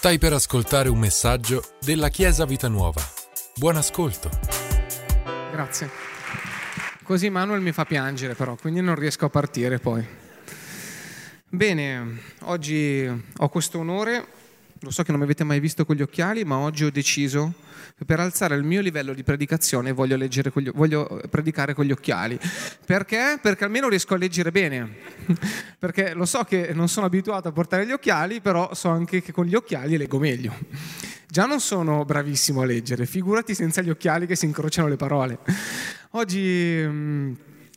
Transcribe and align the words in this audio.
Stai 0.00 0.16
per 0.16 0.32
ascoltare 0.32 0.88
un 0.88 0.98
messaggio 0.98 1.62
della 1.78 2.08
Chiesa 2.08 2.46
Vita 2.46 2.68
Nuova. 2.68 3.02
Buon 3.56 3.76
ascolto. 3.76 4.30
Grazie. 5.52 5.90
Così 7.02 7.28
Manuel 7.28 7.60
mi 7.60 7.70
fa 7.70 7.84
piangere 7.84 8.34
però, 8.34 8.56
quindi 8.56 8.80
non 8.80 8.94
riesco 8.94 9.26
a 9.26 9.28
partire 9.28 9.78
poi. 9.78 10.02
Bene, 11.46 12.18
oggi 12.44 13.06
ho 13.36 13.48
questo 13.50 13.80
onore, 13.80 14.26
lo 14.82 14.90
so 14.90 15.02
che 15.02 15.10
non 15.10 15.20
mi 15.20 15.26
avete 15.26 15.44
mai 15.44 15.60
visto 15.60 15.84
con 15.84 15.94
gli 15.94 16.00
occhiali, 16.00 16.44
ma 16.44 16.56
oggi 16.56 16.84
ho 16.84 16.90
deciso 16.90 17.52
che 17.98 18.06
per 18.06 18.18
alzare 18.18 18.54
il 18.54 18.62
mio 18.62 18.80
livello 18.80 19.12
di 19.12 19.22
predicazione 19.22 19.92
voglio, 19.92 20.16
gli, 20.16 20.70
voglio 20.72 21.20
predicare 21.28 21.74
con 21.74 21.84
gli 21.84 21.92
occhiali. 21.92 22.38
Perché? 22.86 23.38
Perché 23.42 23.64
almeno 23.64 23.88
riesco 23.88 24.14
a 24.14 24.16
leggere 24.16 24.50
bene. 24.50 24.88
Perché 25.78 26.14
lo 26.14 26.24
so 26.24 26.44
che 26.44 26.72
non 26.72 26.88
sono 26.88 27.04
abituato 27.04 27.48
a 27.48 27.52
portare 27.52 27.86
gli 27.86 27.92
occhiali, 27.92 28.40
però 28.40 28.72
so 28.74 28.88
anche 28.88 29.20
che 29.20 29.32
con 29.32 29.44
gli 29.44 29.54
occhiali 29.54 29.98
leggo 29.98 30.18
meglio. 30.18 30.56
Già 31.28 31.44
non 31.44 31.60
sono 31.60 32.04
bravissimo 32.06 32.62
a 32.62 32.64
leggere, 32.64 33.04
figurati 33.04 33.54
senza 33.54 33.82
gli 33.82 33.90
occhiali 33.90 34.26
che 34.26 34.34
si 34.34 34.46
incrociano 34.46 34.88
le 34.88 34.96
parole. 34.96 35.38
Oggi 36.12 36.82
mm, 36.82 37.32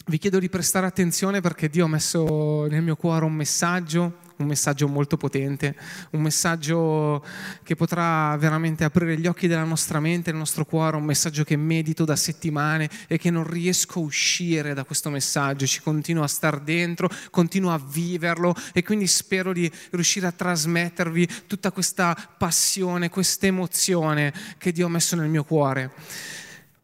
vi 0.06 0.17
chiedo 0.17 0.40
di 0.40 0.48
prestare 0.48 0.86
attenzione 0.86 1.42
perché 1.42 1.70
Dio 1.70 1.84
ha 1.84 1.90
messo 1.90 2.66
nel 2.67 2.81
mio 2.81 2.95
cuore 2.95 3.26
un 3.26 3.34
messaggio 3.34 4.22
un 4.38 4.48
messaggio 4.48 4.88
molto 4.88 5.18
potente, 5.18 5.76
un 6.12 6.22
messaggio 6.22 7.23
che 7.64 7.76
potrà 7.76 8.36
veramente 8.38 8.84
aprire 8.84 9.18
gli 9.18 9.28
occhi 9.28 9.48
della 9.48 9.64
nostra 9.64 10.00
mente, 10.00 10.32
del 10.32 10.40
nostro 10.40 10.66
cuore, 10.66 10.98
un 10.98 11.04
messaggio 11.04 11.44
che 11.44 11.56
medito 11.56 12.06
da 12.06 12.16
settimane 12.16 12.90
e 13.08 13.18
che 13.18 13.30
non 13.30 13.48
riesco 13.48 14.00
a 14.00 14.04
uscire 14.04 14.73
da 14.73 14.84
questo 14.84 15.09
messaggio, 15.09 15.66
ci 15.66 15.82
continuo 15.82 16.23
a 16.23 16.28
star 16.28 16.59
dentro, 16.59 17.09
continuo 17.30 17.72
a 17.72 17.82
viverlo 17.84 18.56
e 18.73 18.84
quindi 18.84 19.08
spero 19.08 19.54
di 19.54 19.72
riuscire 19.92 20.28
a 20.28 20.32
trasmettervi 20.32 21.28
tutta 21.48 21.72
questa 21.72 22.16
passione, 22.38 23.09
questa 23.09 23.48
emozione 23.48 24.34
che 24.58 24.72
Dio 24.72 24.88
ha 24.88 24.89
messo 24.89 25.16
nel 25.16 25.30
mio 25.30 25.44
cuore. 25.44 25.92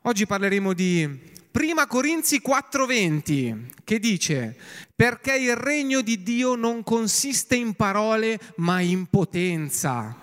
Oggi 0.04 0.26
parleremo 0.26 0.74
di 0.74 1.29
Prima 1.52 1.88
Corinzi 1.88 2.42
4:20 2.46 3.72
che 3.84 3.98
dice 3.98 4.56
perché 4.96 5.36
il 5.36 5.56
regno 5.56 6.02
di 6.02 6.22
Dio 6.22 6.54
non 6.54 6.84
consiste 6.84 7.56
in 7.56 7.74
parole 7.74 8.40
ma 8.58 8.82
in 8.82 9.08
potenza. 9.08 10.16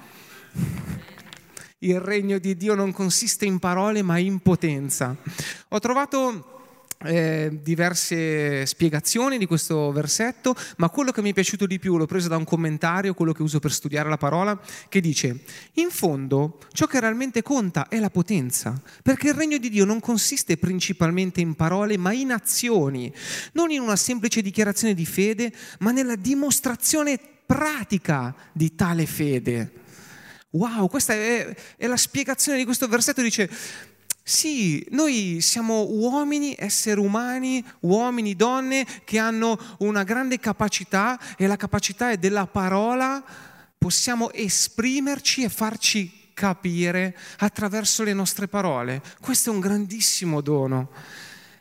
Il 1.79 1.99
regno 2.01 2.39
di 2.39 2.57
Dio 2.57 2.77
non 2.77 2.93
consiste 2.93 3.45
in 3.45 3.59
parole 3.59 4.03
ma 4.03 4.19
in 4.19 4.39
potenza. 4.39 5.17
Ho 5.69 5.79
trovato 5.81 6.56
eh, 7.07 7.59
diverse 7.63 8.67
spiegazioni 8.67 9.39
di 9.39 9.47
questo 9.47 9.93
versetto, 9.93 10.55
ma 10.77 10.89
quello 10.89 11.13
che 11.13 11.23
mi 11.23 11.31
è 11.31 11.33
piaciuto 11.33 11.67
di 11.67 11.79
più 11.79 11.97
l'ho 11.97 12.07
preso 12.07 12.29
da 12.29 12.37
un 12.37 12.45
commentario, 12.45 13.15
quello 13.15 13.33
che 13.33 13.43
uso 13.43 13.59
per 13.59 13.73
studiare 13.73 14.09
la 14.09 14.17
parola, 14.17 14.61
che 14.89 15.01
dice, 15.01 15.41
in 15.75 15.91
fondo 15.91 16.59
ciò 16.73 16.87
che 16.87 17.01
realmente 17.01 17.43
conta 17.43 17.89
è 17.89 17.99
la 17.99 18.11
potenza, 18.11 18.81
perché 19.03 19.29
il 19.29 19.35
regno 19.35 19.59
di 19.59 19.71
Dio 19.71 19.85
non 19.85 20.01
consiste 20.01 20.57
principalmente 20.57 21.41
in 21.41 21.55
parole, 21.55 21.97
ma 21.97 22.13
in 22.13 22.33
azioni, 22.33 23.13
non 23.53 23.71
in 23.71 23.81
una 23.81 23.97
semplice 23.97 24.43
dichiarazione 24.43 24.95
di 24.95 25.07
fede, 25.07 25.53
ma 25.81 25.93
nella 25.93 26.17
dimostrazione 26.17 27.19
pratica 27.47 28.35
di 28.53 28.75
tale 28.75 29.07
fede. 29.07 29.73
Wow, 30.51 30.89
questa 30.89 31.13
è, 31.13 31.55
è 31.77 31.87
la 31.87 31.97
spiegazione 31.97 32.59
di 32.59 32.65
questo 32.65 32.89
versetto, 32.89 33.23
dice 33.23 33.51
sì, 34.29 34.85
noi 34.91 35.39
siamo 35.41 35.87
uomini, 35.89 36.53
esseri 36.59 36.99
umani, 36.99 37.65
uomini, 37.83 38.35
donne 38.35 38.85
che 39.05 39.21
hanno 39.21 39.57
una 39.79 40.03
grande 40.03 40.41
capacità 40.41 41.17
e 41.37 41.47
la 41.47 41.55
capacità 41.55 42.11
è 42.11 42.17
della 42.17 42.49
parola, 42.49 43.23
possiamo 43.79 44.33
esprimerci 44.33 45.45
e 45.45 45.49
farci 45.49 46.31
capire 46.35 47.17
attraverso 47.39 48.03
le 48.03 48.15
nostre 48.15 48.49
parole. 48.49 49.01
Questo 49.21 49.51
è 49.51 49.55
un 49.55 49.61
grandissimo 49.61 50.41
dono. 50.41 50.91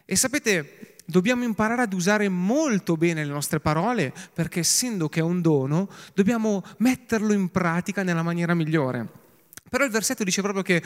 E 0.04 0.16
sapete, 0.16 0.96
dobbiamo 1.06 1.44
imparare 1.44 1.84
ad 1.84 1.94
usare 1.94 2.30
molto 2.30 2.98
bene 2.98 3.24
le 3.24 3.32
nostre 3.32 3.60
parole 3.60 4.12
perché 4.34 4.62
essendo 4.62 5.08
che 5.08 5.20
è 5.20 5.24
un 5.24 5.40
dono, 5.40 5.88
dobbiamo 6.16 6.64
metterlo 6.78 7.32
in 7.32 7.50
pratica 7.50 8.02
nella 8.02 8.24
maniera 8.24 8.56
migliore. 8.56 9.25
Però 9.76 9.84
il 9.84 9.92
versetto 9.92 10.24
dice 10.24 10.42
proprio 10.42 10.64
che 10.64 10.82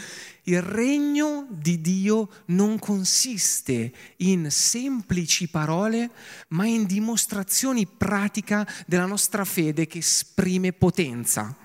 il 0.45 0.63
regno 0.63 1.45
di 1.51 1.79
Dio 1.79 2.27
non 2.45 2.79
consiste 2.79 3.91
in 4.17 4.49
semplici 4.49 5.47
parole, 5.47 6.09
ma 6.47 6.65
in 6.65 6.87
dimostrazioni 6.87 7.85
pratiche 7.85 8.65
della 8.87 9.05
nostra 9.05 9.45
fede 9.45 9.85
che 9.85 9.99
esprime 9.99 10.73
potenza. 10.73 11.55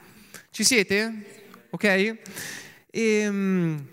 Ci 0.50 0.64
siete? 0.64 1.68
Ok? 1.70 2.18
Ehm, 2.90 3.86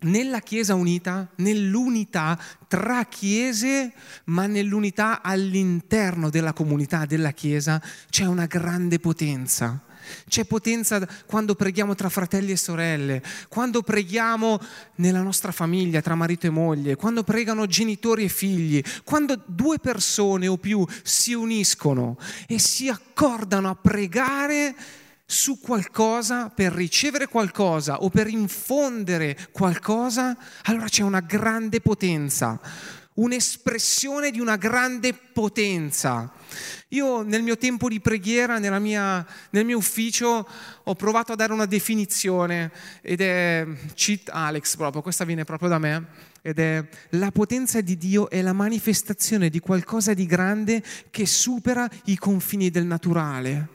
nella 0.00 0.40
Chiesa 0.40 0.74
unita, 0.74 1.30
nell'unità 1.36 2.38
tra 2.68 3.06
Chiese, 3.06 3.94
ma 4.24 4.44
nell'unità 4.44 5.22
all'interno 5.22 6.28
della 6.28 6.52
comunità 6.52 7.06
della 7.06 7.30
Chiesa, 7.30 7.82
c'è 8.10 8.26
una 8.26 8.44
grande 8.44 8.98
potenza. 8.98 9.85
C'è 10.28 10.44
potenza 10.44 11.06
quando 11.26 11.54
preghiamo 11.54 11.94
tra 11.94 12.08
fratelli 12.08 12.52
e 12.52 12.56
sorelle, 12.56 13.22
quando 13.48 13.82
preghiamo 13.82 14.60
nella 14.96 15.22
nostra 15.22 15.52
famiglia, 15.52 16.00
tra 16.00 16.14
marito 16.14 16.46
e 16.46 16.50
moglie, 16.50 16.96
quando 16.96 17.22
pregano 17.22 17.66
genitori 17.66 18.24
e 18.24 18.28
figli, 18.28 18.82
quando 19.04 19.40
due 19.46 19.78
persone 19.78 20.46
o 20.46 20.56
più 20.56 20.86
si 21.02 21.32
uniscono 21.32 22.18
e 22.46 22.58
si 22.58 22.88
accordano 22.88 23.68
a 23.68 23.74
pregare 23.74 24.74
su 25.28 25.58
qualcosa 25.58 26.50
per 26.50 26.72
ricevere 26.72 27.26
qualcosa 27.26 28.02
o 28.02 28.10
per 28.10 28.28
infondere 28.28 29.36
qualcosa, 29.50 30.36
allora 30.62 30.86
c'è 30.86 31.02
una 31.02 31.20
grande 31.20 31.80
potenza 31.80 32.60
un'espressione 33.16 34.30
di 34.30 34.40
una 34.40 34.56
grande 34.56 35.12
potenza. 35.12 36.32
Io 36.88 37.22
nel 37.22 37.42
mio 37.42 37.58
tempo 37.58 37.88
di 37.88 38.00
preghiera, 38.00 38.58
mia, 38.78 39.26
nel 39.50 39.64
mio 39.64 39.76
ufficio, 39.76 40.48
ho 40.84 40.94
provato 40.94 41.32
a 41.32 41.36
dare 41.36 41.52
una 41.52 41.66
definizione 41.66 42.70
ed 43.02 43.20
è, 43.20 43.66
cheat 43.94 44.30
Alex 44.32 44.76
proprio, 44.76 45.02
questa 45.02 45.24
viene 45.24 45.44
proprio 45.44 45.68
da 45.68 45.78
me, 45.78 46.06
ed 46.42 46.58
è 46.58 46.86
la 47.10 47.32
potenza 47.32 47.80
di 47.80 47.96
Dio 47.96 48.30
è 48.30 48.40
la 48.40 48.52
manifestazione 48.52 49.48
di 49.48 49.58
qualcosa 49.60 50.14
di 50.14 50.26
grande 50.26 50.82
che 51.10 51.26
supera 51.26 51.88
i 52.04 52.16
confini 52.16 52.70
del 52.70 52.86
naturale. 52.86 53.68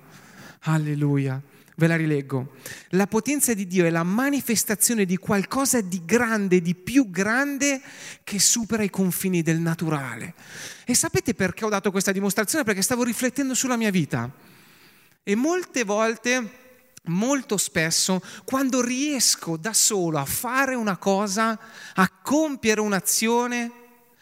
Alleluia. 0.62 1.50
Ve 1.81 1.88
la 1.88 1.96
rileggo. 1.96 2.58
La 2.90 3.08
potenza 3.08 3.56
di 3.56 3.66
Dio 3.66 3.88
è 3.88 3.90
la 3.90 4.03
manifestazione 4.03 5.03
di 5.03 5.18
qualcosa 5.18 5.81
di 5.81 6.03
grande, 6.06 6.62
di 6.62 6.75
più 6.75 7.09
grande, 7.09 7.81
che 8.24 8.38
supera 8.38 8.84
i 8.84 8.92
confini 8.92 9.42
del 9.42 9.58
naturale. 9.58 10.36
E 10.86 10.94
sapete 10.94 11.34
perché 11.34 11.66
ho 11.66 11.70
dato 11.70 11.90
questa 11.90 12.12
dimostrazione? 12.12 12.64
Perché 12.64 12.84
stavo 12.84 13.02
riflettendo 13.02 13.56
sulla 13.56 13.78
mia 13.78 13.90
vita. 13.90 14.31
E 15.24 15.34
molte 15.34 15.84
volte, 15.84 16.52
molto 17.06 17.58
spesso, 17.58 18.22
quando 18.46 18.80
riesco 18.84 19.58
da 19.58 19.74
solo 19.74 20.20
a 20.20 20.25
fare 20.25 20.75
una 20.75 20.97
cosa, 20.97 21.59
a 21.96 22.09
compiere 22.22 22.80
un'azione, 22.80 23.72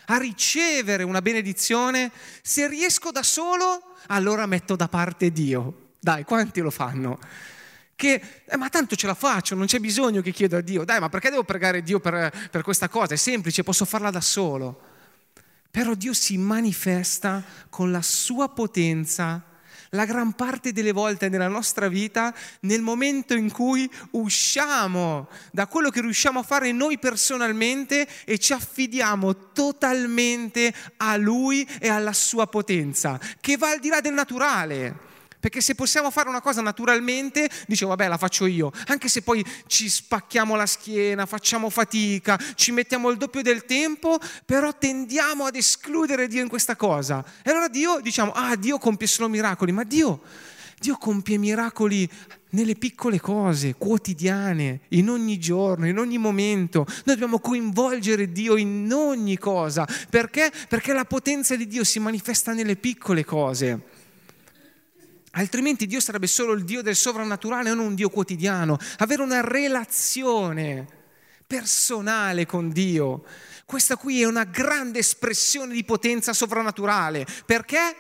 a 0.06 0.18
ricevere 0.18 1.04
una 1.04 1.22
benedizione, 1.22 2.10
se 2.42 2.70
riesco 2.70 3.12
da 3.12 3.22
solo, 3.22 3.96
allora 4.08 4.46
metto 4.46 4.78
da 4.78 4.88
parte 4.88 5.34
Dio. 5.34 5.88
Dai, 6.00 6.24
quanti 6.24 6.62
lo 6.62 6.72
fanno? 6.72 7.20
Che, 7.96 8.22
eh, 8.46 8.58
ma 8.58 8.70
tanto 8.70 8.96
ce 8.96 9.08
la 9.08 9.14
faccio, 9.14 9.56
non 9.56 9.66
c'è 9.66 9.80
bisogno 9.80 10.22
che 10.22 10.32
chiedo 10.32 10.56
a 10.56 10.62
Dio. 10.62 10.86
Dai, 10.86 11.00
ma 11.00 11.10
perché 11.10 11.30
devo 11.30 11.44
pregare 11.44 11.84
Dio 11.84 12.00
per, 12.00 12.32
per 12.50 12.62
questa 12.62 12.88
cosa? 12.88 13.14
È 13.14 13.18
semplice, 13.18 13.64
posso 13.64 13.84
farla 13.84 14.10
da 14.10 14.22
solo. 14.22 14.82
Però 15.70 15.94
Dio 15.94 16.14
si 16.14 16.38
manifesta 16.38 17.44
con 17.70 17.92
la 17.92 18.02
sua 18.02 18.50
potenza 18.50 19.44
la 19.92 20.06
gran 20.06 20.34
parte 20.34 20.72
delle 20.72 20.92
volte 20.92 21.30
nella 21.30 21.48
nostra 21.48 21.88
vita 21.88 22.34
nel 22.62 22.82
momento 22.82 23.34
in 23.34 23.52
cui 23.52 23.90
usciamo 24.12 25.28
da 25.52 25.68
quello 25.68 25.90
che 25.90 26.02
riusciamo 26.02 26.40
a 26.40 26.44
fare 26.44 26.72
noi 26.72 27.00
personalmente 27.00 28.08
e 28.26 28.38
ci 28.38 28.54
affidiamo 28.54 29.52
totalmente 29.52 30.74
a 30.98 31.16
Lui 31.18 31.68
e 31.80 31.90
alla 31.90 32.14
sua 32.14 32.48
potenza, 32.48 33.20
che 33.40 33.58
va 33.58 33.72
al 33.72 33.80
di 33.80 33.90
là 33.90 34.02
del 34.02 34.14
naturale. 34.14 35.08
Perché 35.40 35.62
se 35.62 35.74
possiamo 35.74 36.12
fare 36.12 36.28
una 36.28 36.42
cosa 36.42 36.62
naturalmente, 36.62 37.50
dicevo, 37.66 37.92
vabbè, 37.92 38.10
la 38.10 38.18
faccio 38.18 38.46
io. 38.46 38.72
Anche 38.88 39.08
se 39.08 39.22
poi 39.22 39.46
ci 39.68 39.88
spacchiamo 39.88 40.56
la 40.56 40.66
schiena, 40.66 41.26
facciamo 41.26 41.70
fatica, 41.70 42.38
ci 42.56 42.72
mettiamo 42.72 43.10
il 43.10 43.18
doppio 43.18 43.42
del 43.42 43.64
tempo, 43.64 44.18
però 44.46 44.76
tendiamo 44.78 45.46
ad 45.46 45.56
escludere 45.56 46.28
Dio 46.28 46.42
in 46.42 46.50
questa 46.50 46.76
cosa. 46.76 47.24
E 47.42 47.50
allora 47.52 47.70
Dio, 47.70 48.02
diciamo, 48.02 48.32
ah, 48.32 48.56
Dio 48.58 48.78
compie 48.78 49.08
solo 49.08 49.30
miracoli, 49.30 49.72
ma 49.72 49.84
Dio, 49.84 50.22
Dio 50.78 50.98
compie 50.98 51.38
miracoli 51.38 52.10
nelle 52.52 52.76
piccole 52.76 53.20
cose 53.20 53.76
quotidiane, 53.76 54.82
in 54.90 55.10
ogni 55.10 55.38
giorno, 55.40 55.88
in 55.88 55.98
ogni 55.98 56.18
momento. 56.18 56.86
Noi 56.86 57.16
dobbiamo 57.16 57.40
coinvolgere 57.40 58.32
Dio 58.32 58.58
in 58.58 58.92
ogni 58.92 59.38
cosa. 59.38 59.88
Perché? 60.10 60.52
Perché 60.68 60.94
la 60.94 61.06
potenza 61.06 61.56
di 61.56 61.68
Dio 61.68 61.84
si 61.84 62.00
manifesta 62.00 62.54
nelle 62.54 62.76
piccole 62.76 63.24
cose. 63.24 63.99
Altrimenti 65.32 65.86
Dio 65.86 66.00
sarebbe 66.00 66.28
solo 66.28 66.54
il 66.54 66.64
Dio 66.64 66.82
del 66.82 66.96
sovrannaturale, 66.96 67.70
non 67.70 67.86
un 67.86 67.96
Dio 67.96 68.10
quotidiano. 68.10 68.78
Avere 68.98 69.22
una 69.22 69.42
relazione 69.42 70.86
personale 71.46 72.46
con 72.46 72.70
Dio. 72.72 73.24
Questa 73.66 73.98
qui 73.98 74.22
è 74.22 74.26
una 74.26 74.46
grande 74.46 75.00
espressione 75.00 75.74
di 75.74 75.84
potenza 75.84 76.34
sovrannaturale. 76.34 77.26
Perché? 77.46 77.96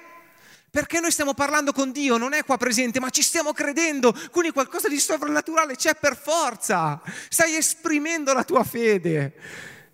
Perché 0.71 0.99
noi 0.99 1.11
stiamo 1.11 1.33
parlando 1.33 1.71
con 1.71 1.91
Dio, 1.91 2.17
non 2.17 2.33
è 2.33 2.43
qua 2.43 2.57
presente, 2.57 2.99
ma 2.99 3.09
ci 3.09 3.23
stiamo 3.23 3.53
credendo, 3.53 4.13
quindi 4.31 4.51
qualcosa 4.51 4.87
di 4.87 4.99
sovrannaturale 4.99 5.75
c'è 5.75 5.95
per 5.95 6.15
forza. 6.15 7.01
Stai 7.27 7.55
esprimendo 7.55 8.33
la 8.33 8.43
tua 8.43 8.63
fede. 8.63 9.33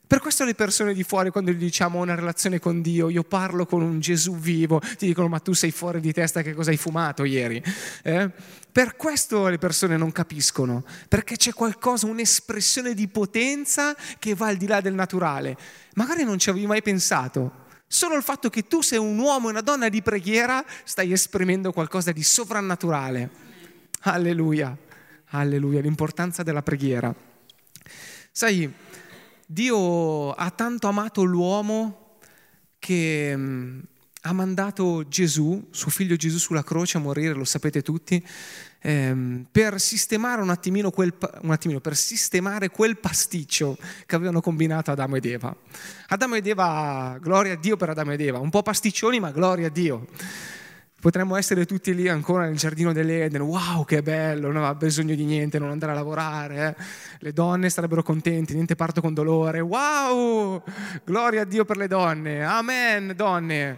Per 0.07 0.19
questo 0.19 0.44
le 0.44 0.54
persone 0.54 0.94
di 0.94 1.04
fuori, 1.04 1.31
quando 1.31 1.52
gli 1.52 1.56
diciamo 1.56 2.00
una 2.00 2.13
relazione 2.13 2.60
con 2.60 2.81
Dio, 2.81 3.10
io 3.10 3.24
parlo 3.24 3.66
con 3.66 3.81
un 3.81 4.00
Gesù 4.00 4.38
vivo, 4.38 4.80
ti 4.98 5.07
dicono 5.07 5.28
ma 5.28 5.40
tu 5.40 5.54
sei 5.54 5.72
fuori 5.72 6.00
di 6.00 6.13
testa, 6.13 6.44
che 6.44 6.54
cosa 6.54 6.69
hai 6.69 6.78
fumato 6.78 7.24
ieri? 7.24 7.62
Eh? 8.04 8.30
Per 8.72 8.96
questo 8.98 9.48
le 9.48 9.57
persone 9.57 9.98
non 9.98 10.12
capiscono, 10.12 10.84
perché 11.07 11.38
c'è 11.38 11.54
qualcosa, 11.54 12.06
un'espressione 12.06 12.94
di 12.94 13.07
potenza 13.07 13.96
che 14.19 14.36
va 14.36 14.48
al 14.48 14.57
di 14.57 14.68
là 14.68 14.80
del 14.80 14.94
naturale. 14.94 15.57
Magari 15.96 16.24
non 16.24 16.38
ci 16.38 16.50
avevi 16.50 16.68
mai 16.68 16.84
pensato. 16.84 17.63
Solo 17.88 18.16
il 18.16 18.24
fatto 18.24 18.50
che 18.50 18.68
tu 18.68 18.81
sei 18.81 19.00
un 19.00 19.18
uomo 19.18 19.48
e 19.48 19.51
una 19.51 19.62
donna 19.62 19.90
di 19.90 20.01
preghiera 20.01 20.63
stai 20.84 21.13
esprimendo 21.13 21.72
qualcosa 21.72 22.12
di 22.12 22.22
sovrannaturale. 22.22 23.30
Alleluia, 24.01 24.78
alleluia, 25.30 25.81
l'importanza 25.81 26.44
della 26.44 26.62
preghiera. 26.62 27.13
Sai, 28.31 28.72
Dio 29.45 30.31
ha 30.31 30.50
tanto 30.51 30.88
amato 30.88 31.24
l'uomo 31.24 32.18
che 32.80 33.33
mm, 33.36 33.80
ha 34.21 34.33
mandato 34.33 35.07
Gesù, 35.07 35.68
suo 35.69 35.92
figlio 35.92 36.15
Gesù 36.15 36.39
sulla 36.39 36.63
croce 36.63 36.97
a 36.97 37.00
morire, 37.00 37.33
lo 37.33 37.45
sapete 37.45 37.83
tutti, 37.83 38.24
ehm, 38.81 39.45
per 39.51 39.80
sistemare 39.80 40.42
un 40.42 40.50
attimino, 40.50 40.89
quel, 40.89 41.13
un 41.42 41.51
attimino, 41.51 41.80
per 41.80 41.95
sistemare 41.95 42.69
quel 42.69 42.97
pasticcio 42.97 43.77
che 44.06 44.15
avevano 44.15 44.42
combinato 44.42 44.89
Adamo 44.89 45.15
ed 45.15 45.25
Eva. 45.25 45.56
Adamo 46.07 46.36
ed 46.36 46.48
Eva, 46.48 47.18
gloria 47.21 47.53
a 47.53 47.57
Dio 47.57 47.77
per 47.77 47.89
Adamo 47.89 48.13
ed 48.13 48.21
Eva, 48.21 48.39
un 48.39 48.50
po' 48.50 48.63
pasticcioni 48.63 49.19
ma 49.19 49.30
gloria 49.30 49.68
a 49.68 49.71
Dio. 49.71 50.07
Potremmo 51.06 51.36
essere 51.36 51.68
tutti 51.68 51.94
lì 51.94 52.07
ancora 52.07 52.46
nel 52.46 52.57
giardino 52.57 52.92
dell'Eden, 52.92 53.42
wow 53.42 53.86
che 53.86 54.02
bello, 54.02 54.52
non 54.52 54.63
ha 54.63 54.74
bisogno 54.74 55.13
di 55.13 55.24
niente, 55.24 55.60
non 55.60 55.69
andare 55.69 55.92
a 55.92 55.96
lavorare, 55.96 56.75
eh. 56.80 56.84
le 57.19 57.31
donne 57.31 57.69
sarebbero 57.69 58.02
contenti, 58.02 58.56
niente 58.56 58.75
parto 58.75 59.02
con 59.02 59.13
dolore, 59.13 59.60
wow, 59.60 60.63
gloria 61.04 61.42
a 61.42 61.46
Dio 61.46 61.63
per 61.63 61.78
le 61.78 61.86
donne, 61.88 62.44
amen 62.44 63.13
donne, 63.16 63.78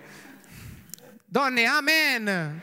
donne 1.25 1.65
amen. 1.65 2.61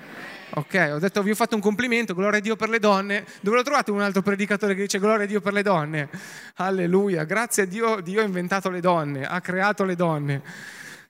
Ok, 0.54 0.92
ho 0.94 0.98
detto 0.98 1.22
vi 1.22 1.32
ho 1.32 1.34
fatto 1.34 1.56
un 1.56 1.60
complimento, 1.60 2.14
gloria 2.14 2.38
a 2.38 2.42
Dio 2.42 2.56
per 2.56 2.70
le 2.70 2.78
donne. 2.78 3.26
Dove 3.42 3.58
l'ho 3.58 3.62
trovato 3.64 3.92
un 3.92 4.00
altro 4.00 4.22
predicatore 4.22 4.74
che 4.74 4.80
dice 4.80 4.98
gloria 4.98 5.24
a 5.24 5.28
Dio 5.28 5.42
per 5.42 5.52
le 5.52 5.62
donne? 5.62 6.08
Alleluia, 6.54 7.24
grazie 7.24 7.64
a 7.64 7.66
Dio, 7.66 8.00
Dio 8.00 8.22
ha 8.22 8.24
inventato 8.24 8.70
le 8.70 8.80
donne, 8.80 9.26
ha 9.26 9.42
creato 9.42 9.84
le 9.84 9.94
donne. 9.94 10.42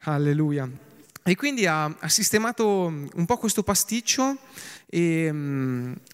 Alleluia. 0.07 0.69
E 1.27 1.37
quindi 1.37 1.65
ha, 1.65 1.85
ha, 1.85 2.09
sistemato 2.11 2.85
un 2.87 3.25
po' 3.25 3.39
questo 3.39 3.63
pasticcio 3.63 4.37
e, 4.85 5.33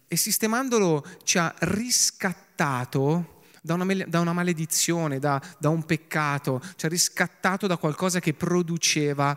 e 0.07 0.17
sistemandolo 0.17 1.05
ci 1.25 1.37
ha 1.37 1.53
riscattato 1.59 3.41
da 3.61 3.75
una, 3.75 4.05
da 4.07 4.21
una 4.21 4.33
maledizione, 4.33 5.19
da, 5.19 5.43
da, 5.59 5.69
un 5.69 5.85
peccato, 5.85 6.63
ci 6.77 6.87
ha 6.87 6.89
riscattato 6.89 7.67
da 7.67 7.77
qualcosa 7.77 8.21
che 8.21 8.35
produceva 8.35 9.37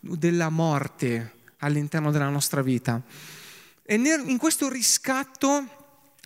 della 0.00 0.50
morte 0.50 1.32
all'interno 1.60 2.10
della 2.10 2.28
nostra 2.28 2.60
vita. 2.60 3.02
E 3.84 3.96
nel, 3.96 4.22
in 4.28 4.36
questo 4.36 4.68
riscatto 4.68 5.66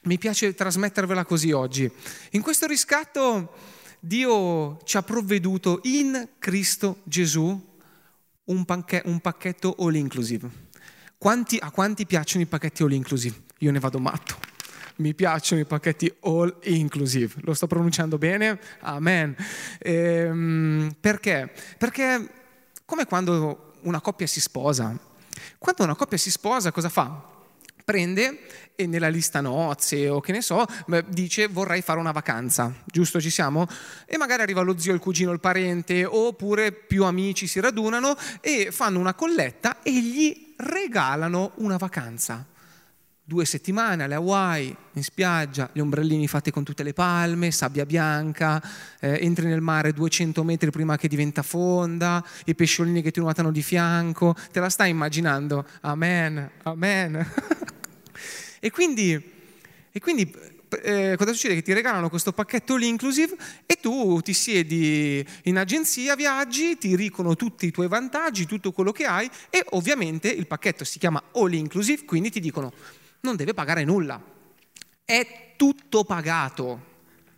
mi 0.02 0.18
piace 0.18 0.52
trasmettervela 0.52 1.24
così 1.24 1.52
oggi. 1.52 1.88
In 2.30 2.42
questo 2.42 2.66
riscatto 2.66 3.52
Dio 4.00 4.80
ci 4.82 4.96
ha 4.96 5.02
provveduto 5.04 5.78
in 5.84 6.30
Cristo 6.40 6.96
Gesù 7.04 7.68
un, 8.50 8.64
panche, 8.64 9.02
un 9.06 9.20
pacchetto 9.20 9.76
all 9.78 9.94
inclusive. 9.94 10.48
Quanti, 11.16 11.58
a 11.60 11.70
quanti 11.70 12.06
piacciono 12.06 12.42
i 12.42 12.46
pacchetti 12.46 12.82
all 12.82 12.92
inclusive? 12.92 13.36
Io 13.58 13.70
ne 13.70 13.78
vado 13.78 13.98
matto. 13.98 14.36
Mi 14.96 15.14
piacciono 15.14 15.60
i 15.60 15.64
pacchetti 15.64 16.12
all 16.20 16.54
inclusive. 16.64 17.34
Lo 17.42 17.54
sto 17.54 17.66
pronunciando 17.66 18.18
bene? 18.18 18.58
Amen. 18.80 19.34
Ehm, 19.78 20.94
perché? 21.00 21.52
Perché 21.78 22.30
come 22.84 23.06
quando 23.06 23.72
una 23.82 24.00
coppia 24.00 24.26
si 24.26 24.40
sposa. 24.40 24.98
Quando 25.58 25.84
una 25.84 25.94
coppia 25.94 26.18
si 26.18 26.30
sposa 26.30 26.72
cosa 26.72 26.88
fa? 26.88 27.22
Prende 27.90 28.38
e 28.76 28.86
nella 28.86 29.08
lista 29.08 29.40
nozze 29.40 30.08
o 30.08 30.20
che 30.20 30.30
ne 30.30 30.40
so, 30.42 30.64
dice 31.08 31.48
vorrei 31.48 31.82
fare 31.82 31.98
una 31.98 32.12
vacanza, 32.12 32.72
giusto 32.86 33.20
ci 33.20 33.28
siamo? 33.28 33.66
E 34.06 34.16
magari 34.16 34.42
arriva 34.42 34.60
lo 34.60 34.78
zio, 34.78 34.94
il 34.94 35.00
cugino, 35.00 35.32
il 35.32 35.40
parente 35.40 36.04
oppure 36.04 36.70
più 36.70 37.04
amici 37.04 37.48
si 37.48 37.58
radunano 37.58 38.16
e 38.40 38.68
fanno 38.70 39.00
una 39.00 39.14
colletta 39.14 39.82
e 39.82 39.92
gli 40.00 40.54
regalano 40.56 41.50
una 41.56 41.78
vacanza. 41.78 42.46
Due 43.24 43.44
settimane 43.44 44.04
alle 44.04 44.14
Hawaii, 44.14 44.76
in 44.92 45.02
spiaggia, 45.02 45.68
gli 45.72 45.80
ombrellini 45.80 46.28
fatti 46.28 46.52
con 46.52 46.64
tutte 46.64 46.84
le 46.84 46.92
palme, 46.92 47.50
sabbia 47.50 47.84
bianca, 47.84 48.62
eh, 49.00 49.18
entri 49.20 49.46
nel 49.46 49.60
mare 49.60 49.92
200 49.92 50.42
metri 50.44 50.70
prima 50.70 50.96
che 50.96 51.08
diventa 51.08 51.42
fonda, 51.42 52.24
i 52.46 52.54
pesciolini 52.54 53.02
che 53.02 53.10
ti 53.10 53.20
nuotano 53.20 53.50
di 53.50 53.62
fianco, 53.62 54.34
te 54.52 54.60
la 54.60 54.68
stai 54.68 54.90
immaginando? 54.90 55.66
Amen, 55.80 56.50
amen. 56.62 57.68
E 58.60 58.70
quindi, 58.70 59.20
e 59.90 60.00
quindi 60.00 60.32
eh, 60.82 61.14
cosa 61.16 61.32
succede? 61.32 61.54
Che 61.54 61.62
ti 61.62 61.72
regalano 61.72 62.08
questo 62.08 62.32
pacchetto 62.32 62.78
inclusive 62.78 63.36
e 63.66 63.76
tu 63.76 64.20
ti 64.20 64.32
siedi 64.32 65.26
in 65.44 65.58
agenzia 65.58 66.14
viaggi, 66.14 66.78
ti 66.78 66.94
dicono 66.96 67.34
tutti 67.34 67.66
i 67.66 67.70
tuoi 67.70 67.88
vantaggi, 67.88 68.46
tutto 68.46 68.72
quello 68.72 68.92
che 68.92 69.04
hai 69.04 69.28
e 69.50 69.64
ovviamente 69.70 70.28
il 70.28 70.46
pacchetto 70.46 70.84
si 70.84 70.98
chiama 70.98 71.22
all 71.32 71.52
inclusive, 71.52 72.04
quindi 72.04 72.30
ti 72.30 72.40
dicono 72.40 72.72
non 73.20 73.36
deve 73.36 73.54
pagare 73.54 73.84
nulla. 73.84 74.22
È 75.04 75.52
tutto 75.56 76.04
pagato. 76.04 76.88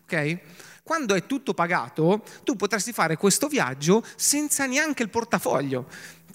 Ok? 0.02 0.38
Quando 0.82 1.14
è 1.14 1.26
tutto 1.26 1.54
pagato, 1.54 2.22
tu 2.42 2.56
potresti 2.56 2.92
fare 2.92 3.16
questo 3.16 3.46
viaggio 3.46 4.04
senza 4.16 4.66
neanche 4.66 5.02
il 5.02 5.08
portafoglio 5.08 5.88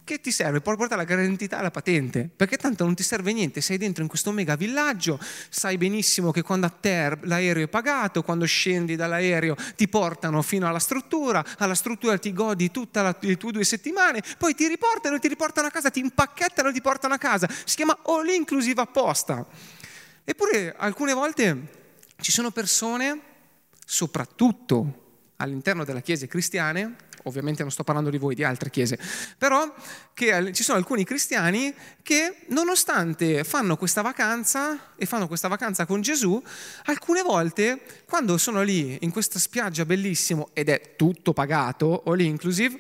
che 0.07 0.21
ti 0.21 0.31
serve? 0.31 0.62
Puoi 0.62 0.77
portare 0.77 1.01
la 1.01 1.07
garantità 1.07 1.59
e 1.59 1.62
la 1.63 1.69
patente, 1.69 2.30
perché 2.33 2.56
tanto 2.56 2.86
non 2.86 2.95
ti 2.95 3.04
serve 3.04 3.33
niente, 3.33 3.59
sei 3.59 3.77
dentro 3.77 4.04
in 4.04 4.07
questo 4.07 4.31
mega 4.31 4.56
villaggio, 4.56 5.19
sai 5.50 5.77
benissimo 5.77 6.31
che 6.31 6.44
quando 6.44 6.65
a 6.65 6.69
te 6.69 7.18
l'aereo 7.23 7.66
è 7.66 7.68
pagato, 7.68 8.23
quando 8.23 8.45
scendi 8.45 8.95
dall'aereo 8.95 9.56
ti 9.76 9.90
portano 9.90 10.42
fino 10.42 10.66
alla 10.66 10.80
struttura, 10.80 11.45
alla 11.57 11.76
struttura 11.76 12.18
ti 12.18 12.31
godi 12.31 12.71
tutte 12.71 13.16
le 13.19 13.35
tue 13.35 13.52
due 13.52 13.66
settimane, 13.66 14.23
poi 14.37 14.56
ti 14.56 14.66
riportano, 14.68 15.19
ti 15.19 15.28
riportano 15.28 15.68
a 15.68 15.71
casa, 15.71 15.90
ti 15.90 15.99
impacchettano 15.99 16.69
e 16.69 16.73
ti 16.73 16.81
portano 16.81 17.14
a 17.14 17.18
casa. 17.18 17.49
Si 17.66 17.76
chiama 17.76 17.97
all 18.06 18.30
inclusive 18.30 18.80
apposta. 18.80 19.45
Eppure 20.23 20.73
alcune 20.78 21.14
volte 21.14 21.57
ci 22.21 22.31
sono 22.31 22.52
persone, 22.52 23.19
soprattutto 23.85 25.26
all'interno 25.37 25.83
delle 25.83 26.02
chiese 26.02 26.28
cristiane, 26.28 26.95
ovviamente 27.24 27.62
non 27.62 27.71
sto 27.71 27.83
parlando 27.83 28.09
di 28.09 28.18
voi, 28.18 28.36
di 28.36 28.44
altre 28.44 28.69
chiese, 28.69 29.00
però 29.38 29.74
che 30.14 30.52
ci 30.54 30.64
sono 30.64 30.78
alcuni 30.78 31.04
cristiani 31.04 31.74
che 32.02 32.45
nonostante 32.47 33.44
fanno 33.44 33.78
questa 33.78 34.02
vacanza 34.02 34.94
e 34.95 35.06
fanno 35.06 35.28
questa 35.28 35.47
vacanza 35.47 35.86
con 35.86 36.02
Gesù, 36.02 36.42
alcune 36.86 37.21
volte 37.21 38.04
quando 38.07 38.38
sono 38.38 38.62
lì 38.62 38.97
in 39.02 39.12
questa 39.12 39.40
spiaggia 39.40 39.86
bellissimo 39.86 40.50
ed 40.54 40.69
è 40.69 40.95
tutto 40.95 41.33
pagato, 41.33 42.04
all 42.06 42.19
inclusive, 42.19 42.80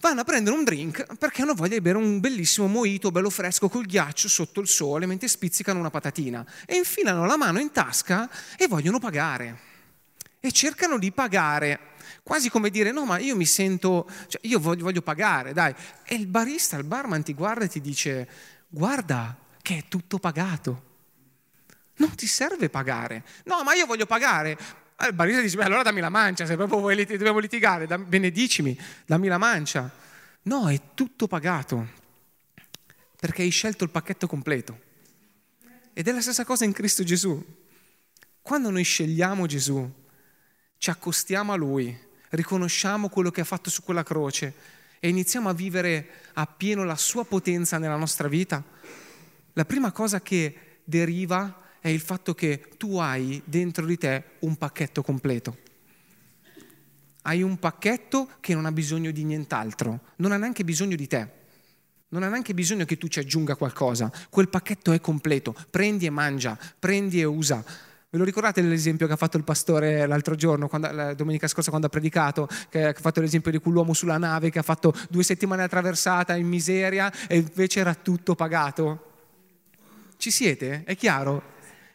vanno 0.00 0.20
a 0.20 0.24
prendere 0.24 0.54
un 0.54 0.64
drink 0.64 1.16
perché 1.16 1.42
hanno 1.42 1.54
voglia 1.54 1.74
di 1.74 1.80
bere 1.80 1.96
un 1.96 2.20
bellissimo 2.20 2.66
mojito 2.66 3.10
bello 3.10 3.30
fresco 3.30 3.70
col 3.70 3.86
ghiaccio 3.86 4.28
sotto 4.28 4.60
il 4.60 4.68
sole 4.68 5.06
mentre 5.06 5.28
spizzicano 5.28 5.78
una 5.78 5.88
patatina 5.88 6.44
e 6.66 6.76
infilano 6.76 7.24
la 7.24 7.38
mano 7.38 7.58
in 7.58 7.72
tasca 7.72 8.28
e 8.58 8.66
vogliono 8.66 8.98
pagare 8.98 9.72
e 10.44 10.52
cercano 10.52 10.98
di 10.98 11.10
pagare 11.10 11.92
quasi 12.22 12.50
come 12.50 12.68
dire 12.68 12.90
no 12.90 13.06
ma 13.06 13.18
io 13.18 13.34
mi 13.34 13.46
sento, 13.46 14.06
cioè, 14.28 14.46
io 14.46 14.58
voglio, 14.58 14.84
voglio 14.84 15.00
pagare, 15.00 15.54
dai. 15.54 15.74
E 16.04 16.14
il 16.14 16.26
barista, 16.26 16.76
il 16.76 16.84
barman 16.84 17.22
ti 17.22 17.32
guarda 17.32 17.64
e 17.64 17.68
ti 17.68 17.80
dice 17.80 18.28
guarda 18.68 19.38
che 19.62 19.78
è 19.78 19.84
tutto 19.88 20.18
pagato. 20.18 20.92
Non 21.96 22.14
ti 22.14 22.26
serve 22.26 22.68
pagare. 22.68 23.24
No, 23.44 23.62
ma 23.62 23.72
io 23.72 23.86
voglio 23.86 24.04
pagare. 24.04 24.58
il 25.06 25.14
barista 25.14 25.40
dice, 25.40 25.56
beh, 25.56 25.64
allora 25.64 25.82
dammi 25.82 26.00
la 26.00 26.10
mancia, 26.10 26.44
se 26.44 26.56
proprio 26.56 26.78
vuoi, 26.78 27.02
dobbiamo 27.06 27.38
litigare, 27.38 27.86
benedicimi, 27.86 28.78
dammi 29.06 29.28
la 29.28 29.38
mancia. 29.38 29.90
No, 30.42 30.68
è 30.68 30.78
tutto 30.92 31.26
pagato, 31.26 31.88
perché 33.18 33.40
hai 33.40 33.50
scelto 33.50 33.84
il 33.84 33.90
pacchetto 33.90 34.26
completo. 34.26 34.78
Ed 35.94 36.06
è 36.06 36.12
la 36.12 36.20
stessa 36.20 36.44
cosa 36.44 36.66
in 36.66 36.72
Cristo 36.72 37.02
Gesù. 37.02 37.42
Quando 38.42 38.68
noi 38.68 38.82
scegliamo 38.82 39.46
Gesù, 39.46 40.02
ci 40.84 40.90
accostiamo 40.90 41.50
a 41.50 41.56
Lui, 41.56 41.98
riconosciamo 42.28 43.08
quello 43.08 43.30
che 43.30 43.40
ha 43.40 43.44
fatto 43.44 43.70
su 43.70 43.82
quella 43.82 44.02
croce 44.02 44.52
e 45.00 45.08
iniziamo 45.08 45.48
a 45.48 45.54
vivere 45.54 46.08
appieno 46.34 46.84
la 46.84 46.96
sua 46.96 47.24
potenza 47.24 47.78
nella 47.78 47.96
nostra 47.96 48.28
vita, 48.28 48.62
la 49.54 49.64
prima 49.64 49.92
cosa 49.92 50.20
che 50.20 50.80
deriva 50.84 51.78
è 51.80 51.88
il 51.88 52.00
fatto 52.00 52.34
che 52.34 52.68
tu 52.76 52.98
hai 52.98 53.40
dentro 53.46 53.86
di 53.86 53.96
te 53.96 54.24
un 54.40 54.56
pacchetto 54.56 55.02
completo. 55.02 55.56
Hai 57.22 57.40
un 57.40 57.58
pacchetto 57.58 58.32
che 58.40 58.52
non 58.52 58.66
ha 58.66 58.72
bisogno 58.72 59.10
di 59.10 59.24
nient'altro, 59.24 60.00
non 60.16 60.32
ha 60.32 60.36
neanche 60.36 60.64
bisogno 60.64 60.96
di 60.96 61.06
te. 61.06 61.28
Non 62.08 62.24
ha 62.24 62.28
neanche 62.28 62.52
bisogno 62.52 62.84
che 62.84 62.98
tu 62.98 63.08
ci 63.08 63.20
aggiunga 63.20 63.56
qualcosa. 63.56 64.12
Quel 64.28 64.50
pacchetto 64.50 64.92
è 64.92 65.00
completo. 65.00 65.56
Prendi 65.70 66.04
e 66.04 66.10
mangia, 66.10 66.58
prendi 66.78 67.20
e 67.20 67.24
usa. 67.24 67.64
Ve 68.14 68.20
lo 68.20 68.26
ricordate 68.26 68.62
l'esempio 68.62 69.08
che 69.08 69.14
ha 69.14 69.16
fatto 69.16 69.36
il 69.38 69.42
pastore 69.42 70.06
l'altro 70.06 70.36
giorno, 70.36 70.68
quando, 70.68 70.88
la 70.92 71.14
domenica 71.14 71.48
scorsa, 71.48 71.70
quando 71.70 71.88
ha 71.88 71.90
predicato, 71.90 72.46
che 72.68 72.86
ha 72.86 72.92
fatto 72.92 73.20
l'esempio 73.20 73.50
di 73.50 73.58
quell'uomo 73.58 73.92
sulla 73.92 74.18
nave 74.18 74.50
che 74.50 74.60
ha 74.60 74.62
fatto 74.62 74.94
due 75.10 75.24
settimane 75.24 75.64
a 75.64 75.68
traversata 75.68 76.36
in 76.36 76.46
miseria 76.46 77.12
e 77.26 77.38
invece 77.38 77.80
era 77.80 77.92
tutto 77.96 78.36
pagato? 78.36 79.10
Ci 80.16 80.30
siete? 80.30 80.84
È 80.84 80.94
chiaro? 80.94 81.42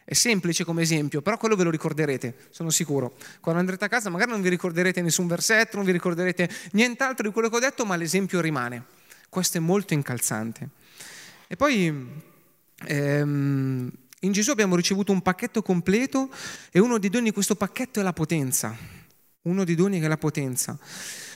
È 0.04 0.12
semplice 0.12 0.62
come 0.62 0.82
esempio, 0.82 1.22
però 1.22 1.38
quello 1.38 1.56
ve 1.56 1.64
lo 1.64 1.70
ricorderete, 1.70 2.34
sono 2.50 2.68
sicuro. 2.68 3.14
Quando 3.40 3.60
andrete 3.60 3.86
a 3.86 3.88
casa 3.88 4.10
magari 4.10 4.30
non 4.30 4.42
vi 4.42 4.50
ricorderete 4.50 5.00
nessun 5.00 5.26
versetto, 5.26 5.76
non 5.76 5.86
vi 5.86 5.92
ricorderete 5.92 6.50
nient'altro 6.72 7.26
di 7.26 7.32
quello 7.32 7.48
che 7.48 7.56
ho 7.56 7.60
detto, 7.60 7.86
ma 7.86 7.96
l'esempio 7.96 8.42
rimane. 8.42 8.84
Questo 9.30 9.56
è 9.56 9.60
molto 9.62 9.94
incalzante. 9.94 10.68
E 11.46 11.56
poi 11.56 12.08
ehm, 12.84 13.90
in 14.20 14.32
Gesù 14.32 14.50
abbiamo 14.50 14.76
ricevuto 14.76 15.12
un 15.12 15.22
pacchetto 15.22 15.62
completo 15.62 16.28
e 16.70 16.78
uno 16.78 16.98
dei 16.98 17.08
doni 17.08 17.26
di 17.26 17.32
questo 17.32 17.54
pacchetto 17.54 18.00
è 18.00 18.02
la 18.02 18.12
potenza. 18.12 18.76
Uno 19.42 19.64
dei 19.64 19.74
doni 19.74 19.98
è 19.98 20.06
la 20.06 20.18
potenza. 20.18 20.78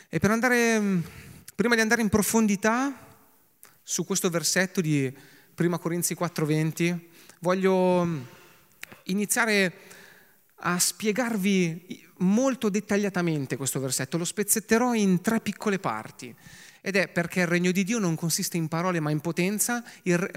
E 0.09 0.19
per 0.19 0.31
andare, 0.31 1.03
prima 1.55 1.75
di 1.75 1.81
andare 1.81 2.03
in 2.03 2.11
profondità 2.11 2.95
su 3.83 4.05
questo 4.05 4.29
versetto 4.29 4.81
di 4.83 5.13
1 5.57 5.79
Corinzi 5.79 6.15
4:20, 6.15 6.99
voglio 7.41 8.07
iniziare 9.05 9.73
a 10.57 10.79
spiegarvi 10.79 12.07
molto 12.19 12.69
dettagliatamente 12.69 13.57
questo 13.57 13.81
versetto. 13.81 14.19
Lo 14.19 14.25
spezzetterò 14.25 14.95
in 14.95 15.23
tre 15.23 15.41
piccole 15.41 15.79
parti. 15.79 16.35
Ed 16.87 16.97
è 16.97 17.09
perché 17.09 17.41
il 17.41 17.47
regno 17.47 17.73
di 17.73 17.83
Dio 17.83 17.99
non 17.99 18.15
consiste 18.15 18.59
in 18.59 18.69
parole 18.69 19.01
ma 19.01 19.11
in 19.11 19.21
potenza, 19.21 19.83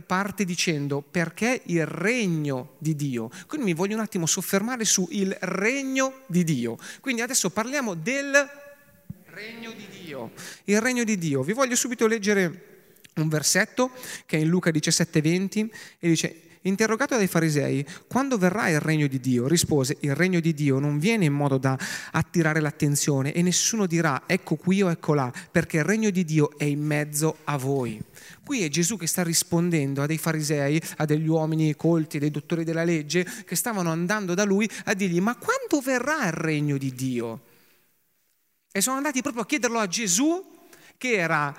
parte 0.06 0.46
dicendo 0.46 1.02
perché 1.02 1.62
il 1.66 1.86
regno 1.86 2.76
di 2.78 2.96
Dio. 2.96 3.30
Quindi 3.48 3.66
mi 3.66 3.74
voglio 3.74 3.96
un 3.96 4.02
attimo 4.02 4.26
soffermare 4.26 4.86
su 4.86 5.06
il 5.12 5.36
regno 5.42 6.22
di 6.28 6.46
Dio. 6.46 6.78
Quindi 7.02 7.22
adesso 7.22 7.50
parliamo 7.50 7.96
del 7.96 8.50
regno 9.26 9.74
di 9.74 9.88
Dio. 9.90 10.32
Il 10.64 10.80
regno 10.80 11.04
di 11.04 11.18
Dio. 11.18 11.44
Vi 11.44 11.52
voglio 11.52 11.76
subito 11.76 12.08
leggere 12.08 13.02
un 13.16 13.28
versetto 13.28 13.92
che 14.26 14.38
è 14.38 14.40
in 14.40 14.48
Luca 14.48 14.70
17:20 14.70 15.70
e 16.00 16.08
dice 16.08 16.42
Interrogato 16.62 17.16
dai 17.16 17.28
farisei, 17.28 17.86
quando 18.08 18.38
verrà 18.38 18.70
il 18.70 18.80
regno 18.80 19.08
di 19.08 19.20
Dio? 19.20 19.48
Rispose, 19.48 19.98
il 20.02 20.16
regno 20.16 20.40
di 20.40 20.54
Dio 20.54 20.80
non 20.80 21.00
viene 21.00 21.26
in 21.26 21.34
modo 21.34 21.58
da 21.58 21.78
attirare 22.12 22.60
l'attenzione 22.60 23.32
e 23.34 23.42
nessuno 23.42 23.86
dirà 23.86 24.24
ecco 24.26 24.56
qui 24.56 24.82
o 24.82 24.90
ecco 24.90 25.14
là, 25.14 25.32
perché 25.52 25.78
il 25.78 25.84
regno 25.84 26.10
di 26.10 26.26
Dio 26.26 26.58
è 26.58 26.66
in 26.66 26.84
mezzo 26.84 27.38
a 27.46 27.58
voi. 27.58 28.02
Qui 28.44 28.64
è 28.64 28.70
Gesù 28.70 28.98
che 28.98 29.08
sta 29.08 29.24
rispondendo 29.24 30.02
a 30.02 30.06
dei 30.06 30.18
farisei, 30.18 30.82
a 30.98 31.06
degli 31.06 31.28
uomini 31.28 31.76
colti, 31.76 32.20
dei 32.20 32.32
dottori 32.32 32.64
della 32.64 32.84
legge, 32.84 33.26
che 33.46 33.56
stavano 33.56 33.92
andando 33.92 34.34
da 34.34 34.44
lui 34.44 34.70
a 34.86 34.94
dirgli 34.94 35.20
ma 35.20 35.36
quando 35.36 35.80
verrà 35.84 36.26
il 36.28 36.34
regno 36.34 36.78
di 36.78 36.94
Dio? 36.94 37.42
E 38.72 38.82
sono 38.82 38.98
andati 38.98 39.22
proprio 39.22 39.44
a 39.44 39.46
chiederlo 39.46 39.80
a 39.80 39.88
Gesù 39.88 40.44
che 40.98 41.14
era 41.14 41.54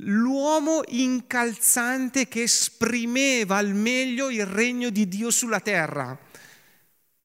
l'uomo 0.00 0.82
incalzante 0.88 2.28
che 2.28 2.42
esprimeva 2.42 3.56
al 3.56 3.74
meglio 3.74 4.30
il 4.30 4.46
regno 4.46 4.90
di 4.90 5.08
Dio 5.08 5.30
sulla 5.30 5.60
terra. 5.60 6.18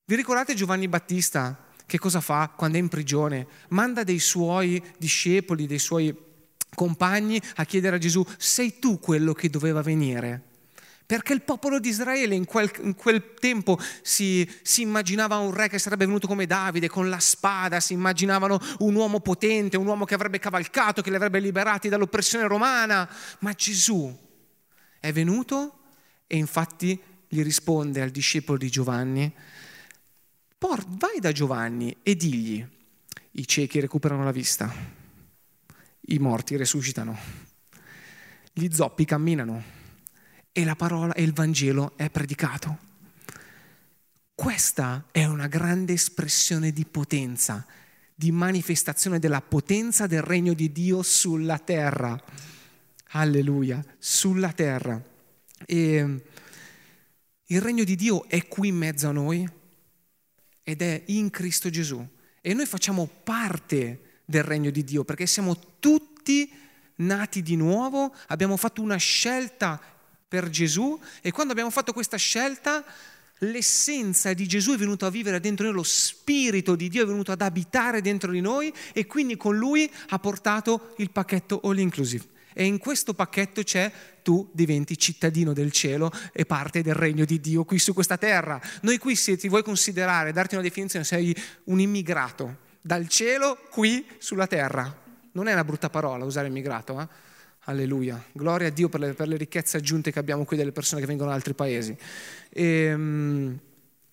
Vi 0.05 0.15
ricordate 0.15 0.53
Giovanni 0.53 0.87
Battista? 0.87 1.67
Che 1.85 1.99
cosa 1.99 2.21
fa 2.21 2.53
quando 2.55 2.77
è 2.77 2.79
in 2.79 2.87
prigione? 2.87 3.47
Manda 3.69 4.03
dei 4.03 4.19
suoi 4.19 4.81
discepoli, 4.97 5.67
dei 5.67 5.79
suoi 5.79 6.15
compagni 6.73 7.41
a 7.55 7.65
chiedere 7.65 7.97
a 7.97 7.99
Gesù, 7.99 8.25
sei 8.37 8.79
tu 8.79 8.99
quello 8.99 9.33
che 9.33 9.49
doveva 9.49 9.81
venire? 9.81 10.50
Perché 11.11 11.33
il 11.33 11.41
popolo 11.41 11.81
di 11.81 11.89
Israele 11.89 12.35
in 12.35 12.45
quel, 12.45 12.71
in 12.83 12.95
quel 12.95 13.33
tempo 13.33 13.77
si, 14.01 14.49
si, 14.61 14.83
immaginava 14.83 15.35
un 15.39 15.53
re 15.53 15.67
che 15.67 15.77
sarebbe 15.77 16.05
venuto 16.05 16.25
come 16.25 16.45
Davide 16.45 16.87
con 16.87 17.09
la 17.09 17.19
spada, 17.19 17.81
si 17.81 17.91
immaginavano 17.91 18.57
un 18.79 18.95
uomo 18.95 19.19
potente, 19.19 19.75
un 19.75 19.87
uomo 19.87 20.05
che 20.05 20.13
avrebbe 20.13 20.39
cavalcato, 20.39 21.01
che 21.01 21.09
li 21.09 21.17
avrebbe 21.17 21.41
liberati 21.41 21.89
dall'oppressione 21.89 22.47
romana. 22.47 23.09
Ma 23.39 23.51
Gesù 23.51 24.17
è 25.01 25.11
venuto 25.11 25.79
e 26.27 26.37
infatti 26.37 26.97
gli 27.27 27.43
risponde 27.43 28.01
al 28.01 28.11
discepolo 28.11 28.57
di 28.57 28.69
Giovanni, 28.69 29.29
vai 30.59 31.19
da 31.19 31.33
Giovanni 31.33 31.93
e 32.03 32.15
digli, 32.15 32.65
i 33.31 33.45
ciechi 33.45 33.81
recuperano 33.81 34.23
la 34.23 34.31
vista, 34.31 34.73
i 35.99 36.19
morti 36.19 36.55
resuscitano, 36.55 37.17
gli 38.53 38.69
zoppi 38.71 39.03
camminano 39.03 39.79
e 40.51 40.63
la 40.63 40.75
parola 40.75 41.13
e 41.13 41.23
il 41.23 41.33
Vangelo 41.33 41.93
è 41.95 42.09
predicato. 42.09 42.89
Questa 44.33 45.05
è 45.11 45.25
una 45.25 45.47
grande 45.47 45.93
espressione 45.93 46.71
di 46.71 46.85
potenza, 46.85 47.65
di 48.13 48.31
manifestazione 48.31 49.19
della 49.19 49.41
potenza 49.41 50.07
del 50.07 50.21
regno 50.21 50.53
di 50.53 50.71
Dio 50.71 51.03
sulla 51.03 51.59
terra. 51.59 52.21
Alleluia, 53.13 53.83
sulla 53.99 54.51
terra. 54.51 55.01
E 55.65 56.23
il 57.45 57.61
regno 57.61 57.83
di 57.83 57.95
Dio 57.95 58.27
è 58.27 58.47
qui 58.47 58.69
in 58.69 58.77
mezzo 58.77 59.09
a 59.09 59.11
noi 59.11 59.47
ed 60.63 60.81
è 60.81 61.03
in 61.07 61.29
Cristo 61.29 61.69
Gesù. 61.69 62.05
E 62.41 62.53
noi 62.53 62.65
facciamo 62.65 63.07
parte 63.23 64.21
del 64.25 64.43
regno 64.43 64.71
di 64.71 64.83
Dio 64.83 65.03
perché 65.03 65.27
siamo 65.27 65.59
tutti 65.79 66.51
nati 66.95 67.41
di 67.41 67.55
nuovo, 67.55 68.13
abbiamo 68.27 68.57
fatto 68.57 68.81
una 68.81 68.97
scelta 68.97 69.79
per 70.31 70.49
Gesù 70.49 70.97
e 71.21 71.29
quando 71.31 71.51
abbiamo 71.51 71.71
fatto 71.71 71.91
questa 71.91 72.15
scelta 72.15 72.85
l'essenza 73.39 74.31
di 74.31 74.47
Gesù 74.47 74.71
è 74.71 74.77
venuta 74.77 75.07
a 75.07 75.09
vivere 75.09 75.41
dentro 75.41 75.65
noi, 75.65 75.75
lo 75.75 75.83
spirito 75.83 76.75
di 76.75 76.87
Dio 76.87 77.03
è 77.03 77.05
venuto 77.05 77.33
ad 77.33 77.41
abitare 77.41 77.99
dentro 77.99 78.31
di 78.31 78.39
noi 78.39 78.73
e 78.93 79.05
quindi 79.07 79.35
con 79.35 79.57
lui 79.57 79.91
ha 80.07 80.19
portato 80.19 80.93
il 80.99 81.11
pacchetto 81.11 81.59
all 81.65 81.79
inclusive. 81.79 82.23
E 82.53 82.63
in 82.63 82.77
questo 82.77 83.13
pacchetto 83.13 83.61
c'è 83.61 83.91
tu 84.23 84.49
diventi 84.53 84.97
cittadino 84.97 85.51
del 85.51 85.73
cielo 85.73 86.09
e 86.31 86.45
parte 86.45 86.81
del 86.81 86.95
regno 86.95 87.25
di 87.25 87.41
Dio 87.41 87.65
qui 87.65 87.77
su 87.77 87.93
questa 87.93 88.17
terra. 88.17 88.61
Noi 88.83 88.99
qui 88.99 89.17
se 89.17 89.35
ti 89.35 89.49
vuoi 89.49 89.63
considerare, 89.63 90.31
darti 90.31 90.55
una 90.55 90.63
definizione, 90.63 91.03
sei 91.03 91.35
un 91.65 91.81
immigrato 91.81 92.69
dal 92.79 93.09
cielo 93.09 93.57
qui 93.69 94.05
sulla 94.17 94.47
terra. 94.47 94.97
Non 95.33 95.49
è 95.49 95.51
una 95.51 95.65
brutta 95.65 95.89
parola 95.89 96.23
usare 96.23 96.47
immigrato, 96.47 97.01
eh? 97.01 97.29
Alleluia. 97.65 98.23
Gloria 98.31 98.67
a 98.67 98.71
Dio 98.71 98.89
per 98.89 98.99
le, 98.99 99.13
per 99.13 99.27
le, 99.27 99.37
ricchezze 99.37 99.77
aggiunte 99.77 100.11
che 100.11 100.19
abbiamo 100.19 100.45
qui 100.45 100.57
delle 100.57 100.71
persone 100.71 100.99
che 101.01 101.07
vengono 101.07 101.29
da 101.29 101.35
altri 101.35 101.53
paesi. 101.53 101.95
E, 102.49 102.93
um, 102.93 103.59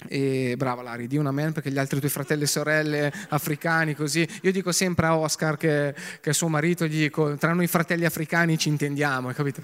e 0.07 0.55
brava 0.57 0.83
Lari, 0.83 1.09
di 1.09 1.17
un 1.17 1.27
amen 1.27 1.53
perché 1.53 1.73
gli 1.73 1.79
altri 1.79 1.99
tuoi 1.99 2.11
fratelli 2.11 2.45
e 2.45 2.47
sorelle 2.47 3.13
africani 3.31 3.95
così. 3.95 4.27
Io 4.43 4.53
dico 4.53 4.71
sempre 4.71 5.07
a 5.07 5.17
Oscar 5.17 5.57
che, 5.57 5.93
che 6.21 6.33
suo 6.33 6.49
marito, 6.49 6.87
gli 6.87 7.01
dico, 7.01 7.37
tra 7.37 7.53
noi 7.53 7.67
fratelli 7.67 8.05
africani 8.05 8.57
ci 8.57 8.69
intendiamo, 8.69 9.33
capito? 9.33 9.61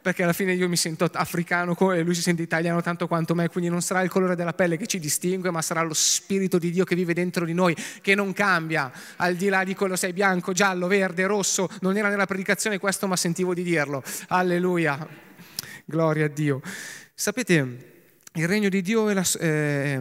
Perché 0.00 0.22
alla 0.22 0.32
fine 0.32 0.52
io 0.52 0.68
mi 0.68 0.76
sento 0.76 1.08
africano 1.12 1.76
e 1.92 2.02
lui 2.02 2.14
si 2.14 2.22
sente 2.22 2.42
italiano 2.42 2.80
tanto 2.82 3.08
quanto 3.08 3.34
me, 3.34 3.48
quindi 3.48 3.68
non 3.68 3.82
sarà 3.82 4.02
il 4.02 4.10
colore 4.10 4.36
della 4.36 4.52
pelle 4.52 4.76
che 4.76 4.86
ci 4.86 5.00
distingue, 5.00 5.50
ma 5.50 5.60
sarà 5.60 5.82
lo 5.82 5.94
Spirito 5.94 6.58
di 6.58 6.70
Dio 6.70 6.84
che 6.84 6.94
vive 6.94 7.12
dentro 7.12 7.44
di 7.44 7.52
noi, 7.52 7.76
che 8.00 8.14
non 8.14 8.32
cambia, 8.32 8.92
al 9.16 9.34
di 9.34 9.48
là 9.48 9.64
di 9.64 9.74
quello 9.74 9.96
sei 9.96 10.12
bianco, 10.12 10.52
giallo, 10.52 10.86
verde, 10.86 11.26
rosso, 11.26 11.68
non 11.80 11.96
era 11.96 12.08
nella 12.08 12.26
predicazione 12.26 12.78
questo, 12.78 13.08
ma 13.08 13.16
sentivo 13.16 13.54
di 13.54 13.64
dirlo. 13.64 14.04
Alleluia. 14.28 15.26
Gloria 15.84 16.26
a 16.26 16.28
Dio. 16.28 16.60
Sapete, 17.14 17.97
il 18.38 18.46
regno 18.46 18.68
di 18.68 18.82
Dio 18.82 19.08
è, 19.08 19.14
la, 19.14 19.26
è, 19.38 20.00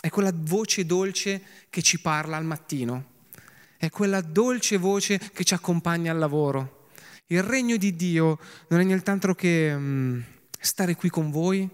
è 0.00 0.08
quella 0.10 0.32
voce 0.32 0.86
dolce 0.86 1.42
che 1.70 1.82
ci 1.82 2.00
parla 2.00 2.36
al 2.36 2.44
mattino, 2.44 3.16
è 3.76 3.90
quella 3.90 4.20
dolce 4.20 4.76
voce 4.76 5.18
che 5.32 5.42
ci 5.42 5.54
accompagna 5.54 6.12
al 6.12 6.18
lavoro. 6.18 6.90
Il 7.26 7.42
regno 7.42 7.76
di 7.76 7.96
Dio 7.96 8.38
non 8.68 8.80
è 8.80 8.84
nient'altro 8.84 9.34
che 9.34 9.72
um, 9.74 10.22
stare 10.58 10.94
qui 10.94 11.08
con 11.10 11.30
voi, 11.32 11.68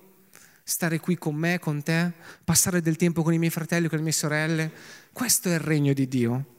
stare 0.62 0.98
qui 1.00 1.16
con 1.16 1.34
me, 1.34 1.58
con 1.58 1.82
te, 1.82 2.10
passare 2.42 2.80
del 2.80 2.96
tempo 2.96 3.22
con 3.22 3.34
i 3.34 3.38
miei 3.38 3.50
fratelli, 3.50 3.88
con 3.88 3.98
le 3.98 4.04
mie 4.04 4.12
sorelle. 4.12 4.72
Questo 5.12 5.50
è 5.50 5.52
il 5.52 5.60
regno 5.60 5.92
di 5.92 6.08
Dio. 6.08 6.53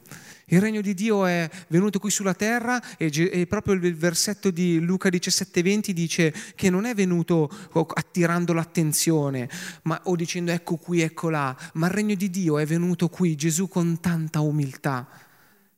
Il 0.48 0.60
regno 0.60 0.80
di 0.80 0.94
Dio 0.94 1.26
è 1.26 1.50
venuto 1.70 1.98
qui 1.98 2.08
sulla 2.08 2.32
terra 2.32 2.80
e, 2.96 3.46
proprio 3.48 3.74
il 3.74 3.96
versetto 3.96 4.52
di 4.52 4.78
Luca 4.78 5.08
17:20 5.08 5.90
dice 5.90 6.32
che 6.54 6.70
non 6.70 6.84
è 6.84 6.94
venuto 6.94 7.50
attirando 7.72 8.52
l'attenzione 8.52 9.50
ma, 9.82 10.00
o 10.04 10.14
dicendo 10.14 10.52
ecco 10.52 10.76
qui, 10.76 11.00
ecco 11.00 11.30
là, 11.30 11.56
ma 11.72 11.88
il 11.88 11.92
regno 11.92 12.14
di 12.14 12.30
Dio 12.30 12.58
è 12.58 12.64
venuto 12.64 13.08
qui, 13.08 13.34
Gesù 13.34 13.66
con 13.66 13.98
tanta 13.98 14.38
umiltà, 14.38 15.08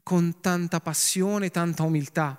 con 0.02 0.38
tanta 0.42 0.80
passione, 0.80 1.48
tanta 1.48 1.84
umiltà 1.84 2.38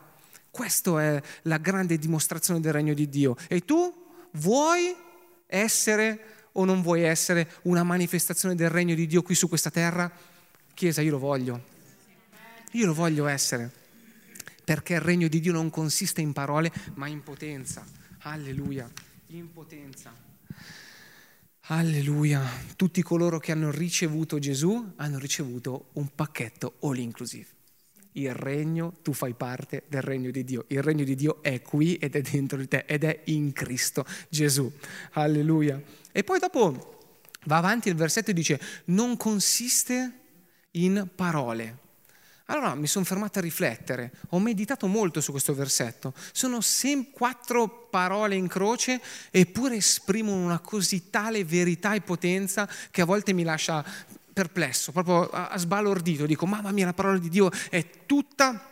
Questa 0.52 1.02
è 1.02 1.22
la 1.44 1.58
grande 1.58 1.98
dimostrazione 1.98 2.60
del 2.60 2.74
regno 2.74 2.94
di 2.94 3.10
Dio. 3.10 3.36
E 3.48 3.66
tu 3.66 3.92
vuoi 4.34 4.96
essere 5.48 6.50
o 6.52 6.64
non 6.64 6.84
vuoi 6.84 7.02
essere 7.02 7.50
una 7.64 7.82
manifestazione 7.82 8.54
del 8.54 8.70
regno 8.70 8.94
di 8.94 9.08
Dio 9.08 9.24
qui 9.24 9.34
su 9.34 9.48
questa 9.48 9.72
terra? 9.72 10.12
Chiesa, 10.76 11.02
io 11.02 11.10
lo 11.10 11.18
voglio. 11.18 11.78
Io 12.72 12.86
lo 12.86 12.94
voglio 12.94 13.28
essere. 13.28 13.72
Perché 14.64 14.94
il 14.94 15.02
regno 15.02 15.28
di 15.28 15.40
Dio 15.40 15.52
non 15.52 15.70
consiste 15.70 16.22
in 16.22 16.34
parole, 16.34 16.72
ma 16.96 17.08
in 17.08 17.24
potenza. 17.24 17.86
Alleluia. 18.20 18.90
In 19.28 19.52
potenza. 19.52 20.14
Alleluia. 21.62 22.44
Tutti 22.76 23.02
coloro 23.02 23.40
che 23.40 23.52
hanno 23.52 23.72
ricevuto 23.72 24.40
Gesù 24.40 24.94
hanno 24.98 25.18
ricevuto 25.18 25.90
un 25.94 26.10
pacchetto 26.14 26.78
all 26.82 26.98
inclusive 26.98 27.58
il 28.14 28.34
regno, 28.34 28.94
tu 29.02 29.14
fai 29.14 29.34
parte 29.34 29.84
del 29.88 30.02
regno 30.02 30.32
di 30.32 30.44
Dio. 30.44 30.66
Il 30.68 30.82
regno 30.82 31.04
di 31.04 31.16
Dio 31.16 31.42
è 31.42 31.62
qui 31.62 31.96
ed 31.96 32.16
è 32.16 32.22
dentro 32.22 32.58
di 32.58 32.68
te 32.68 32.86
ed 32.88 33.04
è 33.04 33.22
in 33.26 33.52
Cristo 33.54 34.06
Gesù. 34.30 34.72
Alleluia. 35.12 35.82
E 36.12 36.24
poi 36.24 36.40
dopo 36.40 36.98
va 37.46 37.58
avanti 37.58 37.90
il 37.90 37.96
versetto 37.96 38.32
e 38.32 38.34
dice, 38.34 38.60
non 38.86 39.18
consiste 39.18 40.14
in 40.72 41.08
parole. 41.16 41.88
Allora 42.50 42.74
mi 42.74 42.88
sono 42.88 43.06
fermato 43.06 43.38
a 43.38 43.44
riflettere, 43.44 44.12
ho 44.30 44.40
meditato 44.40 44.88
molto 44.88 45.22
su 45.22 45.30
questo 45.30 45.54
versetto. 45.54 46.14
Sono 46.32 46.62
sem- 46.62 47.12
quattro 47.12 47.88
parole 47.92 48.36
in 48.36 48.48
croce 48.48 49.00
eppure 49.30 49.76
esprimono 49.76 50.46
una 50.46 50.58
così 50.58 51.12
tale 51.12 51.46
verità 51.46 51.94
e 51.94 52.02
potenza 52.02 52.68
che 52.90 53.02
a 53.02 53.06
volte 53.06 53.34
mi 53.34 53.44
lascia 53.44 53.86
perplesso, 54.34 54.92
proprio 54.92 55.30
sbalordito, 55.58 56.26
dico 56.26 56.48
mamma 56.48 56.72
mia 56.72 56.86
la 56.86 56.94
parola 56.94 57.20
di 57.20 57.30
Dio 57.30 57.52
è 57.70 57.86
tutta 58.08 58.68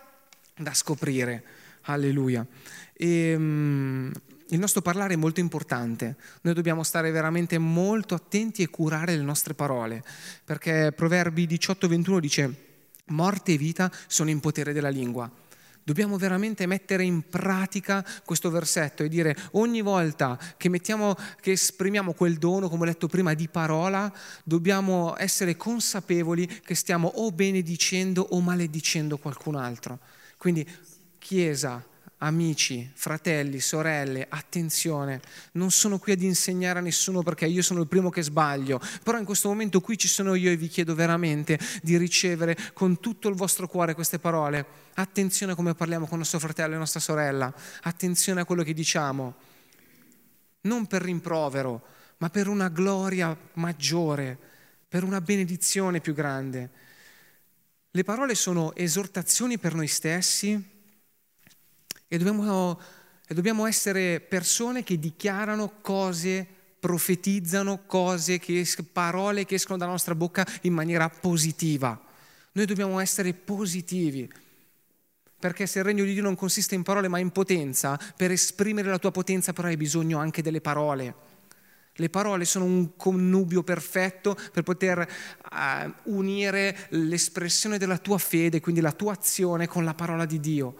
da 0.55 0.74
scoprire, 0.74 1.43
alleluia. 1.81 2.46
E, 2.93 3.36
um, 3.36 4.12
il 4.50 4.60
nostro 4.60 4.81
parlare 4.81 5.13
è 5.13 5.17
molto 5.17 5.39
importante, 5.39 6.15
noi 6.41 6.53
dobbiamo 6.55 6.81
stare 6.81 7.12
veramente 7.12 7.57
molto 7.60 8.15
attenti 8.15 8.63
e 8.63 8.69
curare 8.69 9.15
le 9.15 9.24
nostre 9.24 9.53
parole, 9.53 10.03
perché 10.46 10.93
Proverbi 10.96 11.46
18-21 11.46 12.19
dice 12.19 12.66
morte 13.08 13.54
e 13.54 13.58
vita 13.58 13.92
sono 14.08 14.30
in 14.30 14.40
potere 14.40 14.74
della 14.74 14.90
lingua. 14.90 15.30
Dobbiamo 15.88 16.18
veramente 16.18 16.66
mettere 16.66 17.06
in 17.06 17.30
pratica 17.30 18.06
questo 18.26 18.50
versetto 18.50 19.04
e 19.04 19.08
dire 19.08 19.34
ogni 19.52 19.82
volta 19.82 20.38
che, 20.58 20.68
mettiamo, 20.68 21.16
che 21.40 21.52
esprimiamo 21.52 22.12
quel 22.12 22.38
dono, 22.38 22.68
come 22.68 22.84
ho 22.84 22.86
detto 22.88 23.08
prima, 23.08 23.34
di 23.34 23.48
parola, 23.48 24.12
dobbiamo 24.44 25.16
essere 25.18 25.56
consapevoli 25.56 26.46
che 26.46 26.76
stiamo 26.76 27.08
o 27.16 27.32
benedicendo 27.32 28.28
o 28.32 28.42
maledicendo 28.42 29.18
qualcun 29.18 29.56
altro. 29.56 30.00
Quindi 30.38 30.68
Chiesa, 31.20 31.84
amici, 32.19 32.89
fratelli, 32.93 33.59
sorelle, 33.59 34.25
attenzione, 34.27 35.21
non 35.53 35.69
sono 35.69 36.00
qui 36.00 36.13
ad 36.13 36.21
insegnare 36.21 36.79
a 36.79 36.81
nessuno 36.81 37.21
perché 37.21 37.45
io 37.45 37.62
sono 37.62 37.81
il 37.81 37.88
primo 37.88 38.09
che 38.09 38.24
sbaglio, 38.24 38.81
però 39.03 39.19
in 39.19 39.25
questo 39.25 39.50
momento 39.50 39.81
qui 39.81 39.97
ci 39.97 40.07
sono 40.07 40.33
io 40.33 40.50
e 40.50 40.57
vi 40.57 40.67
chiedo 40.67 40.95
veramente 40.95 41.59
di 41.83 41.97
ricevere 41.97 42.57
con 42.74 43.00
tutto 43.00 43.29
il 43.29 43.36
vostro 43.36 43.67
cuore 43.67 43.93
queste 43.93 44.19
parole. 44.19 44.65
Attenzione 44.95 45.51
a 45.51 45.55
come 45.55 45.75
parliamo 45.75 46.07
con 46.07 46.17
nostro 46.17 46.39
fratello 46.39 46.74
e 46.74 46.77
nostra 46.77 47.00
sorella, 47.00 47.53
attenzione 47.81 48.41
a 48.41 48.45
quello 48.45 48.63
che 48.63 48.74
diciamo, 48.74 49.36
non 50.62 50.88
per 50.88 51.03
rimprovero, 51.03 51.86
ma 52.17 52.29
per 52.29 52.47
una 52.47 52.69
gloria 52.69 53.38
maggiore, 53.53 54.38
per 54.88 55.03
una 55.03 55.21
benedizione 55.21 56.00
più 56.00 56.13
grande. 56.13 56.69
Le 57.91 58.03
parole 58.03 58.33
sono 58.33 58.75
esortazioni 58.75 59.59
per 59.59 59.75
noi 59.75 59.88
stessi, 59.88 60.75
e 62.08 62.18
dobbiamo, 62.18 62.80
e 63.28 63.34
dobbiamo 63.34 63.66
essere 63.66 64.20
persone 64.20 64.84
che 64.84 64.98
dichiarano 65.00 65.74
cose 65.82 66.56
profetizzano 66.80 67.84
cose, 67.86 68.40
che, 68.40 68.66
parole 68.92 69.46
che 69.46 69.56
escono 69.56 69.78
dalla 69.78 69.92
nostra 69.92 70.16
bocca 70.16 70.46
in 70.62 70.74
maniera 70.74 71.10
positiva. 71.10 72.00
Noi 72.54 72.65
dobbiamo 72.65 73.00
essere 73.00 73.34
positivi, 73.34 74.32
perché 75.39 75.67
se 75.67 75.80
il 75.80 75.86
regno 75.86 76.04
di 76.04 76.13
Dio 76.13 76.24
non 76.24 76.36
consiste 76.36 76.76
in 76.76 76.84
parole 76.84 77.08
ma 77.08 77.20
in 77.20 77.32
potenza, 77.32 78.00
per 78.15 78.32
esprimere 78.32 78.89
la 78.89 79.00
tua 79.00 79.12
potenza 79.12 79.54
però 79.54 79.67
hai 79.67 79.78
bisogno 79.78 80.17
anche 80.17 80.41
delle 80.41 80.62
parole. 80.62 81.26
Le 82.00 82.10
parole 82.10 82.46
sono 82.46 82.65
un 82.65 82.96
connubio 82.96 83.63
perfetto 83.63 84.38
per 84.52 84.62
poter 84.62 85.00
uh, 85.00 86.12
unire 86.12 86.88
l'espressione 86.89 87.80
della 87.80 87.98
tua 87.98 88.20
fede, 88.20 88.60
quindi 88.60 88.82
la 88.82 88.91
tua 88.91 89.13
azione 89.13 89.67
con 89.67 89.84
la 89.84 89.96
parola 89.96 90.26
di 90.26 90.39
Dio. 90.39 90.76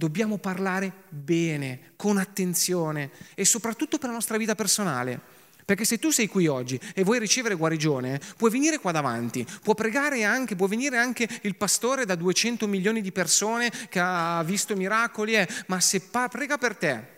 Dobbiamo 0.00 0.38
parlare 0.38 0.92
bene, 1.08 1.94
con 1.96 2.18
attenzione 2.18 3.10
e 3.34 3.44
soprattutto 3.44 3.98
per 3.98 4.10
la 4.10 4.14
nostra 4.14 4.36
vita 4.36 4.54
personale. 4.54 5.20
Perché 5.64 5.84
se 5.84 5.98
tu 5.98 6.10
sei 6.10 6.28
qui 6.28 6.46
oggi 6.46 6.78
e 6.94 7.02
vuoi 7.02 7.18
ricevere 7.18 7.56
guarigione, 7.56 8.20
puoi 8.36 8.52
venire 8.52 8.78
qua 8.78 8.92
davanti, 8.92 9.44
può 9.60 9.74
pregare 9.74 10.22
anche, 10.22 10.54
può 10.54 10.68
venire 10.68 10.98
anche 10.98 11.28
il 11.42 11.56
pastore 11.56 12.04
da 12.04 12.14
200 12.14 12.68
milioni 12.68 13.00
di 13.00 13.10
persone 13.10 13.72
che 13.88 13.98
ha 13.98 14.40
visto 14.44 14.76
miracoli, 14.76 15.34
eh, 15.34 15.48
ma 15.66 15.80
se 15.80 15.98
pa- 15.98 16.28
prega 16.28 16.58
per 16.58 16.76
te, 16.76 17.17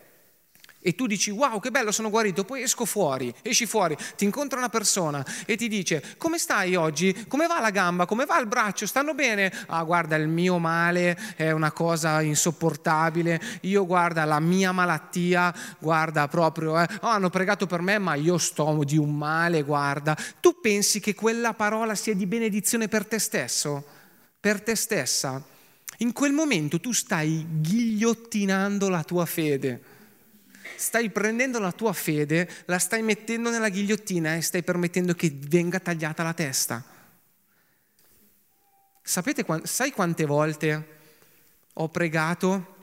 e 0.81 0.95
tu 0.95 1.07
dici 1.07 1.31
wow 1.31 1.61
che 1.61 1.71
bello 1.71 1.93
sono 1.93 2.09
guarito, 2.11 2.45
poi 2.45 2.63
esco 2.63 2.85
fuori, 2.85 3.33
esci 3.43 3.67
fuori, 3.67 3.97
ti 4.17 4.25
incontra 4.25 4.59
una 4.59 4.69
persona 4.69 5.25
e 5.45 5.57
ti 5.57 5.69
dice 5.69 6.03
come 6.17 6.39
stai 6.39 6.75
oggi, 6.75 7.27
come 7.29 7.47
va 7.47 7.61
la 7.61 7.71
gamba, 7.71 8.07
come 8.07 8.25
va 8.25 8.39
il 8.39 8.47
braccio, 8.47 8.87
stanno 8.87 9.15
bene? 9.15 9.53
Ah 9.67 9.83
guarda 9.85 10.17
il 10.17 10.29
mio 10.29 10.59
male 10.59 11.19
è 11.37 11.51
una 11.51 11.73
cosa 11.73 12.23
insopportabile, 12.23 13.41
io 13.63 13.85
guarda 13.85 14.25
la 14.25 14.41
mia 14.41 14.73
malattia, 14.73 15.55
guarda 15.79 16.27
proprio, 16.29 16.81
eh, 16.81 16.87
oh, 17.03 17.09
hanno 17.09 17.31
pregato 17.31 17.67
per 17.67 17.81
me 17.83 17.99
ma 17.99 18.15
io 18.15 18.39
sto 18.39 18.83
di 18.85 18.97
un 18.97 19.15
male, 19.15 19.63
guarda, 19.63 20.17
tu 20.41 20.61
pensi 20.61 21.01
che 21.01 21.15
quella 21.15 21.53
parola 21.53 21.95
sia 21.95 22.15
di 22.15 22.27
benedizione 22.27 22.89
per 22.89 23.07
te 23.07 23.19
stesso, 23.19 23.85
per 24.41 24.63
te 24.63 24.75
stessa? 24.75 25.43
In 25.99 26.13
quel 26.15 26.33
momento 26.33 26.81
tu 26.81 26.93
stai 26.93 27.45
ghigliottinando 27.61 28.89
la 28.89 29.05
tua 29.05 29.27
fede 29.27 29.90
stai 30.81 31.11
prendendo 31.11 31.59
la 31.59 31.73
tua 31.73 31.93
fede, 31.93 32.49
la 32.65 32.79
stai 32.79 33.03
mettendo 33.03 33.51
nella 33.51 33.69
ghigliottina 33.69 34.35
e 34.35 34.41
stai 34.41 34.63
permettendo 34.63 35.13
che 35.13 35.31
venga 35.31 35.79
tagliata 35.79 36.23
la 36.23 36.33
testa. 36.33 36.83
Sapete, 39.03 39.45
sai 39.65 39.93
quante 39.93 40.25
volte 40.25 40.99
ho 41.75 41.89
pregato, 41.91 42.77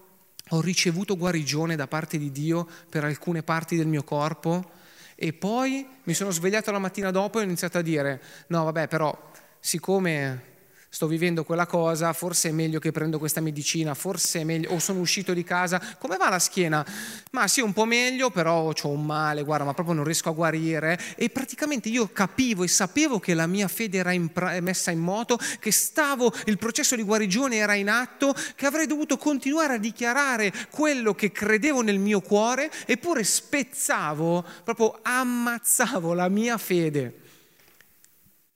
ho 0.50 0.62
ricevuto 0.62 1.18
guarigione 1.18 1.76
da 1.76 1.88
parte 1.88 2.20
di 2.20 2.32
Dio 2.32 2.68
per 2.88 3.04
alcune 3.04 3.42
parti 3.42 3.76
del 3.76 3.88
mio 3.88 4.04
corpo 4.04 4.72
e 5.16 5.34
poi 5.34 5.88
mi 6.04 6.14
sono 6.14 6.30
svegliato 6.30 6.70
la 6.70 6.80
mattina 6.80 7.10
dopo 7.10 7.40
e 7.40 7.42
ho 7.42 7.46
iniziato 7.46 7.80
a 7.80 7.82
dire, 7.82 8.22
no 8.48 8.64
vabbè 8.66 8.88
però 8.88 9.32
siccome 9.60 10.57
sto 10.89 11.08
vivendo 11.08 11.43
quella 11.43 11.65
cosa, 11.65 12.13
forse 12.13 12.50
è 12.50 12.52
meglio 12.52 12.80
che 12.80 12.91
prendo 12.91 13.19
questa 13.19 13.41
medicina, 13.41 13.93
forse 13.93 14.41
è 14.41 14.43
meglio, 14.43 14.71
o 14.71 14.80
sono 14.80 15.00
uscito 15.00 15.34
di 15.34 15.43
casa, 15.43 15.82
come 16.00 16.17
va 16.17 16.30
la 16.30 16.39
schiena? 16.39 16.86
Ma 17.32 17.47
sì, 17.47 17.62
un 17.62 17.73
po' 17.73 17.86
meglio, 17.86 18.30
però 18.30 18.71
ho 18.71 18.89
un 18.89 19.06
male, 19.06 19.43
guarda, 19.43 19.65
ma 19.65 19.73
proprio 19.73 19.95
non 19.95 20.04
riesco 20.04 20.30
a 20.30 20.34
guarire. 20.34 21.00
E 21.15 21.30
praticamente 21.30 21.89
io 21.89 22.10
capivo 22.12 22.63
e 22.63 22.67
sapevo 22.67 23.19
che 23.19 23.34
la 23.34 23.47
mia 23.47 23.67
fede 23.67 23.97
era 23.97 24.12
in, 24.12 24.30
messa 24.62 24.91
in 24.91 25.00
moto, 25.00 25.38
che 25.60 25.71
stavo, 25.71 26.34
il 26.45 26.58
processo 26.58 26.95
di 26.95 27.04
guarigione 27.04 27.58
era 27.58 27.73
in 27.73 27.89
atto, 27.89 28.34
che 28.56 28.65
avrei 28.65 28.88
dovuto 28.88 29.17
continuare 29.17 29.76
a 29.76 29.78
dichiarare 29.78 30.52
quello 30.69 31.13
che 31.13 31.32
credevo 31.32 31.82
nel 31.82 32.00
mio 32.00 32.21
cuore, 32.21 32.71
eppure 32.86 33.23
spezzavo, 33.23 34.45
proprio 34.63 35.00
ammazzavo 35.02 36.13
la 36.13 36.30
mia 36.30 36.58
fede. 36.58 37.26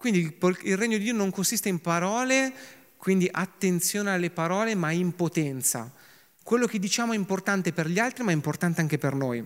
Quindi 0.02 0.36
il 0.64 0.78
regno 0.78 0.98
di 0.98 1.04
Dio 1.04 1.14
non 1.14 1.30
consiste 1.30 1.70
in 1.70 1.80
parole, 1.80 2.52
quindi 2.98 3.30
attenzione 3.32 4.10
alle 4.10 4.32
parole, 4.32 4.74
ma 4.74 4.90
in 4.90 5.16
potenza. 5.16 5.94
Quello 6.42 6.66
che 6.66 6.80
diciamo 6.80 7.14
è 7.14 7.16
importante 7.16 7.72
per 7.72 7.88
gli 7.88 8.00
altri, 8.00 8.24
ma 8.24 8.32
è 8.32 8.34
importante 8.34 8.82
anche 8.82 8.98
per 8.98 9.14
noi. 9.14 9.46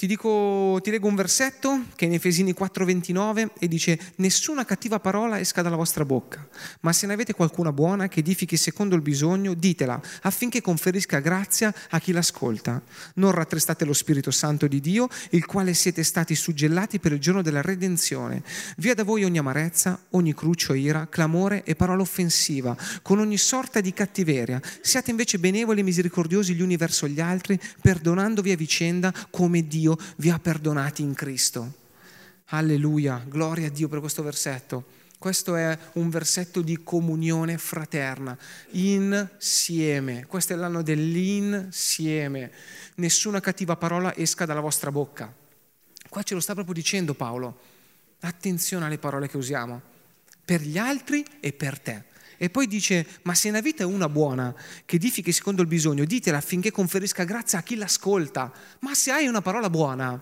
Ti, 0.00 0.06
dico, 0.06 0.80
ti 0.82 0.90
leggo 0.90 1.08
un 1.08 1.14
versetto 1.14 1.82
che 1.94 2.06
è 2.06 2.08
in 2.08 2.14
Efesini 2.14 2.54
4:29 2.58 3.50
e 3.58 3.68
dice 3.68 4.00
nessuna 4.16 4.64
cattiva 4.64 4.98
parola 4.98 5.38
esca 5.38 5.60
dalla 5.60 5.76
vostra 5.76 6.06
bocca, 6.06 6.48
ma 6.80 6.94
se 6.94 7.06
ne 7.06 7.12
avete 7.12 7.34
qualcuna 7.34 7.70
buona 7.70 8.08
che 8.08 8.20
edifichi 8.20 8.56
secondo 8.56 8.94
il 8.94 9.02
bisogno, 9.02 9.52
ditela 9.52 10.00
affinché 10.22 10.62
conferisca 10.62 11.18
grazia 11.18 11.74
a 11.90 12.00
chi 12.00 12.12
l'ascolta. 12.12 12.80
Non 13.16 13.32
rattristate 13.32 13.84
lo 13.84 13.92
Spirito 13.92 14.30
Santo 14.30 14.66
di 14.68 14.80
Dio, 14.80 15.06
il 15.32 15.44
quale 15.44 15.74
siete 15.74 16.02
stati 16.02 16.34
suggellati 16.34 16.98
per 16.98 17.12
il 17.12 17.20
giorno 17.20 17.42
della 17.42 17.60
redenzione. 17.60 18.42
Via 18.78 18.94
da 18.94 19.04
voi 19.04 19.24
ogni 19.24 19.36
amarezza, 19.36 20.00
ogni 20.12 20.32
cruccio, 20.32 20.72
ira, 20.72 21.08
clamore 21.10 21.62
e 21.62 21.76
parola 21.76 22.00
offensiva, 22.00 22.74
con 23.02 23.18
ogni 23.18 23.36
sorta 23.36 23.82
di 23.82 23.92
cattiveria. 23.92 24.62
Siate 24.80 25.10
invece 25.10 25.38
benevoli 25.38 25.80
e 25.80 25.84
misericordiosi 25.84 26.54
gli 26.54 26.62
uni 26.62 26.78
verso 26.78 27.06
gli 27.06 27.20
altri, 27.20 27.60
perdonandovi 27.82 28.50
a 28.50 28.56
vicenda 28.56 29.12
come 29.28 29.66
Dio 29.66 29.88
vi 30.16 30.30
ha 30.30 30.38
perdonati 30.38 31.02
in 31.02 31.14
Cristo. 31.14 31.78
Alleluia, 32.46 33.24
gloria 33.26 33.68
a 33.68 33.70
Dio 33.70 33.88
per 33.88 34.00
questo 34.00 34.22
versetto. 34.22 34.98
Questo 35.20 35.54
è 35.54 35.78
un 35.94 36.08
versetto 36.08 36.62
di 36.62 36.82
comunione 36.82 37.58
fraterna, 37.58 38.36
insieme. 38.70 40.24
Questo 40.26 40.54
è 40.54 40.56
l'anno 40.56 40.82
dell'insieme. 40.82 42.50
Nessuna 42.94 43.40
cattiva 43.40 43.76
parola 43.76 44.16
esca 44.16 44.46
dalla 44.46 44.60
vostra 44.60 44.90
bocca. 44.90 45.30
Qua 46.08 46.22
ce 46.22 46.34
lo 46.34 46.40
sta 46.40 46.54
proprio 46.54 46.74
dicendo 46.74 47.12
Paolo. 47.12 47.60
Attenzione 48.20 48.86
alle 48.86 48.98
parole 48.98 49.28
che 49.28 49.36
usiamo, 49.36 49.80
per 50.44 50.62
gli 50.62 50.78
altri 50.78 51.24
e 51.40 51.52
per 51.52 51.78
te. 51.78 52.04
E 52.42 52.48
poi 52.48 52.66
dice, 52.66 53.06
ma 53.24 53.34
se 53.34 53.50
una 53.50 53.60
vita 53.60 53.82
è 53.82 53.86
una 53.86 54.08
buona, 54.08 54.54
che 54.86 54.96
edifichi 54.96 55.30
secondo 55.30 55.60
il 55.60 55.68
bisogno, 55.68 56.06
ditela 56.06 56.38
affinché 56.38 56.70
conferisca 56.70 57.24
grazia 57.24 57.58
a 57.58 57.62
chi 57.62 57.76
l'ascolta. 57.76 58.50
Ma 58.78 58.94
se 58.94 59.10
hai 59.10 59.26
una 59.26 59.42
parola 59.42 59.68
buona, 59.68 60.18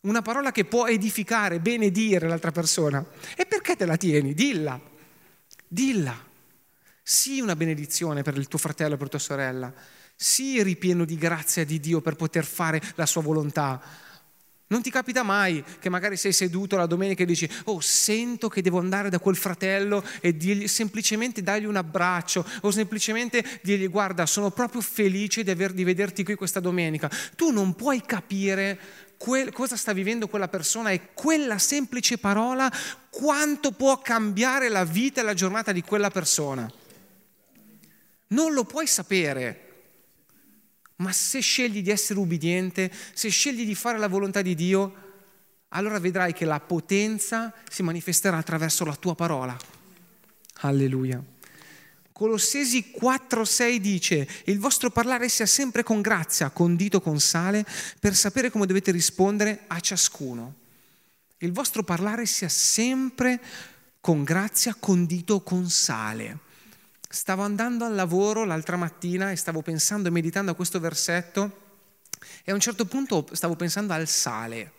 una 0.00 0.22
parola 0.22 0.50
che 0.50 0.64
può 0.64 0.86
edificare, 0.86 1.60
benedire 1.60 2.26
l'altra 2.26 2.52
persona, 2.52 3.04
e 3.36 3.44
perché 3.44 3.76
te 3.76 3.84
la 3.84 3.98
tieni? 3.98 4.32
Dilla, 4.32 4.80
dilla. 5.68 6.18
Sii 7.02 7.42
una 7.42 7.54
benedizione 7.54 8.22
per 8.22 8.38
il 8.38 8.48
tuo 8.48 8.58
fratello, 8.58 8.96
per 8.96 9.10
tua 9.10 9.18
sorella. 9.18 9.70
Sii 10.16 10.62
ripieno 10.62 11.04
di 11.04 11.16
grazia 11.16 11.66
di 11.66 11.80
Dio 11.80 12.00
per 12.00 12.16
poter 12.16 12.46
fare 12.46 12.80
la 12.94 13.04
sua 13.04 13.20
volontà 13.20 13.78
non 14.70 14.82
ti 14.82 14.90
capita 14.90 15.22
mai 15.22 15.64
che 15.80 15.88
magari 15.88 16.16
sei 16.16 16.32
seduto 16.32 16.76
la 16.76 16.86
domenica 16.86 17.22
e 17.22 17.26
dici, 17.26 17.48
oh 17.64 17.80
sento 17.80 18.48
che 18.48 18.62
devo 18.62 18.78
andare 18.78 19.10
da 19.10 19.18
quel 19.18 19.34
fratello 19.34 20.04
e 20.20 20.36
dirgli, 20.36 20.68
semplicemente 20.68 21.42
dargli 21.42 21.64
un 21.64 21.76
abbraccio 21.76 22.46
o 22.62 22.70
semplicemente 22.70 23.44
dirgli 23.62 23.88
guarda 23.88 24.26
sono 24.26 24.50
proprio 24.50 24.80
felice 24.80 25.42
di, 25.42 25.50
aver, 25.50 25.72
di 25.72 25.82
vederti 25.82 26.22
qui 26.22 26.36
questa 26.36 26.60
domenica. 26.60 27.10
Tu 27.34 27.50
non 27.50 27.74
puoi 27.74 28.00
capire 28.02 28.78
quel, 29.16 29.52
cosa 29.52 29.76
sta 29.76 29.92
vivendo 29.92 30.28
quella 30.28 30.48
persona 30.48 30.90
e 30.90 31.08
quella 31.14 31.58
semplice 31.58 32.18
parola 32.18 32.72
quanto 33.10 33.72
può 33.72 33.98
cambiare 33.98 34.68
la 34.68 34.84
vita 34.84 35.20
e 35.20 35.24
la 35.24 35.34
giornata 35.34 35.72
di 35.72 35.82
quella 35.82 36.10
persona. 36.10 36.70
Non 38.28 38.52
lo 38.52 38.62
puoi 38.62 38.86
sapere 38.86 39.69
ma 41.00 41.12
se 41.12 41.40
scegli 41.40 41.82
di 41.82 41.90
essere 41.90 42.18
ubbidiente, 42.18 42.90
se 43.12 43.28
scegli 43.28 43.64
di 43.64 43.74
fare 43.74 43.98
la 43.98 44.08
volontà 44.08 44.42
di 44.42 44.54
Dio, 44.54 45.08
allora 45.68 45.98
vedrai 45.98 46.32
che 46.32 46.44
la 46.44 46.60
potenza 46.60 47.52
si 47.68 47.82
manifesterà 47.82 48.36
attraverso 48.36 48.84
la 48.84 48.96
tua 48.96 49.14
parola. 49.14 49.56
Alleluia. 50.62 51.22
Colossesi 52.12 52.92
4:6 53.00 53.76
dice: 53.76 54.28
Il 54.44 54.58
vostro 54.58 54.90
parlare 54.90 55.28
sia 55.30 55.46
sempre 55.46 55.82
con 55.82 56.02
grazia, 56.02 56.50
condito 56.50 57.00
con 57.00 57.18
sale, 57.18 57.64
per 57.98 58.14
sapere 58.14 58.50
come 58.50 58.66
dovete 58.66 58.90
rispondere 58.90 59.64
a 59.68 59.80
ciascuno. 59.80 60.54
Il 61.38 61.52
vostro 61.52 61.82
parlare 61.82 62.26
sia 62.26 62.50
sempre 62.50 63.40
con 64.00 64.22
grazia, 64.22 64.76
condito 64.78 65.40
con 65.40 65.70
sale. 65.70 66.48
Stavo 67.12 67.42
andando 67.42 67.84
al 67.84 67.96
lavoro 67.96 68.44
l'altra 68.44 68.76
mattina 68.76 69.32
e 69.32 69.36
stavo 69.36 69.62
pensando 69.62 70.06
e 70.06 70.12
meditando 70.12 70.52
a 70.52 70.54
questo 70.54 70.78
versetto 70.78 71.78
e 72.44 72.52
a 72.52 72.54
un 72.54 72.60
certo 72.60 72.84
punto 72.84 73.26
stavo 73.32 73.56
pensando 73.56 73.92
al 73.92 74.06
sale. 74.06 74.74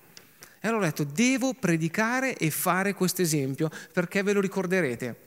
E 0.62 0.68
allora 0.70 0.84
ho 0.84 0.86
detto, 0.86 1.04
devo 1.04 1.54
predicare 1.54 2.38
e 2.38 2.50
fare 2.50 2.94
questo 2.94 3.22
esempio 3.22 3.70
perché 3.92 4.24
ve 4.24 4.32
lo 4.32 4.40
ricorderete. 4.40 5.24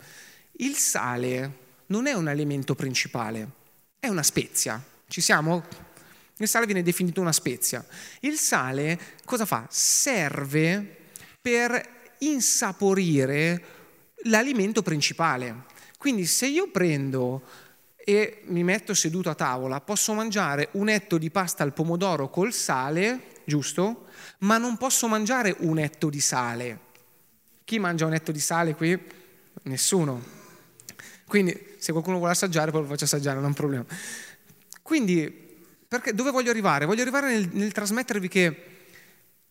Il 0.52 0.76
sale 0.76 1.58
non 1.88 2.06
è 2.06 2.14
un 2.14 2.26
alimento 2.26 2.74
principale, 2.74 3.50
è 4.00 4.08
una 4.08 4.22
spezia. 4.22 4.82
Ci 5.06 5.20
siamo? 5.20 5.62
Il 6.38 6.48
sale 6.48 6.64
viene 6.64 6.82
definito 6.82 7.20
una 7.20 7.32
spezia. 7.32 7.84
Il 8.20 8.38
sale 8.38 8.98
cosa 9.26 9.44
fa? 9.44 9.66
Serve 9.68 11.10
per 11.38 11.86
insaporire 12.20 13.62
l'alimento 14.22 14.80
principale. 14.80 15.72
Quindi 16.04 16.26
se 16.26 16.44
io 16.48 16.68
prendo 16.68 17.40
e 17.96 18.42
mi 18.48 18.62
metto 18.62 18.92
seduto 18.92 19.30
a 19.30 19.34
tavola, 19.34 19.80
posso 19.80 20.12
mangiare 20.12 20.68
un 20.72 20.90
etto 20.90 21.16
di 21.16 21.30
pasta 21.30 21.62
al 21.62 21.72
pomodoro 21.72 22.28
col 22.28 22.52
sale, 22.52 23.40
giusto? 23.46 24.08
Ma 24.40 24.58
non 24.58 24.76
posso 24.76 25.08
mangiare 25.08 25.56
un 25.60 25.78
etto 25.78 26.10
di 26.10 26.20
sale. 26.20 26.78
Chi 27.64 27.78
mangia 27.78 28.04
un 28.04 28.12
etto 28.12 28.32
di 28.32 28.38
sale 28.38 28.74
qui? 28.74 29.02
Nessuno. 29.62 30.22
Quindi 31.26 31.58
se 31.78 31.92
qualcuno 31.92 32.18
vuole 32.18 32.32
assaggiare, 32.32 32.70
poi 32.70 32.82
lo 32.82 32.88
faccio 32.88 33.04
assaggiare, 33.04 33.36
non 33.36 33.44
è 33.44 33.48
un 33.48 33.54
problema. 33.54 33.86
Quindi, 34.82 35.56
perché, 35.88 36.12
dove 36.12 36.32
voglio 36.32 36.50
arrivare? 36.50 36.84
Voglio 36.84 37.00
arrivare 37.00 37.32
nel, 37.32 37.48
nel 37.50 37.72
trasmettervi 37.72 38.28
che 38.28 38.64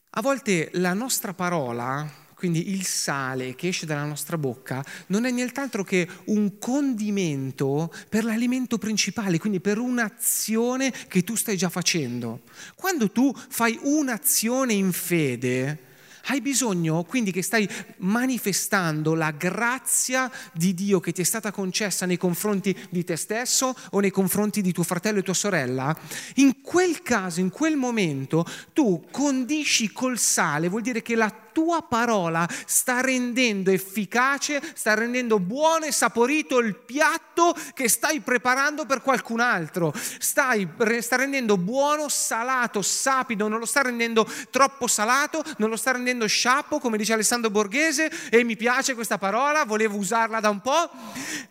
a 0.08 0.22
volte 0.22 0.70
la 0.74 0.94
nostra 0.94 1.34
parola 1.34 2.22
quindi 2.44 2.72
il 2.72 2.86
sale 2.86 3.56
che 3.56 3.70
esce 3.70 3.86
dalla 3.86 4.04
nostra 4.04 4.38
bocca 4.38 4.84
non 5.08 5.24
è 5.24 5.32
nient'altro 5.32 5.86
che 5.86 6.06
un 6.26 6.58
condimento 6.60 7.90
per 8.10 8.26
l'alimento 8.26 8.78
principale, 8.78 9.40
quindi 9.40 9.62
per 9.62 9.78
un'azione 9.78 10.92
che 11.08 11.24
tu 11.24 11.36
stai 11.36 11.56
già 11.56 11.70
facendo. 11.70 12.42
Quando 12.76 13.10
tu 13.12 13.34
fai 13.34 13.80
un'azione 13.84 14.74
in 14.74 14.92
fede, 14.92 15.92
hai 16.26 16.42
bisogno 16.42 17.04
quindi 17.04 17.32
che 17.32 17.42
stai 17.42 17.66
manifestando 18.00 19.14
la 19.14 19.32
grazia 19.32 20.30
di 20.52 20.74
Dio 20.74 21.00
che 21.00 21.14
ti 21.14 21.22
è 21.22 21.26
stata 21.26 21.52
concessa 21.52 22.06
nei 22.06 22.18
confronti 22.18 22.78
di 22.90 23.06
te 23.06 23.16
stesso 23.16 23.74
o 23.92 24.02
nei 24.02 24.12
confronti 24.12 24.62
di 24.62 24.74
tuo 24.74 24.84
fratello 24.84 25.20
e 25.20 25.24
tua 25.24 25.34
sorella. 25.34 25.98
In 26.36 26.60
quel 26.62 27.02
caso, 27.04 27.40
in 27.40 27.50
quel 27.50 27.78
momento, 27.78 28.46
tu 28.74 29.06
condisci 29.12 29.94
col 29.94 30.18
sale, 30.18 30.68
vuol 30.68 30.82
dire 30.82 31.02
che 31.02 31.16
la 31.16 31.43
tua 31.54 31.82
parola 31.84 32.46
sta 32.66 33.00
rendendo 33.00 33.72
efficace, 33.72 34.62
sta 34.74 34.94
rendendo 34.94 35.40
buono 35.40 35.86
e 35.86 35.94
saporito 35.94 36.60
il 36.60 36.76
piatto 36.76 37.56
che 37.74 37.88
stai 37.88 38.20
preparando 38.20 38.86
per 38.86 39.02
qualcun 39.02 39.40
altro. 39.40 39.94
Stai, 39.96 40.68
sta 41.00 41.16
rendendo 41.16 41.56
buono, 41.58 42.10
salato, 42.10 42.82
sapido, 42.82 43.48
non 43.48 43.60
lo 43.60 43.66
sta 43.66 43.82
rendendo 43.82 44.28
troppo 44.50 44.88
salato, 44.88 45.42
non 45.58 45.70
lo 45.70 45.78
sta 45.78 45.94
rendendo 45.94 46.28
sciappo, 46.28 46.80
come 46.80 46.98
dice 46.98 47.14
Alessandro 47.14 47.50
Borghese, 47.50 48.12
e 48.30 48.44
mi 48.44 48.58
piace 48.58 48.96
questa 48.96 49.18
parola, 49.18 49.64
volevo 49.64 49.96
usarla 49.96 50.42
da 50.42 50.50
un 50.50 50.60
po', 50.60 50.90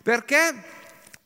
perché 0.03 0.81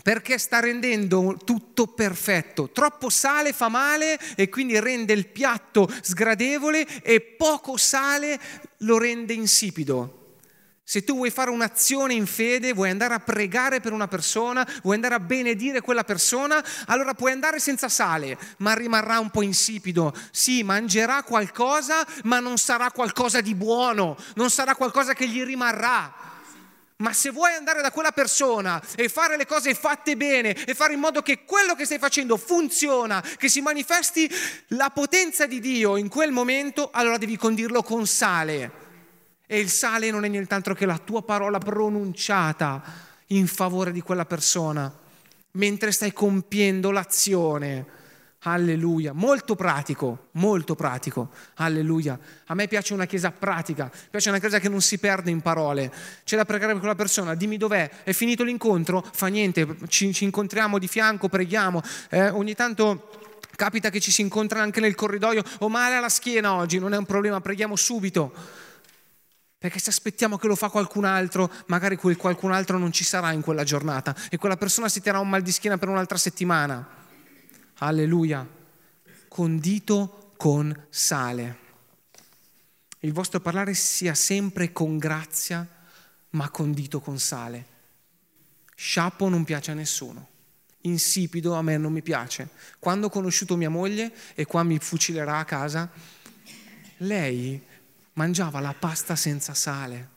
perché 0.08 0.38
sta 0.38 0.62
rendendo 0.62 1.38
tutto 1.44 1.88
perfetto. 1.88 2.70
Troppo 2.70 3.10
sale 3.10 3.52
fa 3.52 3.68
male 3.68 4.18
e 4.38 4.48
quindi 4.48 4.80
rende 4.80 5.12
il 5.12 5.28
piatto 5.28 5.90
sgradevole 6.02 7.04
e 7.04 7.20
poco 7.20 7.76
sale 7.76 8.40
lo 8.80 8.98
rende 8.98 9.34
insipido. 9.34 10.26
Se 10.90 11.04
tu 11.04 11.16
vuoi 11.16 11.32
fare 11.32 11.50
un'azione 11.50 12.14
in 12.14 12.26
fede, 12.26 12.72
vuoi 12.72 12.90
andare 12.90 13.14
a 13.14 13.20
pregare 13.20 13.82
per 13.82 13.92
una 13.92 14.08
persona, 14.08 14.66
vuoi 14.84 14.96
andare 14.96 15.16
a 15.16 15.20
benedire 15.20 15.82
quella 15.82 16.06
persona, 16.06 16.64
allora 16.86 17.14
puoi 17.14 17.34
andare 17.34 17.60
senza 17.60 17.90
sale, 17.90 18.38
ma 18.60 18.74
rimarrà 18.74 19.20
un 19.20 19.30
po' 19.30 19.42
insipido. 19.42 20.14
Sì, 20.32 20.64
mangerà 20.64 21.24
qualcosa, 21.24 22.08
ma 22.24 22.40
non 22.40 22.58
sarà 22.58 22.90
qualcosa 22.92 23.42
di 23.42 23.54
buono, 23.54 24.16
non 24.36 24.50
sarà 24.50 24.76
qualcosa 24.76 25.14
che 25.14 25.28
gli 25.28 25.44
rimarrà. 25.44 26.37
Ma 26.98 27.14
se 27.14 27.30
vuoi 27.30 27.54
andare 27.54 27.84
da 27.84 27.92
quella 27.92 28.12
persona 28.12 28.82
e 28.96 29.08
fare 29.08 29.38
le 29.38 29.46
cose 29.46 29.76
fatte 29.76 30.18
bene 30.18 30.56
e 30.66 30.74
fare 30.74 30.94
in 30.94 31.00
modo 31.00 31.22
che 31.22 31.44
quello 31.44 31.76
che 31.76 31.86
stai 31.86 32.00
facendo 32.00 32.38
funziona, 32.38 33.22
che 33.22 33.50
si 33.50 33.62
manifesti 33.62 34.28
la 34.70 34.90
potenza 34.90 35.46
di 35.46 35.60
Dio 35.60 35.96
in 35.96 36.08
quel 36.08 36.32
momento, 36.32 36.90
allora 36.92 37.18
devi 37.18 37.38
condirlo 37.38 37.84
con 37.84 38.08
sale. 38.08 38.86
E 39.46 39.60
il 39.60 39.70
sale 39.70 40.10
non 40.10 40.26
è 40.26 40.28
nient'altro 40.28 40.74
che 40.74 40.88
la 40.88 40.98
tua 40.98 41.22
parola 41.22 41.60
pronunciata 41.60 42.82
in 43.28 43.46
favore 43.46 43.92
di 43.92 44.02
quella 44.02 44.26
persona, 44.26 44.92
mentre 45.52 45.92
stai 45.92 46.14
compiendo 46.14 46.90
l'azione 46.90 47.86
Alleluia, 48.42 49.14
molto 49.14 49.56
pratico, 49.56 50.28
molto 50.34 50.76
pratico. 50.76 51.32
Alleluia. 51.56 52.18
A 52.46 52.54
me 52.54 52.68
piace 52.68 52.94
una 52.94 53.06
chiesa 53.06 53.32
pratica, 53.32 53.92
piace 54.10 54.30
una 54.30 54.40
chiesa 54.40 54.60
che 54.60 54.70
non 54.70 54.82
si 54.82 55.00
perde 55.00 55.32
in 55.32 55.42
parole. 55.42 55.92
C'è 56.24 56.36
da 56.36 56.46
pregare 56.46 56.72
per 56.74 56.80
quella 56.80 56.96
persona, 56.96 57.34
dimmi 57.34 57.58
dov'è, 57.58 58.04
è 58.04 58.14
finito 58.14 58.44
l'incontro? 58.44 59.04
Fa 59.12 59.28
niente, 59.28 59.78
ci, 59.88 60.14
ci 60.14 60.24
incontriamo 60.24 60.78
di 60.78 60.88
fianco, 60.88 61.30
preghiamo. 61.30 61.82
Eh, 62.10 62.30
ogni 62.30 62.54
tanto 62.54 63.10
capita 63.56 63.90
che 63.90 64.00
ci 64.00 64.12
si 64.12 64.22
incontra 64.22 64.62
anche 64.62 64.80
nel 64.80 64.94
corridoio, 64.94 65.44
ho 65.60 65.68
male 65.68 65.96
alla 65.96 66.10
schiena 66.10 66.54
oggi, 66.54 66.78
non 66.78 66.94
è 66.94 66.98
un 66.98 67.06
problema, 67.06 67.42
preghiamo 67.42 67.76
subito. 67.76 68.32
Perché 69.58 69.80
se 69.80 69.90
aspettiamo 69.90 70.38
che 70.38 70.46
lo 70.46 70.56
fa 70.56 70.70
qualcun 70.70 71.06
altro, 71.06 71.52
magari 71.66 71.96
quel 71.96 72.16
qualcun 72.16 72.52
altro 72.52 72.78
non 72.78 72.92
ci 72.92 73.04
sarà 73.04 73.32
in 73.32 73.42
quella 73.42 73.64
giornata 73.64 74.16
e 74.30 74.38
quella 74.38 74.56
persona 74.56 74.88
si 74.88 75.02
terrà 75.02 75.18
un 75.18 75.28
mal 75.28 75.42
di 75.42 75.52
schiena 75.52 75.80
per 75.80 75.90
un'altra 75.90 76.18
settimana. 76.20 77.07
Alleluia. 77.80 78.48
Condito 79.28 80.34
con 80.38 80.76
sale. 80.90 81.66
Il 83.02 83.14
vostro 83.14 83.40
parlare 83.40 83.74
sia 83.76 84.16
sempre 84.16 84.72
con 84.72 84.98
grazia, 84.98 85.68
ma 86.32 86.50
condito 86.50 87.00
con 87.00 87.20
sale. 87.20 87.66
Sciappo 88.76 89.30
non 89.30 89.44
piace 89.44 89.72
a 89.72 89.76
nessuno. 89.76 90.30
Insipido 90.82 91.54
a 91.54 91.62
me 91.62 91.78
non 91.78 91.92
mi 91.92 92.02
piace. 92.02 92.50
Quando 92.80 93.08
ho 93.08 93.10
conosciuto 93.10 93.56
mia 93.56 93.70
moglie, 93.70 94.12
e 94.34 94.46
qua 94.46 94.64
mi 94.64 94.80
fucilerà 94.80 95.38
a 95.38 95.46
casa, 95.46 95.90
lei 96.98 97.62
mangiava 98.14 98.60
la 98.60 98.74
pasta 98.74 99.16
senza 99.16 99.54
sale. 99.54 100.16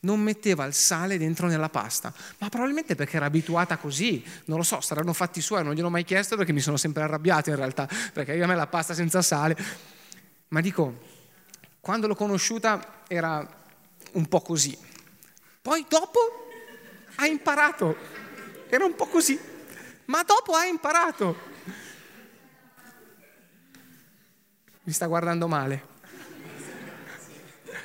Non 0.00 0.20
metteva 0.20 0.64
il 0.64 0.72
sale 0.72 1.18
dentro 1.18 1.46
nella 1.46 1.68
pasta, 1.68 2.12
ma 2.38 2.48
probabilmente 2.48 2.94
perché 2.94 3.16
era 3.16 3.26
abituata 3.26 3.76
così, 3.76 4.24
non 4.46 4.58
lo 4.58 4.62
so, 4.62 4.80
saranno 4.80 5.12
fatti 5.12 5.40
suoi, 5.40 5.62
non 5.64 5.74
gliel'ho 5.74 5.90
mai 5.90 6.04
chiesto 6.04 6.36
perché 6.36 6.52
mi 6.52 6.60
sono 6.60 6.76
sempre 6.76 7.02
arrabbiato 7.02 7.50
in 7.50 7.56
realtà, 7.56 7.88
perché 8.12 8.40
a 8.40 8.46
me 8.46 8.54
la 8.54 8.66
pasta 8.66 8.94
senza 8.94 9.20
sale, 9.20 9.56
ma 10.48 10.60
dico, 10.60 11.08
quando 11.80 12.06
l'ho 12.06 12.14
conosciuta 12.14 13.02
era 13.08 13.46
un 14.12 14.26
po' 14.26 14.40
così, 14.40 14.76
poi 15.60 15.84
dopo 15.88 16.18
ha 17.16 17.26
imparato, 17.26 17.96
era 18.68 18.84
un 18.84 18.94
po' 18.94 19.06
così, 19.06 19.38
ma 20.06 20.22
dopo 20.22 20.54
ha 20.54 20.64
imparato. 20.64 21.48
Mi 24.82 24.92
sta 24.92 25.06
guardando 25.06 25.46
male. 25.46 25.88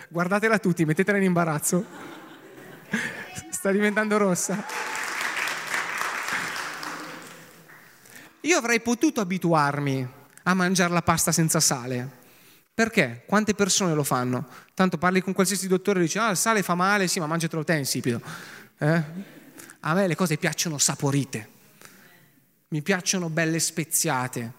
Guardatela 0.07 0.59
tutti, 0.59 0.85
mettetela 0.85 1.17
in 1.17 1.25
imbarazzo. 1.25 2.04
Sta 3.49 3.71
diventando 3.71 4.17
rossa. 4.17 4.63
Io 8.41 8.57
avrei 8.57 8.79
potuto 8.79 9.21
abituarmi 9.21 10.07
a 10.43 10.53
mangiare 10.53 10.93
la 10.93 11.01
pasta 11.01 11.31
senza 11.31 11.59
sale. 11.59 12.23
Perché? 12.75 13.23
Quante 13.25 13.55
persone 13.55 13.93
lo 13.93 14.03
fanno? 14.03 14.47
Tanto 14.73 14.97
parli 14.97 15.21
con 15.21 15.33
qualsiasi 15.33 15.67
dottore 15.67 15.99
e 15.99 16.01
dici, 16.03 16.17
ah, 16.17 16.29
il 16.29 16.37
sale 16.37 16.61
fa 16.61 16.75
male, 16.75 17.07
sì, 17.07 17.19
ma 17.19 17.25
mangiatelo 17.25 17.63
te 17.63 17.75
insipido. 17.75 18.21
Eh? 18.77 19.03
A 19.79 19.93
me 19.93 20.07
le 20.07 20.15
cose 20.15 20.37
piacciono 20.37 20.77
saporite, 20.77 21.49
mi 22.67 22.81
piacciono 22.81 23.29
belle 23.29 23.59
speziate. 23.59 24.53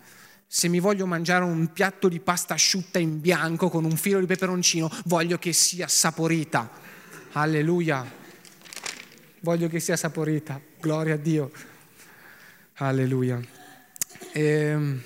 Se 0.47 0.69
mi 0.69 0.81
voglio 0.81 1.07
mangiare 1.07 1.45
un 1.45 1.73
piatto 1.73 2.09
di 2.09 2.21
pasta 2.21 2.55
asciutta 2.55 2.99
in 2.99 3.21
bianco 3.21 3.69
con 3.69 3.85
un 3.85 3.97
filo 3.97 4.21
di 4.21 4.27
peperoncino, 4.27 4.91
voglio 5.05 5.39
che 5.39 5.53
sia 5.53 5.87
saporita. 5.87 6.71
Alleluia. 7.39 8.11
Voglio 9.41 9.69
che 9.69 9.79
sia 9.79 9.95
saporita. 9.95 10.59
Gloria 10.81 11.15
a 11.15 11.19
Dio. 11.19 11.53
Alleluia. 12.77 13.39
E... 14.33 14.43
Ehm, 14.43 15.03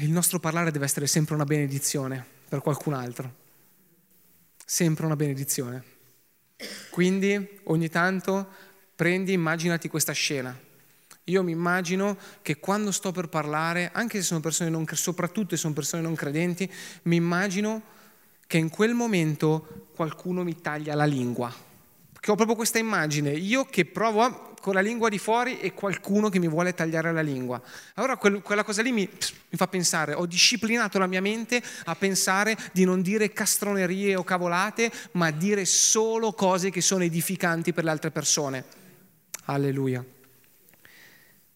il 0.00 0.10
nostro 0.10 0.40
parlare 0.40 0.70
deve 0.70 0.86
essere 0.86 1.06
sempre 1.06 1.34
una 1.34 1.44
benedizione 1.44 2.24
per 2.48 2.62
qualcun 2.62 2.94
altro. 2.94 3.30
Sempre 4.64 5.04
una 5.04 5.16
benedizione. 5.16 5.84
Quindi 6.88 7.60
ogni 7.64 7.90
tanto 7.90 8.48
prendi, 8.96 9.34
immaginati 9.34 9.90
questa 9.90 10.12
scena 10.12 10.58
io 11.24 11.42
mi 11.42 11.52
immagino 11.52 12.16
che 12.40 12.56
quando 12.56 12.90
sto 12.90 13.12
per 13.12 13.28
parlare, 13.28 13.90
anche 13.92 14.16
se 14.16 14.24
sono 14.24 14.40
persone 14.40 14.70
non, 14.70 14.86
soprattutto 14.92 15.50
se 15.50 15.60
sono 15.60 15.74
persone 15.74 16.00
non 16.00 16.14
credenti, 16.14 16.72
mi 17.02 17.16
immagino 17.16 17.82
che 18.48 18.56
in 18.56 18.70
quel 18.70 18.94
momento 18.94 19.90
qualcuno 19.94 20.42
mi 20.42 20.58
taglia 20.58 20.94
la 20.94 21.04
lingua. 21.04 21.54
Che 22.18 22.30
ho 22.30 22.34
proprio 22.34 22.56
questa 22.56 22.78
immagine, 22.78 23.30
io 23.30 23.66
che 23.66 23.84
provo 23.84 24.54
con 24.62 24.72
la 24.72 24.80
lingua 24.80 25.10
di 25.10 25.18
fuori 25.18 25.60
e 25.60 25.74
qualcuno 25.74 26.30
che 26.30 26.38
mi 26.38 26.48
vuole 26.48 26.72
tagliare 26.72 27.12
la 27.12 27.20
lingua. 27.20 27.60
Allora 27.94 28.16
quel, 28.16 28.40
quella 28.40 28.64
cosa 28.64 28.80
lì 28.80 28.90
mi, 28.90 29.06
mi 29.06 29.58
fa 29.58 29.68
pensare, 29.68 30.14
ho 30.14 30.24
disciplinato 30.24 30.98
la 30.98 31.06
mia 31.06 31.20
mente 31.20 31.62
a 31.84 31.94
pensare 31.94 32.56
di 32.72 32.86
non 32.86 33.02
dire 33.02 33.34
castronerie 33.34 34.16
o 34.16 34.24
cavolate, 34.24 34.90
ma 35.12 35.30
dire 35.30 35.66
solo 35.66 36.32
cose 36.32 36.70
che 36.70 36.80
sono 36.80 37.04
edificanti 37.04 37.74
per 37.74 37.84
le 37.84 37.90
altre 37.90 38.10
persone. 38.10 38.64
Alleluia. 39.44 40.02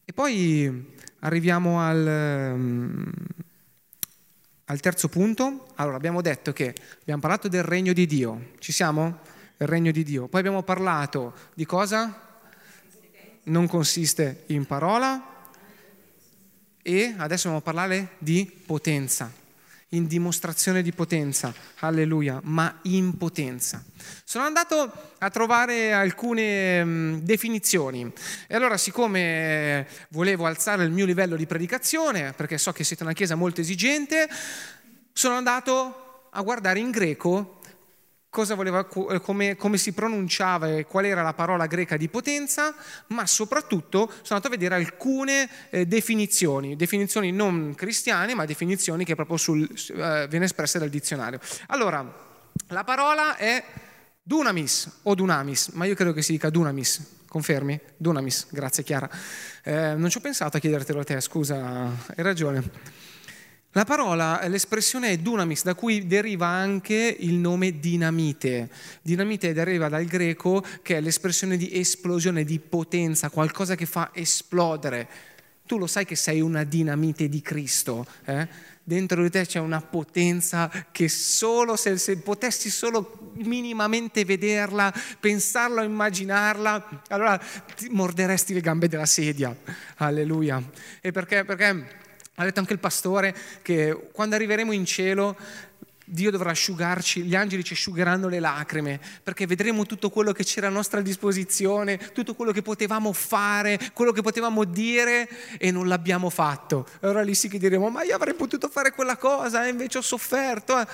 E 0.05 0.12
poi 0.12 0.94
arriviamo 1.20 1.81
al, 1.81 2.52
um, 2.55 3.12
al 4.66 4.81
terzo 4.81 5.09
punto. 5.09 5.68
Allora, 5.77 5.96
abbiamo 5.96 6.20
detto 6.20 6.53
che 6.53 6.75
abbiamo 7.01 7.20
parlato 7.20 7.48
del 7.48 7.62
regno 7.62 7.92
di 7.92 8.07
Dio. 8.07 8.51
Ci 8.59 8.72
siamo? 8.72 9.18
Il 9.59 9.66
regno 9.68 9.90
di 9.90 10.03
Dio. 10.03 10.29
Poi 10.29 10.40
abbiamo 10.40 10.62
parlato 10.62 11.35
di 11.55 11.64
cosa? 11.64 12.40
Non 13.44 13.66
consiste 13.66 14.44
in 14.46 14.66
parola. 14.66 15.31
E 16.83 17.14
adesso 17.16 17.48
dobbiamo 17.48 17.61
parlare 17.61 18.16
di 18.18 18.51
potenza 18.66 19.41
in 19.92 20.07
dimostrazione 20.07 20.83
di 20.83 20.92
potenza, 20.92 21.52
alleluia, 21.81 22.40
ma 22.44 22.81
in 22.83 23.16
potenza. 23.16 23.83
Sono 24.24 24.44
andato 24.44 24.90
a 25.18 25.31
trovare 25.31 25.92
alcune 25.92 26.85
mm, 26.85 27.18
definizioni 27.18 28.11
e 28.46 28.55
allora 28.55 28.76
siccome 28.76 29.87
volevo 30.09 30.46
alzare 30.46 30.85
il 30.85 30.90
mio 30.90 31.05
livello 31.05 31.37
di 31.37 31.46
predicazione, 31.46 32.33
perché 32.33 32.59
so 32.59 32.72
che 32.72 32.85
siete 32.85 33.02
una 33.02 33.12
chiesa 33.12 33.35
molto 33.35 33.61
esigente, 33.61 34.28
sono 35.12 35.35
andato 35.35 36.28
a 36.31 36.42
guardare 36.42 36.78
in 36.78 36.90
greco 36.90 37.61
voleva, 38.55 38.88
eh, 39.11 39.21
come, 39.21 39.57
come, 39.57 39.77
si 39.77 39.92
pronunciava 39.92 40.79
e 40.79 40.87
qual 40.87 41.05
era 41.05 41.23
la 41.23 41.35
parola 41.35 41.66
greca 41.66 41.99
di 41.99 42.09
potenza, 42.09 42.75
ma 43.09 43.27
soprattutto 43.27 44.07
sono 44.09 44.38
andato 44.38 44.47
a 44.47 44.51
vedere 44.51 44.75
alcune 44.75 45.49
eh, 45.68 45.87
definizioni, 45.87 46.75
definizioni 46.75 47.31
non 47.31 47.75
cristiane, 47.77 48.35
ma 48.35 48.47
definizioni 48.47 49.05
che 49.05 49.14
proprio 49.14 49.37
sul, 49.37 49.68
eh, 49.95 50.27
viene 50.29 50.47
espresse 50.47 50.79
dal 50.79 50.88
dizionario. 50.88 51.40
Allora, 51.66 52.31
la 52.68 52.85
parola 52.85 53.37
è 53.37 53.62
dunamis 54.23 55.01
o 55.03 55.14
dunamis, 55.14 55.68
ma 55.75 55.85
io 55.85 55.95
credo 55.95 56.14
che 56.14 56.23
si 56.23 56.33
dica 56.33 56.49
dunamis. 56.49 57.21
Confermi? 57.29 57.81
Dunamis, 57.97 58.47
grazie 58.51 58.83
Chiara. 58.83 59.09
Eh, 59.62 59.95
non 59.95 60.11
ci 60.11 60.18
ho 60.18 60.21
pensato 60.21 60.57
a 60.57 60.61
chiedertelo 60.61 61.01
a 61.01 61.05
te, 61.05 61.21
scusa, 61.21 61.85
hai 61.85 62.23
ragione. 62.23 63.02
La 63.75 63.87
parola, 63.87 64.39
l'espressione 64.49 65.09
è 65.09 65.17
dunamis, 65.17 65.63
da 65.65 65.75
cui 65.75 66.07
deriva 66.07 66.47
anche 66.47 67.17
il 67.21 67.35
nome 67.35 67.81
dinamite. 67.81 68.69
Dinamite 69.01 69.55
deriva 69.55 69.89
dal 69.89 70.05
greco 70.05 70.63
che 70.83 70.99
è 70.99 71.01
l'espressione 71.01 71.57
di 71.57 71.79
esplosione, 71.79 72.45
di 72.45 72.59
potenza, 72.59 73.31
qualcosa 73.31 73.75
che 73.75 73.87
fa 73.87 74.11
esplodere. 74.13 75.09
Tu 75.65 75.79
lo 75.79 75.87
sai 75.87 76.05
che 76.05 76.17
sei 76.17 76.43
una 76.43 76.65
dinamite 76.65 77.31
di 77.31 77.41
Cristo, 77.41 78.07
eh? 78.27 78.47
dentro 78.85 79.23
di 79.23 79.31
te 79.31 79.47
c'è 79.47 79.61
una 79.61 79.81
potenza 79.81 80.71
che 80.91 81.09
solo 81.09 81.75
se, 81.77 81.97
se, 81.97 82.19
potessi 82.19 82.69
solo 82.69 83.33
minimamente 83.37 84.27
vederla, 84.27 84.93
pensarla, 85.19 85.83
immaginarla, 85.83 87.05
allora 87.09 87.41
ti 87.75 87.89
morderesti 87.89 88.53
le 88.53 88.61
gambe 88.61 88.89
della 88.89 89.07
sedia. 89.07 89.57
Alleluia. 89.97 90.63
E 91.01 91.11
perché? 91.11 91.45
Perché 91.45 92.01
ha 92.42 92.44
detto 92.44 92.61
anche 92.61 92.72
il 92.72 92.78
pastore 92.78 93.35
che 93.62 94.09
quando 94.12 94.35
arriveremo 94.35 94.72
in 94.72 94.85
cielo 94.85 95.37
Dio 96.12 96.31
dovrà 96.31 96.50
asciugarci, 96.50 97.22
gli 97.22 97.35
angeli 97.35 97.64
ci 97.64 97.72
asciugheranno 97.72 98.28
le 98.28 98.38
lacrime, 98.38 99.00
perché 99.22 99.46
vedremo 99.46 99.87
tutto 99.87 100.11
quello 100.11 100.33
che 100.33 100.44
c'era 100.44 100.66
a 100.66 100.70
nostra 100.70 101.00
disposizione, 101.00 101.96
tutto 102.12 102.35
quello 102.35 102.52
che 102.52 102.61
potevamo 102.61 103.14
fare, 103.14 103.78
quello 103.94 104.12
che 104.12 104.20
potevamo 104.20 104.64
dire 104.64 105.26
e 105.59 105.70
non 105.70 105.88
l'abbiamo 105.88 106.28
fatto. 106.28 106.87
E 106.94 107.07
allora 107.07 107.22
lì 107.22 107.35
sì 107.35 107.48
che 107.48 107.59
diremo, 107.59 107.88
ma 107.88 108.02
io 108.02 108.14
avrei 108.14 108.35
potuto 108.35 108.68
fare 108.68 108.90
quella 108.90 109.16
cosa 109.16 109.64
e 109.64 109.70
invece 109.70 109.98
ho 109.98 110.02
sofferto. 110.02 110.78
Eh. 110.78 110.87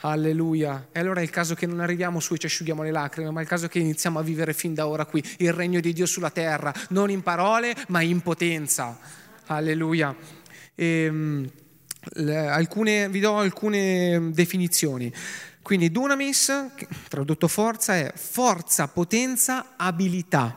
Alleluia. 0.00 0.88
E 0.92 1.00
allora 1.00 1.20
è 1.20 1.22
il 1.22 1.30
caso 1.30 1.54
che 1.54 1.66
non 1.66 1.80
arriviamo 1.80 2.20
su 2.20 2.34
e 2.34 2.38
ci 2.38 2.44
asciughiamo 2.44 2.82
le 2.82 2.90
lacrime, 2.90 3.30
ma 3.30 3.40
è 3.40 3.44
il 3.44 3.48
caso 3.48 3.68
che 3.68 3.78
iniziamo 3.78 4.18
a 4.18 4.22
vivere 4.22 4.52
fin 4.52 4.74
da 4.74 4.86
ora 4.86 5.06
qui 5.06 5.24
il 5.38 5.54
regno 5.54 5.80
di 5.80 5.94
Dio 5.94 6.04
sulla 6.04 6.30
terra, 6.30 6.70
non 6.90 7.08
in 7.08 7.22
parole, 7.22 7.74
ma 7.88 8.02
in 8.02 8.20
potenza. 8.20 8.98
Alleluia. 9.46 10.14
E, 10.76 11.08
um, 11.08 11.50
alcune, 12.28 13.08
vi 13.08 13.20
do 13.20 13.36
alcune 13.36 14.30
definizioni. 14.32 15.12
Quindi 15.62 15.90
dunamis, 15.90 16.52
tradotto 17.08 17.48
forza, 17.48 17.96
è 17.96 18.12
forza, 18.14 18.86
potenza, 18.86 19.74
abilità. 19.76 20.56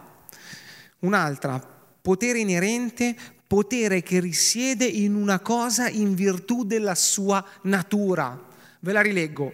Un'altra, 0.99 1.59
potere 2.01 2.39
inerente, 2.39 3.15
potere 3.47 4.03
che 4.03 4.19
risiede 4.19 4.85
in 4.85 5.15
una 5.15 5.39
cosa 5.39 5.89
in 5.89 6.13
virtù 6.13 6.63
della 6.63 6.93
sua 6.93 7.43
natura. 7.63 8.39
Ve 8.81 8.91
la 8.91 9.01
rileggo. 9.01 9.51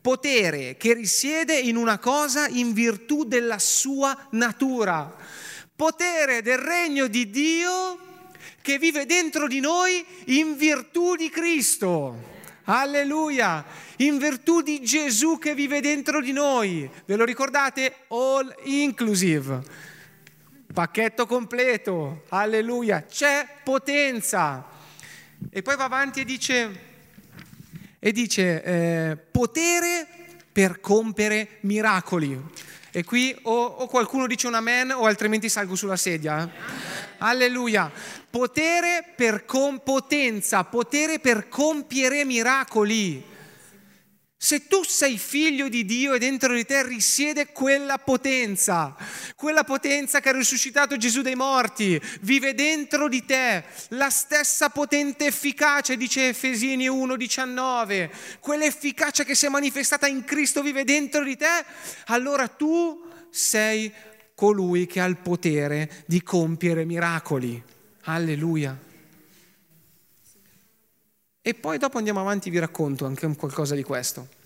Potere 0.00 0.76
che 0.76 0.94
risiede 0.94 1.58
in 1.58 1.74
una 1.74 1.98
cosa 1.98 2.46
in 2.46 2.72
virtù 2.72 3.24
della 3.24 3.58
sua 3.58 4.16
natura. 4.30 5.12
Potere 5.74 6.42
del 6.42 6.58
regno 6.58 7.08
di 7.08 7.28
Dio 7.28 8.11
che 8.62 8.78
vive 8.78 9.04
dentro 9.04 9.48
di 9.48 9.60
noi 9.60 10.04
in 10.26 10.56
virtù 10.56 11.16
di 11.16 11.28
Cristo. 11.28 12.30
Alleluia! 12.64 13.64
In 13.96 14.18
virtù 14.18 14.62
di 14.62 14.82
Gesù 14.82 15.38
che 15.38 15.54
vive 15.54 15.80
dentro 15.80 16.20
di 16.20 16.32
noi. 16.32 16.88
Ve 17.04 17.16
lo 17.16 17.24
ricordate? 17.24 18.04
All 18.08 18.54
inclusive. 18.64 19.62
Pacchetto 20.72 21.26
completo. 21.26 22.22
Alleluia! 22.28 23.04
C'è 23.04 23.46
potenza. 23.64 24.64
E 25.50 25.62
poi 25.62 25.76
va 25.76 25.84
avanti 25.84 26.20
e 26.20 26.24
dice, 26.24 26.80
e 27.98 28.12
dice 28.12 28.62
eh, 28.62 29.16
potere 29.16 30.06
per 30.52 30.80
compiere 30.80 31.58
miracoli. 31.60 32.40
E 32.92 33.04
qui 33.04 33.36
o, 33.42 33.64
o, 33.64 33.86
qualcuno 33.86 34.26
dice 34.26 34.46
un 34.46 34.54
amen 34.54 34.90
o 34.92 35.06
altrimenti 35.06 35.48
salgo 35.48 35.74
sulla 35.74 35.96
sedia. 35.96 36.91
Alleluia. 37.24 37.90
Potere 38.30 39.12
per 39.14 39.44
compotenza, 39.44 40.64
potere 40.64 41.20
per 41.20 41.48
compiere 41.48 42.24
miracoli. 42.24 43.30
Se 44.36 44.66
tu 44.66 44.82
sei 44.82 45.18
figlio 45.18 45.68
di 45.68 45.84
Dio 45.84 46.14
e 46.14 46.18
dentro 46.18 46.52
di 46.52 46.64
te 46.64 46.84
risiede 46.84 47.52
quella 47.52 47.98
potenza, 47.98 48.96
quella 49.36 49.62
potenza 49.62 50.18
che 50.18 50.30
ha 50.30 50.32
risuscitato 50.32 50.96
Gesù 50.96 51.22
dai 51.22 51.36
morti, 51.36 52.00
vive 52.22 52.52
dentro 52.52 53.08
di 53.08 53.24
te 53.24 53.62
la 53.90 54.10
stessa 54.10 54.70
potente 54.70 55.26
efficacia, 55.26 55.94
dice 55.94 56.30
Efesini 56.30 56.88
1:19, 56.88 58.10
quell'efficacia 58.40 59.22
che 59.22 59.36
si 59.36 59.46
è 59.46 59.48
manifestata 59.48 60.08
in 60.08 60.24
Cristo 60.24 60.60
vive 60.60 60.82
dentro 60.82 61.22
di 61.22 61.36
te, 61.36 61.64
allora 62.06 62.48
tu 62.48 63.00
sei 63.30 63.92
colui 64.34 64.86
che 64.86 65.00
ha 65.00 65.04
il 65.04 65.16
potere 65.16 65.90
di 66.06 66.22
compiere 66.22 66.84
miracoli. 66.84 67.62
Alleluia. 68.04 68.78
E 71.40 71.54
poi 71.54 71.78
dopo 71.78 71.98
andiamo 71.98 72.20
avanti 72.20 72.50
vi 72.50 72.58
racconto 72.58 73.04
anche 73.04 73.26
qualcosa 73.36 73.74
di 73.74 73.82
questo. 73.82 74.40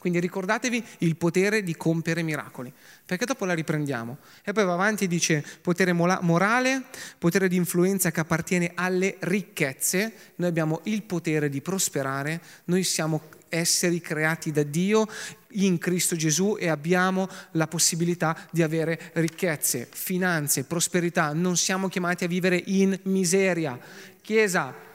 Quindi 0.00 0.18
ricordatevi 0.18 0.82
il 1.00 1.16
potere 1.16 1.62
di 1.62 1.76
compiere 1.76 2.22
miracoli, 2.22 2.72
perché 3.04 3.26
dopo 3.26 3.44
la 3.44 3.52
riprendiamo. 3.52 4.16
E 4.42 4.52
poi 4.52 4.64
va 4.64 4.72
avanti 4.72 5.04
e 5.04 5.08
dice 5.08 5.44
potere 5.60 5.92
morale, 5.92 6.84
potere 7.18 7.48
di 7.48 7.56
influenza 7.56 8.10
che 8.10 8.20
appartiene 8.20 8.72
alle 8.74 9.16
ricchezze. 9.20 10.12
Noi 10.36 10.48
abbiamo 10.48 10.80
il 10.84 11.02
potere 11.02 11.50
di 11.50 11.60
prosperare, 11.60 12.40
noi 12.64 12.82
siamo 12.82 13.24
esseri 13.50 14.00
creati 14.00 14.52
da 14.52 14.62
Dio 14.62 15.06
in 15.52 15.78
Cristo 15.78 16.16
Gesù 16.16 16.56
e 16.58 16.68
abbiamo 16.68 17.28
la 17.52 17.66
possibilità 17.66 18.36
di 18.50 18.62
avere 18.62 19.10
ricchezze, 19.14 19.88
finanze, 19.90 20.64
prosperità. 20.64 21.32
Non 21.32 21.56
siamo 21.56 21.88
chiamati 21.88 22.24
a 22.24 22.28
vivere 22.28 22.62
in 22.66 22.98
miseria. 23.04 23.78
Chiesa, 24.20 24.88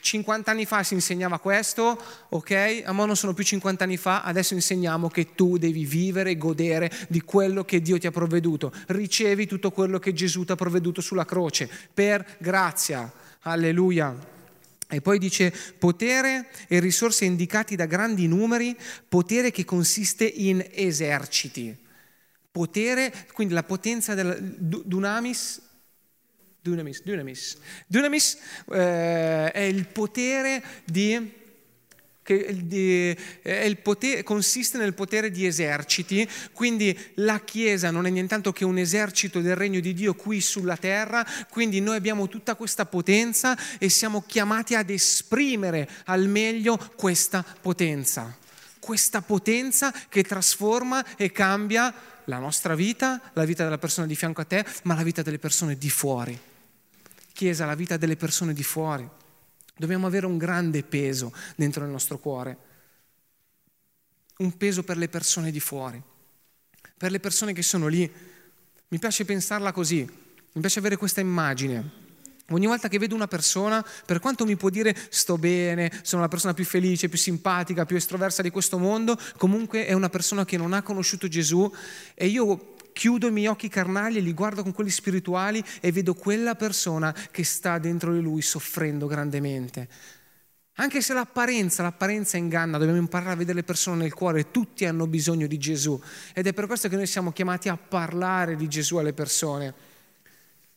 50 0.00 0.50
anni 0.50 0.66
fa 0.66 0.82
si 0.82 0.94
insegnava 0.94 1.38
questo, 1.38 2.00
ok? 2.28 2.82
A 2.84 2.92
mo 2.92 3.06
non 3.06 3.16
sono 3.16 3.34
più 3.34 3.42
50 3.42 3.84
anni 3.84 3.96
fa, 3.96 4.22
adesso 4.22 4.54
insegniamo 4.54 5.08
che 5.08 5.34
tu 5.34 5.56
devi 5.56 5.84
vivere 5.84 6.30
e 6.30 6.38
godere 6.38 6.90
di 7.08 7.20
quello 7.22 7.64
che 7.64 7.80
Dio 7.80 7.98
ti 7.98 8.06
ha 8.06 8.12
provveduto. 8.12 8.72
Ricevi 8.86 9.46
tutto 9.46 9.70
quello 9.70 9.98
che 9.98 10.12
Gesù 10.12 10.44
ti 10.44 10.52
ha 10.52 10.56
provveduto 10.56 11.00
sulla 11.00 11.24
croce, 11.24 11.68
per 11.92 12.24
grazia. 12.38 13.10
Alleluia. 13.40 14.32
E 14.94 15.00
poi 15.00 15.18
dice 15.18 15.52
potere 15.78 16.48
e 16.68 16.80
risorse 16.80 17.24
indicati 17.24 17.76
da 17.76 17.86
grandi 17.86 18.26
numeri, 18.26 18.76
potere 19.08 19.50
che 19.50 19.64
consiste 19.64 20.24
in 20.24 20.66
eserciti. 20.70 21.76
Potere, 22.50 23.12
quindi 23.32 23.54
la 23.54 23.64
potenza 23.64 24.14
del 24.14 24.56
dunamis 24.58 25.62
Dunamis, 26.64 27.02
dunamis. 27.02 27.58
dunamis 27.86 28.38
eh, 28.72 29.52
è 29.52 29.60
il 29.60 29.86
potere 29.86 30.62
di 30.86 31.30
che 32.24 32.56
di, 32.64 33.14
potere, 33.82 34.22
consiste 34.22 34.78
nel 34.78 34.94
potere 34.94 35.30
di 35.30 35.46
eserciti, 35.46 36.26
quindi 36.54 36.98
la 37.16 37.40
Chiesa 37.44 37.90
non 37.90 38.06
è 38.06 38.10
nient'altro 38.10 38.50
che 38.50 38.64
un 38.64 38.78
esercito 38.78 39.40
del 39.40 39.54
regno 39.54 39.78
di 39.78 39.92
Dio 39.92 40.14
qui 40.14 40.40
sulla 40.40 40.78
terra, 40.78 41.24
quindi 41.50 41.80
noi 41.80 41.96
abbiamo 41.96 42.26
tutta 42.26 42.54
questa 42.56 42.86
potenza 42.86 43.56
e 43.78 43.90
siamo 43.90 44.24
chiamati 44.26 44.74
ad 44.74 44.88
esprimere 44.88 45.88
al 46.06 46.26
meglio 46.26 46.78
questa 46.96 47.44
potenza, 47.60 48.36
questa 48.78 49.20
potenza 49.20 49.92
che 50.08 50.24
trasforma 50.24 51.16
e 51.16 51.30
cambia 51.30 51.94
la 52.24 52.38
nostra 52.38 52.74
vita, 52.74 53.20
la 53.34 53.44
vita 53.44 53.64
della 53.64 53.76
persona 53.76 54.06
di 54.06 54.16
fianco 54.16 54.40
a 54.40 54.44
te, 54.44 54.64
ma 54.84 54.94
la 54.94 55.02
vita 55.02 55.20
delle 55.20 55.38
persone 55.38 55.76
di 55.76 55.90
fuori. 55.90 56.38
Chiesa, 57.34 57.66
la 57.66 57.74
vita 57.74 57.98
delle 57.98 58.16
persone 58.16 58.54
di 58.54 58.62
fuori. 58.62 59.06
Dobbiamo 59.76 60.06
avere 60.06 60.26
un 60.26 60.38
grande 60.38 60.82
peso 60.82 61.32
dentro 61.56 61.84
il 61.84 61.90
nostro 61.90 62.18
cuore, 62.18 62.56
un 64.38 64.56
peso 64.56 64.84
per 64.84 64.96
le 64.96 65.08
persone 65.08 65.50
di 65.50 65.60
fuori, 65.60 66.00
per 66.96 67.10
le 67.10 67.18
persone 67.18 67.52
che 67.52 67.62
sono 67.62 67.88
lì. 67.88 68.10
Mi 68.88 68.98
piace 68.98 69.24
pensarla 69.24 69.72
così, 69.72 70.08
mi 70.52 70.60
piace 70.60 70.78
avere 70.78 70.96
questa 70.96 71.20
immagine. 71.20 72.02
Ogni 72.50 72.66
volta 72.66 72.88
che 72.88 72.98
vedo 72.98 73.14
una 73.14 73.26
persona, 73.26 73.84
per 74.04 74.20
quanto 74.20 74.44
mi 74.44 74.54
può 74.54 74.68
dire 74.68 74.94
sto 75.08 75.38
bene, 75.38 75.90
sono 76.02 76.20
la 76.20 76.28
persona 76.28 76.52
più 76.52 76.64
felice, 76.64 77.08
più 77.08 77.18
simpatica, 77.18 77.86
più 77.86 77.96
estroversa 77.96 78.42
di 78.42 78.50
questo 78.50 78.78
mondo, 78.78 79.18
comunque 79.38 79.86
è 79.86 79.94
una 79.94 80.10
persona 80.10 80.44
che 80.44 80.58
non 80.58 80.74
ha 80.74 80.82
conosciuto 80.82 81.26
Gesù 81.26 81.72
e 82.14 82.26
io 82.26 82.73
chiudo 82.94 83.26
i 83.26 83.32
miei 83.32 83.48
occhi 83.48 83.68
carnali 83.68 84.16
e 84.16 84.20
li 84.20 84.32
guardo 84.32 84.62
con 84.62 84.72
quelli 84.72 84.88
spirituali 84.88 85.62
e 85.80 85.92
vedo 85.92 86.14
quella 86.14 86.54
persona 86.54 87.14
che 87.30 87.44
sta 87.44 87.78
dentro 87.78 88.14
di 88.14 88.22
lui 88.22 88.40
soffrendo 88.40 89.06
grandemente. 89.06 89.88
Anche 90.76 91.02
se 91.02 91.12
l'apparenza, 91.12 91.82
l'apparenza 91.82 92.36
inganna, 92.36 92.78
dobbiamo 92.78 92.98
imparare 92.98 93.32
a 93.32 93.36
vedere 93.36 93.58
le 93.58 93.64
persone 93.64 93.98
nel 93.98 94.14
cuore, 94.14 94.50
tutti 94.50 94.86
hanno 94.86 95.06
bisogno 95.06 95.46
di 95.46 95.58
Gesù 95.58 96.00
ed 96.32 96.46
è 96.46 96.52
per 96.52 96.66
questo 96.66 96.88
che 96.88 96.96
noi 96.96 97.06
siamo 97.06 97.32
chiamati 97.32 97.68
a 97.68 97.76
parlare 97.76 98.56
di 98.56 98.66
Gesù 98.68 98.96
alle 98.96 99.12
persone. 99.12 99.74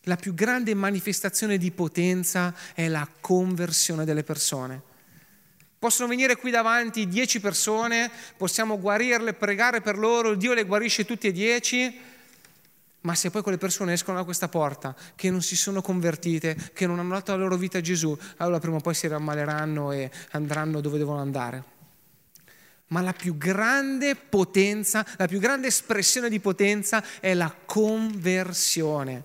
La 0.02 0.16
più 0.16 0.34
grande 0.34 0.74
manifestazione 0.74 1.58
di 1.58 1.72
potenza 1.72 2.54
è 2.74 2.88
la 2.88 3.08
conversione 3.20 4.06
delle 4.06 4.24
persone. 4.24 4.96
Possono 5.80 6.08
venire 6.08 6.38
qui 6.38 6.50
davanti 6.50 7.08
dieci 7.08 7.40
persone, 7.40 8.10
possiamo 8.36 8.80
guarirle, 8.80 9.34
pregare 9.34 9.82
per 9.82 9.98
loro, 9.98 10.34
Dio 10.34 10.54
le 10.54 10.64
guarisce 10.64 11.06
tutti 11.06 11.28
e 11.28 11.32
dieci, 11.32 12.00
ma 13.02 13.14
se 13.14 13.30
poi 13.30 13.44
quelle 13.44 13.60
persone 13.60 13.94
escono 13.94 14.18
da 14.18 14.24
questa 14.24 14.48
porta, 14.48 14.96
che 15.16 15.30
non 15.30 15.42
si 15.42 15.56
sono 15.56 15.82
convertite, 15.82 16.72
che 16.74 16.88
non 16.88 16.98
hanno 16.98 17.14
dato 17.14 17.32
la 17.32 17.38
loro 17.38 17.56
vita 17.58 17.78
a 17.78 17.82
Gesù, 17.82 18.18
allora 18.38 18.60
prima 18.60 18.78
o 18.78 18.80
poi 18.80 18.96
si 18.96 19.08
rammaleranno 19.08 19.92
e 19.92 20.10
andranno 20.32 20.82
dove 20.82 20.98
devono 20.98 21.22
andare. 21.22 21.64
Ma 22.88 23.02
la 23.02 23.14
più 23.14 23.38
grande 23.38 24.16
potenza, 24.16 25.06
la 25.18 25.28
più 25.28 25.40
grande 25.40 25.68
espressione 25.68 26.28
di 26.28 26.40
potenza 26.40 27.04
è 27.20 27.34
la 27.34 27.54
conversione. 27.66 29.24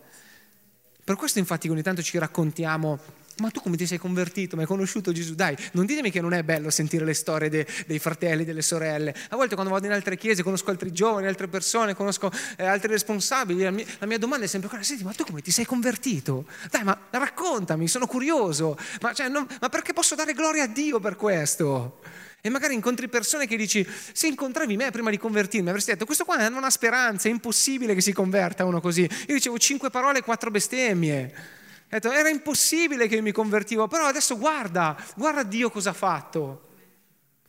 Per 1.02 1.16
questo 1.16 1.38
infatti 1.38 1.68
ogni 1.68 1.82
tanto 1.82 2.02
ci 2.02 2.18
raccontiamo 2.18 3.00
ma 3.38 3.50
tu 3.50 3.60
come 3.60 3.76
ti 3.76 3.86
sei 3.86 3.98
convertito? 3.98 4.56
Ma 4.56 4.62
hai 4.62 4.68
conosciuto 4.68 5.12
Gesù? 5.12 5.34
Dai, 5.34 5.56
non 5.72 5.86
ditemi 5.86 6.10
che 6.10 6.20
non 6.20 6.32
è 6.32 6.42
bello 6.42 6.70
sentire 6.70 7.04
le 7.04 7.14
storie 7.14 7.48
de, 7.48 7.66
dei 7.86 7.98
fratelli, 7.98 8.44
delle 8.44 8.62
sorelle. 8.62 9.14
A 9.30 9.36
volte 9.36 9.54
quando 9.54 9.72
vado 9.72 9.86
in 9.86 9.92
altre 9.92 10.16
chiese 10.16 10.42
conosco 10.42 10.70
altri 10.70 10.92
giovani, 10.92 11.26
altre 11.26 11.48
persone, 11.48 11.94
conosco 11.94 12.30
eh, 12.56 12.64
altri 12.64 12.90
responsabili. 12.90 13.62
La 13.62 13.70
mia, 13.70 13.84
la 13.98 14.06
mia, 14.06 14.18
domanda 14.18 14.44
è 14.44 14.48
sempre 14.48 14.68
quella: 14.68 14.84
senti, 14.84 15.04
ma 15.04 15.12
tu 15.12 15.24
come 15.24 15.40
ti 15.40 15.50
sei 15.50 15.64
convertito? 15.64 16.46
Dai, 16.70 16.84
ma 16.84 16.98
raccontami, 17.10 17.88
sono 17.88 18.06
curioso. 18.06 18.76
Ma, 19.00 19.12
cioè, 19.12 19.28
non, 19.28 19.46
ma 19.60 19.68
perché 19.68 19.92
posso 19.92 20.14
dare 20.14 20.32
gloria 20.32 20.64
a 20.64 20.68
Dio 20.68 21.00
per 21.00 21.16
questo? 21.16 22.00
E 22.44 22.48
magari 22.48 22.74
incontri 22.74 23.08
persone 23.08 23.46
che 23.46 23.56
dici, 23.56 23.86
se 24.12 24.26
incontravi 24.26 24.76
me 24.76 24.90
prima 24.90 25.10
di 25.10 25.16
convertirmi, 25.16 25.68
avresti 25.68 25.92
detto, 25.92 26.04
questo 26.04 26.24
qua 26.24 26.48
non 26.48 26.64
ha 26.64 26.70
speranza, 26.70 27.28
è 27.28 27.30
impossibile 27.30 27.94
che 27.94 28.00
si 28.00 28.12
converta 28.12 28.64
uno 28.64 28.80
così. 28.80 29.02
Io 29.02 29.34
dicevo 29.34 29.58
cinque 29.58 29.90
parole 29.90 30.18
e 30.18 30.22
quattro 30.22 30.50
bestemmie 30.50 31.60
detto, 31.98 32.10
era 32.10 32.28
impossibile 32.28 33.06
che 33.06 33.16
io 33.16 33.22
mi 33.22 33.32
convertivo, 33.32 33.86
però 33.86 34.06
adesso 34.06 34.38
guarda, 34.38 34.96
guarda 35.14 35.42
Dio 35.42 35.70
cosa 35.70 35.90
ha 35.90 35.94
fatto. 35.94 36.68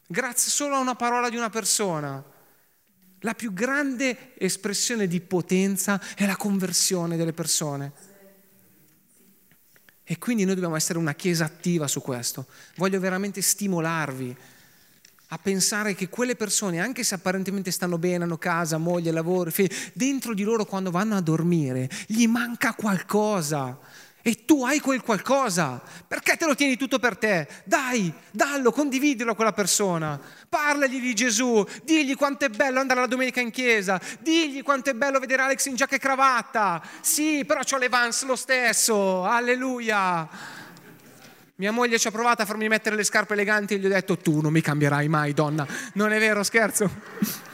Grazie 0.06 0.52
solo 0.52 0.76
a 0.76 0.80
una 0.80 0.96
parola 0.96 1.30
di 1.30 1.38
una 1.38 1.50
persona. 1.50 2.24
La 3.20 3.34
più 3.34 3.54
grande 3.54 4.34
espressione 4.38 5.08
di 5.08 5.22
potenza 5.22 6.00
è 6.16 6.26
la 6.26 6.36
conversione 6.36 7.16
delle 7.16 7.32
persone. 7.32 7.92
E 10.04 10.18
quindi 10.18 10.44
noi 10.44 10.56
dobbiamo 10.56 10.76
essere 10.76 11.00
una 11.00 11.16
chiesa 11.16 11.46
attiva 11.46 11.88
su 11.88 12.02
questo. 12.02 12.48
Voglio 12.76 13.00
veramente 13.00 13.42
stimolarvi 13.42 14.36
a 15.28 15.38
pensare 15.38 15.96
che 15.96 16.10
quelle 16.10 16.36
persone, 16.36 16.82
anche 16.82 17.06
se 17.06 17.16
apparentemente 17.16 17.72
stanno 17.72 17.98
bene, 17.98 18.26
hanno 18.26 18.38
casa, 18.38 18.78
moglie, 18.78 19.12
lavoro, 19.12 19.50
figli, 19.50 19.74
dentro 19.94 20.34
di 20.34 20.44
loro 20.44 20.66
quando 20.66 20.92
vanno 20.92 21.16
a 21.16 21.22
dormire 21.22 21.90
gli 22.08 22.28
manca 22.28 22.74
qualcosa 22.74 23.80
e 24.26 24.46
tu 24.46 24.64
hai 24.64 24.80
quel 24.80 25.02
qualcosa, 25.02 25.82
perché 26.08 26.38
te 26.38 26.46
lo 26.46 26.56
tieni 26.56 26.78
tutto 26.78 26.98
per 26.98 27.18
te? 27.18 27.46
Dai, 27.66 28.12
dallo, 28.32 28.72
condividilo 28.72 29.32
a 29.32 29.36
quella 29.36 29.52
persona. 29.52 30.18
Parlagli 30.48 31.02
di 31.02 31.14
Gesù, 31.14 31.66
digli 31.84 32.16
quanto 32.16 32.46
è 32.46 32.50
bello 32.50 32.80
andare 32.80 33.02
la 33.02 33.08
domenica 33.08 33.42
in 33.42 33.52
chiesa, 33.52 34.00
digli 34.22 34.64
quanto 34.64 34.90
è 34.90 34.94
bello 34.94 35.20
vedere 35.20 35.42
Alex 35.42 35.66
in 35.66 35.76
giacca 35.76 35.98
e 35.98 36.00
cravatta. 36.00 36.82
Sì, 37.02 37.44
però 37.46 37.60
ho 37.70 37.78
le 37.78 37.90
Vans 37.90 38.24
lo 38.24 38.38
stesso, 38.38 39.26
alleluia. 39.26 40.30
Mia 41.56 41.72
moglie 41.72 42.00
ci 42.00 42.08
ha 42.08 42.12
provato 42.12 42.44
a 42.44 42.46
farmi 42.46 42.70
mettere 42.70 42.96
le 42.96 43.04
scarpe 43.04 43.34
eleganti 43.34 43.74
e 43.74 43.78
gli 43.78 43.86
ho 43.86 43.90
detto 43.90 44.18
tu 44.18 44.40
non 44.40 44.54
mi 44.54 44.62
cambierai 44.62 45.10
mai, 45.10 45.34
donna. 45.34 45.68
Non 45.96 46.14
è 46.14 46.20
vero, 46.20 46.44
scherzo. 46.44 47.52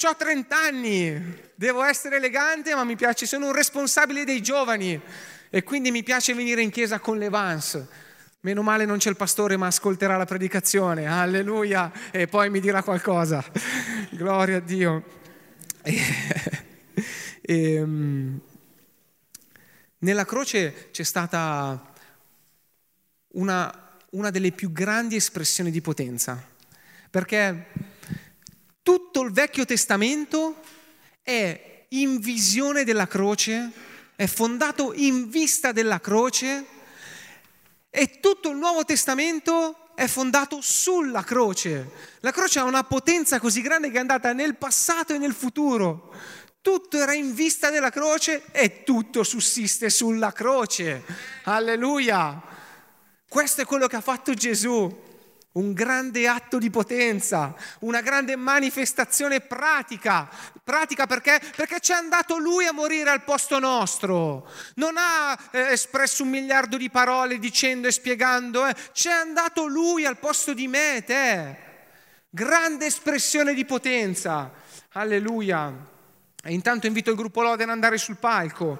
Ho 0.00 0.14
30 0.14 0.56
anni, 0.56 1.40
devo 1.56 1.82
essere 1.82 2.16
elegante, 2.18 2.72
ma 2.72 2.84
mi 2.84 2.94
piace, 2.94 3.26
sono 3.26 3.46
un 3.46 3.52
responsabile 3.52 4.24
dei 4.24 4.40
giovani 4.40 5.00
e 5.50 5.64
quindi 5.64 5.90
mi 5.90 6.04
piace 6.04 6.34
venire 6.34 6.62
in 6.62 6.70
chiesa 6.70 7.00
con 7.00 7.18
le 7.18 7.28
vans. 7.28 7.84
Meno 8.42 8.62
male 8.62 8.84
non 8.84 8.98
c'è 8.98 9.10
il 9.10 9.16
pastore, 9.16 9.56
ma 9.56 9.66
ascolterà 9.66 10.16
la 10.16 10.24
predicazione. 10.24 11.06
Alleluia! 11.06 11.90
E 12.12 12.28
poi 12.28 12.48
mi 12.48 12.60
dirà 12.60 12.84
qualcosa. 12.84 13.44
Gloria 14.12 14.58
a 14.58 14.60
Dio. 14.60 15.04
E, 15.82 16.00
e, 17.42 17.80
um, 17.82 18.40
nella 19.98 20.24
croce 20.24 20.90
c'è 20.92 21.02
stata 21.02 21.92
una, 23.32 23.98
una 24.10 24.30
delle 24.30 24.52
più 24.52 24.70
grandi 24.70 25.16
espressioni 25.16 25.72
di 25.72 25.80
potenza 25.80 26.40
Perché 27.10 27.96
tutto 28.88 29.20
il 29.20 29.32
Vecchio 29.32 29.66
Testamento 29.66 30.62
è 31.20 31.84
in 31.88 32.20
visione 32.20 32.84
della 32.84 33.06
croce, 33.06 33.70
è 34.16 34.24
fondato 34.24 34.94
in 34.94 35.28
vista 35.28 35.72
della 35.72 36.00
croce 36.00 36.64
e 37.90 38.18
tutto 38.18 38.48
il 38.48 38.56
Nuovo 38.56 38.86
Testamento 38.86 39.90
è 39.94 40.06
fondato 40.06 40.60
sulla 40.62 41.22
croce. 41.22 41.90
La 42.20 42.30
croce 42.30 42.60
ha 42.60 42.64
una 42.64 42.82
potenza 42.82 43.38
così 43.38 43.60
grande 43.60 43.90
che 43.90 43.98
è 43.98 44.00
andata 44.00 44.32
nel 44.32 44.56
passato 44.56 45.12
e 45.12 45.18
nel 45.18 45.34
futuro. 45.34 46.14
Tutto 46.62 46.96
era 46.96 47.12
in 47.12 47.34
vista 47.34 47.68
della 47.68 47.90
croce 47.90 48.44
e 48.52 48.84
tutto 48.84 49.22
sussiste 49.22 49.90
sulla 49.90 50.32
croce. 50.32 51.04
Alleluia! 51.44 52.40
Questo 53.28 53.60
è 53.60 53.66
quello 53.66 53.86
che 53.86 53.96
ha 53.96 54.00
fatto 54.00 54.32
Gesù 54.32 55.07
un 55.58 55.72
grande 55.72 56.28
atto 56.28 56.58
di 56.58 56.70
potenza, 56.70 57.54
una 57.80 58.00
grande 58.00 58.36
manifestazione 58.36 59.40
pratica. 59.40 60.28
Pratica 60.62 61.06
perché? 61.06 61.40
Perché 61.56 61.80
c'è 61.80 61.94
andato 61.94 62.38
lui 62.38 62.66
a 62.66 62.72
morire 62.72 63.10
al 63.10 63.24
posto 63.24 63.58
nostro. 63.58 64.48
Non 64.74 64.94
ha 64.96 65.36
eh, 65.50 65.72
espresso 65.72 66.22
un 66.22 66.30
miliardo 66.30 66.76
di 66.76 66.90
parole 66.90 67.38
dicendo 67.38 67.88
e 67.88 67.92
spiegando, 67.92 68.66
eh. 68.66 68.74
c'è 68.92 69.10
andato 69.10 69.66
lui 69.66 70.06
al 70.06 70.18
posto 70.18 70.54
di 70.54 70.68
me, 70.68 71.02
te. 71.04 71.66
Grande 72.30 72.86
espressione 72.86 73.52
di 73.52 73.64
potenza. 73.64 74.52
Alleluia. 74.92 75.74
E 76.40 76.52
intanto 76.52 76.86
invito 76.86 77.10
il 77.10 77.16
gruppo 77.16 77.42
Loden 77.42 77.68
ad 77.68 77.74
andare 77.74 77.98
sul 77.98 78.16
palco. 78.16 78.78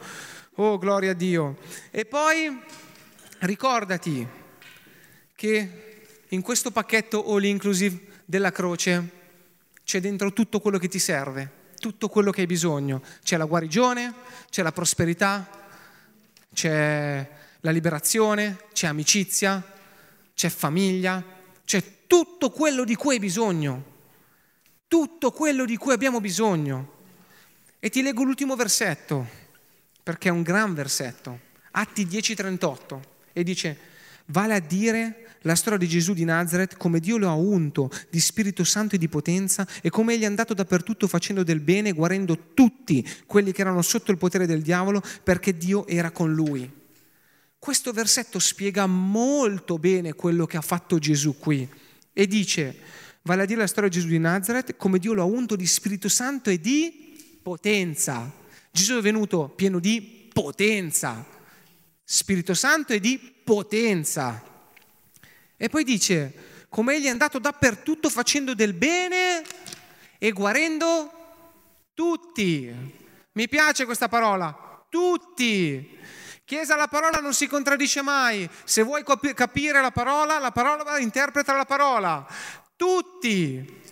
Oh, 0.55 0.79
gloria 0.79 1.11
a 1.11 1.14
Dio. 1.14 1.59
E 1.91 2.05
poi 2.05 2.57
ricordati 3.41 4.26
che 5.35 5.88
in 6.29 6.43
questo 6.43 6.70
pacchetto 6.70 7.24
all 7.33 7.45
inclusive 7.45 8.22
della 8.24 8.53
croce 8.53 9.11
c'è 9.85 10.01
dentro 10.01 10.33
tutto 10.33 10.61
quello 10.61 10.76
che 10.76 10.89
ti 10.89 10.99
serve, 10.99 11.51
tutto 11.79 12.09
quello 12.09 12.31
che 12.31 12.43
hai 12.43 12.47
bisogno. 12.47 13.03
C'è 13.22 13.39
la 13.39 13.47
guarigione, 13.47 14.12
c'è 14.51 14.62
la 14.62 14.72
prosperità, 14.72 15.49
c'è 16.53 17.31
la 17.61 17.70
liberazione, 17.70 18.59
c'è 18.72 18.87
amicizia, 18.87 19.64
c'è 20.35 20.49
famiglia, 20.51 21.24
c'è 21.64 21.83
tutto 22.07 22.51
quello 22.51 22.85
di 22.85 22.95
cui 22.95 23.14
hai 23.14 23.20
bisogno, 23.20 23.97
tutto 24.87 25.31
quello 25.31 25.64
di 25.64 25.76
cui 25.76 25.93
abbiamo 25.93 26.20
bisogno. 26.20 26.97
E 27.79 27.89
ti 27.91 28.03
leggo 28.03 28.24
l'ultimo 28.24 28.57
versetto, 28.57 29.26
perché 30.03 30.29
è 30.29 30.33
un 30.33 30.43
gran 30.43 30.74
versetto, 30.74 31.41
Atti 31.70 32.07
10:38, 32.07 33.01
e 33.33 33.43
dice, 33.43 33.79
vale 34.29 34.55
a 34.55 34.61
dire 34.61 35.29
la 35.43 35.55
storia 35.55 35.79
di 35.79 35.87
Gesù 35.87 36.14
di 36.14 36.24
Nazareth, 36.24 36.76
come 36.76 37.01
Dio 37.01 37.16
lo 37.16 37.29
ha 37.29 37.35
unto 37.35 37.91
di 38.11 38.20
Spirito 38.20 38.64
Santo 38.64 38.97
e 38.97 38.99
di 38.99 39.09
potenza 39.09 39.66
e 39.81 39.91
come 39.91 40.14
egli 40.14 40.22
è 40.22 40.26
andato 40.26 40.55
dappertutto 40.55 41.07
facendo 41.07 41.43
del 41.43 41.61
bene, 41.61 41.93
guarendo 41.93 42.53
tutti 42.55 43.07
quelli 43.26 43.53
che 43.53 43.61
erano 43.61 43.83
sotto 43.83 44.11
il 44.11 44.18
potere 44.18 44.47
del 44.47 44.62
diavolo, 44.62 45.03
perché 45.22 45.57
Dio 45.57 45.87
era 45.87 46.11
con 46.11 46.33
lui. 46.33 46.70
Questo 47.59 47.93
versetto 47.93 48.39
spiega 48.39 48.87
molto 48.87 49.79
bene 49.79 50.14
quello 50.14 50.47
che 50.47 50.57
ha 50.57 50.62
fatto 50.62 50.99
Gesù 50.99 51.39
qui 51.39 51.68
e 52.12 52.26
dice, 52.26 52.76
vale 53.22 53.43
a 53.43 53.47
dire 53.47 53.61
la 53.61 53.66
storia 53.66 53.89
di 53.89 53.97
Gesù 53.97 54.09
di 54.09 54.18
Nazareth, 54.18 54.76
come 54.76 54.99
Dio 54.99 55.12
lo 55.12 55.22
ha 55.22 55.26
unto 55.26 55.57
di 55.57 55.66
Spirito 55.66 56.09
Santo 56.09 56.51
e 56.51 56.61
di 56.61 57.39
potenza. 57.43 58.33
Gesù 58.70 58.97
è 58.97 59.01
venuto 59.01 59.49
pieno 59.49 59.79
di 59.79 60.29
potenza, 60.33 61.24
Spirito 62.11 62.55
Santo 62.55 62.95
e 62.95 63.01
di 63.01 63.19
potenza. 63.19 64.43
E 65.59 65.69
poi 65.69 65.85
dice, 65.85 66.65
come 66.71 66.95
egli 66.95 67.05
è 67.05 67.11
andato 67.11 67.39
dappertutto 67.39 68.09
facendo 68.09 68.55
del 68.55 68.73
bene 68.73 69.43
e 70.17 70.31
guarendo 70.31 71.13
tutti. 71.93 72.75
Mi 73.33 73.47
piace 73.47 73.85
questa 73.85 74.09
parola, 74.09 74.87
tutti. 74.89 75.99
Chiesa, 76.47 76.77
la 76.77 76.89
parola 76.89 77.19
non 77.19 77.35
si 77.35 77.47
contraddice 77.47 78.01
mai. 78.01 78.49
Se 78.65 78.83
vuoi 78.83 79.05
capire 79.35 79.83
la 79.83 79.91
parola, 79.91 80.39
la 80.39 80.51
parola 80.51 80.99
interpreta 80.99 81.55
la 81.55 81.67
parola. 81.67 82.27
Tutti, 82.75 83.83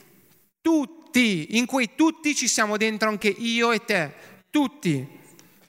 tutti, 0.62 1.58
in 1.58 1.66
cui 1.66 1.94
tutti 1.94 2.34
ci 2.34 2.48
siamo 2.48 2.78
dentro 2.78 3.10
anche 3.10 3.28
io 3.28 3.72
e 3.72 3.84
te, 3.84 4.14
tutti. 4.48 5.24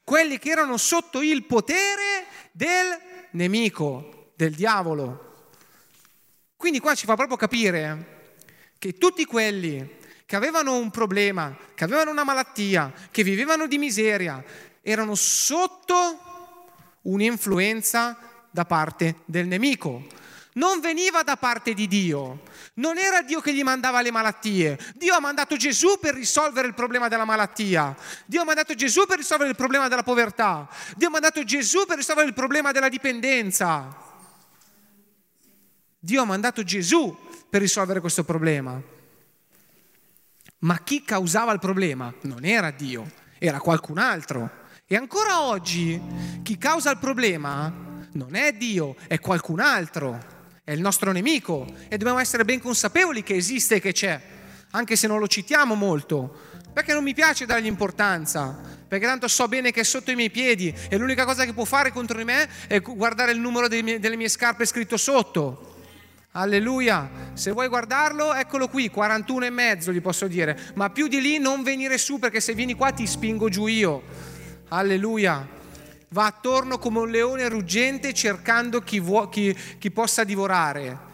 Quelli 0.07 0.39
che 0.39 0.51
erano 0.51 0.77
sotto 0.77 1.21
il 1.21 1.43
potere 1.43 2.27
del 2.53 2.97
nemico, 3.31 4.31
del 4.37 4.53
diavolo. 4.55 5.49
Quindi 6.55 6.79
qua 6.79 6.95
ci 6.95 7.05
fa 7.05 7.15
proprio 7.15 7.35
capire 7.35 8.35
che 8.77 8.97
tutti 8.97 9.25
quelli 9.25 9.97
che 10.25 10.35
avevano 10.37 10.77
un 10.77 10.91
problema, 10.91 11.53
che 11.75 11.83
avevano 11.83 12.11
una 12.11 12.23
malattia, 12.23 12.93
che 13.11 13.21
vivevano 13.21 13.67
di 13.67 13.77
miseria, 13.77 14.41
erano 14.81 15.13
sotto 15.13 16.19
un'influenza 17.01 18.17
da 18.49 18.63
parte 18.63 19.23
del 19.25 19.47
nemico. 19.47 20.07
Non 20.57 20.79
veniva 20.79 21.21
da 21.21 21.37
parte 21.37 21.75
di 21.75 21.87
Dio, 21.87 22.41
non 22.75 22.97
era 22.97 23.21
Dio 23.21 23.41
che 23.41 23.53
gli 23.53 23.61
mandava 23.61 24.01
le 24.01 24.09
malattie. 24.09 24.77
Dio 24.95 25.13
ha 25.13 25.19
mandato 25.19 25.55
Gesù 25.55 25.99
per 25.99 26.15
risolvere 26.15 26.67
il 26.67 26.73
problema 26.73 27.07
della 27.07 27.25
malattia. 27.25 27.95
Dio 28.25 28.41
ha 28.41 28.43
mandato 28.43 28.73
Gesù 28.73 29.05
per 29.05 29.17
risolvere 29.17 29.51
il 29.51 29.55
problema 29.55 29.87
della 29.87 30.01
povertà. 30.01 30.67
Dio 30.95 31.09
ha 31.09 31.11
mandato 31.11 31.43
Gesù 31.43 31.85
per 31.85 31.97
risolvere 31.97 32.27
il 32.27 32.33
problema 32.33 32.71
della 32.71 32.89
dipendenza. 32.89 33.95
Dio 35.99 36.21
ha 36.23 36.25
mandato 36.25 36.63
Gesù 36.63 37.15
per 37.47 37.61
risolvere 37.61 37.99
questo 37.99 38.23
problema. 38.23 38.81
Ma 40.59 40.79
chi 40.79 41.03
causava 41.03 41.51
il 41.51 41.59
problema 41.59 42.11
non 42.21 42.43
era 42.43 42.71
Dio, 42.71 43.11
era 43.37 43.59
qualcun 43.59 43.99
altro. 43.99 44.49
E 44.87 44.95
ancora 44.95 45.41
oggi 45.41 46.01
chi 46.41 46.57
causa 46.57 46.89
il 46.89 46.97
problema 46.97 47.71
non 48.13 48.33
è 48.33 48.53
Dio, 48.53 48.95
è 49.07 49.19
qualcun 49.19 49.59
altro, 49.59 50.36
è 50.67 50.73
il 50.73 50.81
nostro 50.81 51.13
nemico 51.13 51.65
e 51.87 51.95
dobbiamo 51.95 52.19
essere 52.19 52.43
ben 52.43 52.59
consapevoli 52.59 53.23
che 53.23 53.35
esiste 53.35 53.75
e 53.75 53.79
che 53.79 53.93
c'è, 53.93 54.21
anche 54.71 54.97
se 54.97 55.07
non 55.07 55.17
lo 55.17 55.27
citiamo 55.29 55.75
molto, 55.75 56.41
perché 56.73 56.91
non 56.91 57.05
mi 57.05 57.13
piace 57.13 57.45
dargli 57.45 57.67
importanza, 57.67 58.59
perché 58.85 59.05
tanto 59.05 59.29
so 59.29 59.47
bene 59.47 59.71
che 59.71 59.79
è 59.79 59.83
sotto 59.85 60.11
i 60.11 60.15
miei 60.15 60.29
piedi 60.29 60.75
e 60.89 60.97
l'unica 60.97 61.23
cosa 61.23 61.45
che 61.45 61.53
può 61.53 61.63
fare 61.63 61.93
contro 61.93 62.17
di 62.17 62.25
me 62.25 62.49
è 62.67 62.81
guardare 62.81 63.31
il 63.31 63.39
numero 63.39 63.69
delle 63.69 64.15
mie 64.17 64.27
scarpe 64.27 64.65
scritto 64.65 64.97
sotto. 64.97 65.75
Alleluia. 66.31 67.31
Se 67.31 67.51
vuoi 67.51 67.69
guardarlo, 67.69 68.33
eccolo 68.33 68.67
qui, 68.67 68.89
41 68.89 69.45
e 69.45 69.49
mezzo 69.49 69.93
gli 69.93 70.01
posso 70.01 70.27
dire, 70.27 70.73
ma 70.73 70.89
più 70.89 71.07
di 71.07 71.21
lì 71.21 71.37
non 71.37 71.63
venire 71.63 71.97
su 71.97 72.19
perché 72.19 72.41
se 72.41 72.53
vieni 72.53 72.73
qua 72.73 72.91
ti 72.91 73.07
spingo 73.07 73.47
giù 73.47 73.67
io. 73.67 74.03
Alleluia. 74.67 75.55
Va 76.09 76.25
attorno 76.25 76.77
come 76.77 76.99
un 76.99 77.09
leone 77.09 77.49
ruggente 77.49 78.13
cercando 78.13 78.81
chi, 78.81 78.99
vuo, 78.99 79.27
chi, 79.29 79.55
chi 79.77 79.91
possa 79.91 80.23
divorare. 80.23 81.05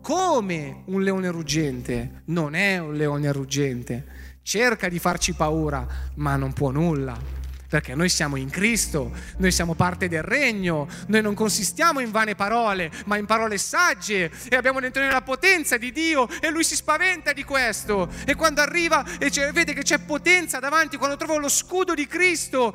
Come 0.00 0.82
un 0.86 1.02
leone 1.02 1.30
ruggente, 1.30 2.22
non 2.26 2.54
è 2.54 2.78
un 2.78 2.94
leone 2.94 3.30
ruggente. 3.30 4.06
Cerca 4.42 4.88
di 4.88 4.98
farci 4.98 5.34
paura, 5.34 5.86
ma 6.14 6.36
non 6.36 6.52
può 6.52 6.70
nulla 6.70 7.37
perché 7.68 7.94
noi 7.94 8.08
siamo 8.08 8.36
in 8.36 8.48
Cristo, 8.48 9.12
noi 9.36 9.52
siamo 9.52 9.74
parte 9.74 10.08
del 10.08 10.22
regno, 10.22 10.88
noi 11.08 11.20
non 11.20 11.34
consistiamo 11.34 12.00
in 12.00 12.10
vane 12.10 12.34
parole, 12.34 12.90
ma 13.04 13.18
in 13.18 13.26
parole 13.26 13.58
sagge 13.58 14.30
e 14.48 14.56
abbiamo 14.56 14.80
dentro 14.80 15.02
noi 15.02 15.12
la 15.12 15.20
potenza 15.20 15.76
di 15.76 15.92
Dio 15.92 16.26
e 16.40 16.50
lui 16.50 16.64
si 16.64 16.74
spaventa 16.74 17.32
di 17.32 17.44
questo 17.44 18.08
e 18.24 18.34
quando 18.34 18.62
arriva 18.62 19.04
e 19.18 19.30
vede 19.52 19.74
che 19.74 19.82
c'è 19.82 19.98
potenza 19.98 20.58
davanti, 20.58 20.96
quando 20.96 21.16
trova 21.16 21.36
lo 21.36 21.50
scudo 21.50 21.92
di 21.92 22.06
Cristo, 22.06 22.74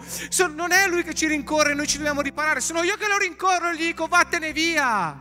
non 0.54 0.72
è 0.72 0.88
lui 0.88 1.04
che 1.04 1.16
ci 1.16 1.28
rincorre, 1.28 1.74
noi 1.74 1.88
ci 1.88 1.98
dobbiamo 1.98 2.22
riparare, 2.22 2.62
sono 2.62 2.84
io 2.84 2.96
che 2.96 3.08
lo 3.08 3.18
rincorro 3.18 3.72
e 3.72 3.76
gli 3.76 3.86
dico 3.86 4.06
vattene 4.06 4.52
via. 4.54 5.18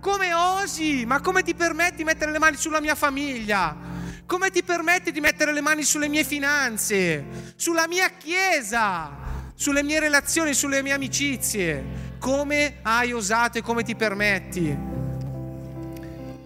Come 0.00 0.34
osi? 0.34 1.04
Ma 1.06 1.20
come 1.20 1.42
ti 1.42 1.54
permetti 1.54 1.96
di 1.96 2.04
mettere 2.04 2.30
le 2.30 2.38
mani 2.38 2.56
sulla 2.56 2.80
mia 2.80 2.94
famiglia? 2.94 3.93
Come 4.26 4.50
ti 4.50 4.62
permetti 4.62 5.12
di 5.12 5.20
mettere 5.20 5.52
le 5.52 5.60
mani 5.60 5.82
sulle 5.82 6.08
mie 6.08 6.24
finanze, 6.24 7.52
sulla 7.56 7.86
mia 7.86 8.08
chiesa, 8.08 9.10
sulle 9.54 9.82
mie 9.82 10.00
relazioni, 10.00 10.54
sulle 10.54 10.82
mie 10.82 10.94
amicizie? 10.94 12.12
Come 12.18 12.76
hai 12.80 13.12
osato 13.12 13.58
e 13.58 13.62
come 13.62 13.82
ti 13.82 13.94
permetti? 13.94 14.74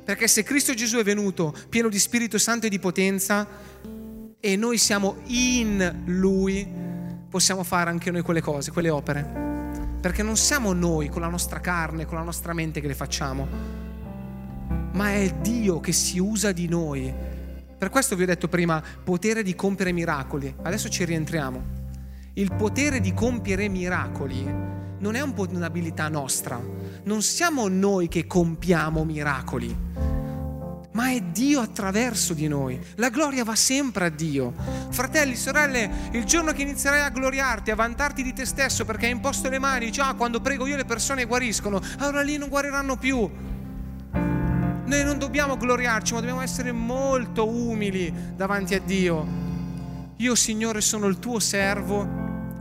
Perché 0.05 0.27
se 0.27 0.43
Cristo 0.43 0.75
Gesù 0.75 0.97
è 0.97 1.05
venuto 1.05 1.55
pieno 1.69 1.89
di 1.89 2.01
Spirito 2.01 2.37
Santo 2.37 2.67
e 2.67 2.69
di 2.69 2.81
potenza 2.81 3.47
e 4.41 4.57
noi 4.57 4.77
siamo 4.77 5.19
in 5.27 6.03
Lui, 6.07 6.67
possiamo 7.31 7.63
fare 7.63 7.91
anche 7.91 8.11
noi 8.11 8.23
quelle 8.23 8.41
cose, 8.41 8.73
quelle 8.73 8.91
opere. 8.91 9.47
Perché 10.01 10.25
non 10.25 10.37
siamo 10.37 10.73
noi 10.73 11.09
con 11.09 11.21
la 11.21 11.29
nostra 11.29 11.61
carne, 11.61 12.07
con 12.07 12.17
la 12.17 12.25
nostra 12.25 12.53
mente 12.53 12.81
che 12.81 12.89
le 12.89 12.95
facciamo, 12.95 13.47
ma 14.95 15.13
è 15.13 15.31
Dio 15.31 15.79
che 15.79 15.93
si 15.93 16.19
usa 16.19 16.51
di 16.51 16.67
noi 16.67 17.37
per 17.79 17.91
questo 17.91 18.17
vi 18.17 18.25
ho 18.25 18.27
detto 18.27 18.49
prima, 18.49 18.83
potere 19.05 19.45
di 19.45 19.55
compiere 19.55 19.93
miracoli. 19.93 20.53
Adesso 20.63 20.89
ci 20.89 21.05
rientriamo. 21.05 21.77
Il 22.35 22.53
potere 22.57 23.01
di 23.01 23.15
compiere 23.15 23.69
miracoli 23.69 24.45
non 24.99 25.15
è 25.15 25.21
un 25.21 25.33
po' 25.33 25.47
un'abilità 25.49 26.09
nostra, 26.09 26.61
non 27.05 27.23
siamo 27.23 27.69
noi 27.69 28.09
che 28.09 28.27
compiamo 28.27 29.05
miracoli, 29.05 29.77
ma 30.93 31.11
è 31.11 31.21
Dio 31.21 31.61
attraverso 31.61 32.35
di 32.35 32.49
noi. 32.49 32.81
La 32.97 33.11
gloria 33.11 33.45
va 33.45 33.55
sempre 33.55 34.07
a 34.07 34.09
Dio. 34.09 34.53
Fratelli, 34.91 35.37
sorelle, 35.37 36.11
il 36.13 36.25
giorno 36.25 36.53
che 36.53 36.63
inizierai 36.63 37.01
a 37.03 37.11
gloriarti, 37.11 37.71
a 37.71 37.77
vantarti 37.77 38.25
di 38.25 38.33
te 38.33 38.45
stesso 38.45 38.85
perché 38.85 39.07
hai 39.07 39.13
imposto 39.13 39.49
le 39.49 39.61
mani, 39.61 39.87
dici, 39.87 40.01
ah, 40.01 40.15
quando 40.15 40.41
prego 40.41 40.67
io 40.67 40.75
le 40.75 40.85
persone 40.85 41.25
guariscono, 41.27 41.81
allora 41.99 42.23
lì 42.23 42.37
non 42.37 42.49
guariranno 42.49 42.97
più. 42.97 43.31
Noi 44.89 45.05
non 45.05 45.19
dobbiamo 45.19 45.59
gloriarci, 45.59 46.15
ma 46.15 46.21
dobbiamo 46.21 46.41
essere 46.41 46.73
molto 46.73 47.47
umili 47.47 48.11
davanti 48.35 48.75
a 48.75 48.81
Dio. 48.81 49.27
Io, 50.17 50.35
Signore, 50.35 50.81
sono 50.81 51.07
il 51.09 51.19
tuo 51.19 51.39
servo, 51.39 52.09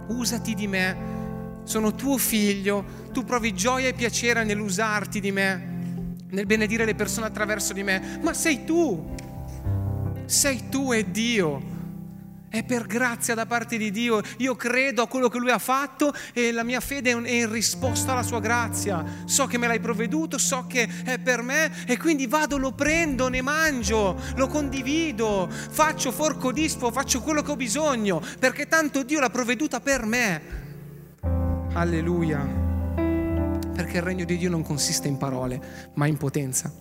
usati 0.07 0.53
di 0.53 0.67
me 0.67 1.15
sono 1.63 1.93
tuo 1.95 2.17
figlio, 2.17 3.09
tu 3.11 3.25
provi 3.25 3.53
gioia 3.53 3.89
e 3.89 3.93
piacere 3.93 4.45
nell'usarti 4.45 5.19
di 5.19 5.31
me, 5.31 6.15
nel 6.29 6.45
benedire 6.45 6.85
le 6.85 6.95
persone 6.95 7.27
attraverso 7.27 7.73
di 7.73 7.83
me, 7.83 8.19
ma 8.21 8.33
sei 8.33 8.63
tu, 8.63 9.13
sei 10.25 10.69
tu 10.69 10.93
e 10.93 11.11
Dio. 11.11 11.75
È 12.49 12.63
per 12.63 12.85
grazia 12.85 13.35
da 13.35 13.45
parte 13.45 13.77
di 13.77 13.91
Dio. 13.91 14.21
Io 14.37 14.55
credo 14.55 15.01
a 15.01 15.07
quello 15.07 15.27
che 15.27 15.37
Lui 15.37 15.51
ha 15.51 15.57
fatto 15.57 16.13
e 16.33 16.53
la 16.53 16.63
mia 16.63 16.79
fede 16.79 17.11
è 17.11 17.31
in 17.31 17.51
risposta 17.51 18.13
alla 18.13 18.23
Sua 18.23 18.39
grazia. 18.39 19.03
So 19.25 19.47
che 19.47 19.57
me 19.57 19.67
l'hai 19.67 19.81
provveduto, 19.81 20.37
so 20.37 20.65
che 20.65 20.87
è 21.03 21.19
per 21.19 21.41
me 21.41 21.85
e 21.85 21.97
quindi 21.97 22.25
vado, 22.25 22.57
lo 22.57 22.71
prendo, 22.71 23.27
ne 23.27 23.41
mangio, 23.41 24.17
lo 24.35 24.47
condivido, 24.47 25.49
faccio 25.49 26.11
forco 26.11 26.53
dispo, 26.53 26.89
faccio 26.89 27.21
quello 27.21 27.41
che 27.41 27.51
ho 27.51 27.57
bisogno, 27.57 28.21
perché 28.39 28.67
tanto 28.67 29.03
Dio 29.03 29.19
l'ha 29.19 29.29
provveduta 29.29 29.81
per 29.81 30.05
me. 30.05 30.41
Alleluia. 31.73 32.65
Perché 33.75 33.97
il 33.97 34.03
regno 34.03 34.25
di 34.25 34.37
Dio 34.37 34.49
non 34.49 34.63
consiste 34.63 35.07
in 35.09 35.17
parole, 35.17 35.91
ma 35.95 36.07
in 36.07 36.17
potenza. 36.17 36.71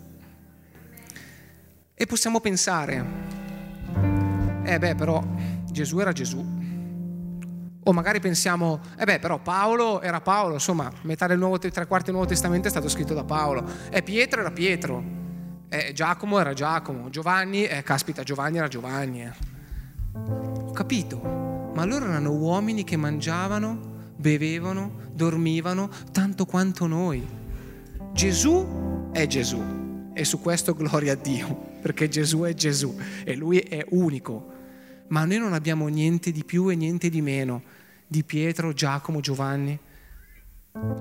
E 1.93 2.07
possiamo 2.07 2.41
pensare, 2.41 3.05
eh 4.65 4.79
beh 4.79 4.95
però 4.95 5.23
Gesù 5.77 5.99
era 5.99 6.13
Gesù. 6.13 6.43
O 7.85 7.93
magari 7.93 8.19
pensiamo, 8.19 8.81
eh 8.99 9.05
beh 9.05 9.19
però 9.19 9.39
Paolo 9.39 10.01
era 10.01 10.23
Paolo, 10.23 10.55
insomma 10.55 10.91
metà 11.03 11.27
del 11.27 11.39
nuovo, 11.39 11.59
tre 11.59 11.87
quarti 11.87 12.07
del 12.07 12.15
Nuovo 12.15 12.29
Testamento 12.29 12.67
è 12.67 12.71
stato 12.71 12.89
scritto 12.89 13.13
da 13.13 13.25
Paolo. 13.25 13.63
E 13.91 14.03
Pietro 14.03 14.41
era 14.41 14.51
Pietro. 14.51 15.05
Eh, 15.69 15.93
Giacomo 15.93 16.39
era 16.39 16.55
Giacomo. 16.55 17.11
Giovanni, 17.11 17.65
eh, 17.65 17.83
caspita, 17.83 18.23
Giovanni 18.23 18.57
era 18.57 18.69
Giovanni. 18.69 19.23
Eh. 19.23 19.33
Ho 20.15 20.73
capito, 20.73 21.21
ma 21.75 21.85
loro 21.85 22.07
erano 22.07 22.33
uomini 22.33 22.83
che 22.83 22.97
mangiavano 22.97 23.95
bevevano, 24.17 25.11
dormivano 25.13 25.91
tanto 26.11 26.47
quanto 26.47 26.87
noi. 26.87 27.25
Gesù 28.13 29.11
è 29.13 29.27
Gesù 29.27 30.11
e 30.15 30.25
su 30.25 30.41
questo 30.41 30.73
gloria 30.73 31.13
a 31.13 31.17
Dio, 31.17 31.55
perché 31.83 32.09
Gesù 32.09 32.41
è 32.41 32.55
Gesù 32.55 32.97
e 33.25 33.35
lui 33.35 33.59
è 33.59 33.85
unico. 33.91 34.55
Ma 35.09 35.25
noi 35.25 35.39
non 35.39 35.53
abbiamo 35.53 35.87
niente 35.89 36.33
di 36.33 36.45
più 36.45 36.69
e 36.69 36.77
niente 36.77 37.09
di 37.09 37.21
meno 37.21 37.63
di 38.07 38.23
Pietro, 38.25 38.73
Giacomo, 38.73 39.21
Giovanni. 39.21 39.79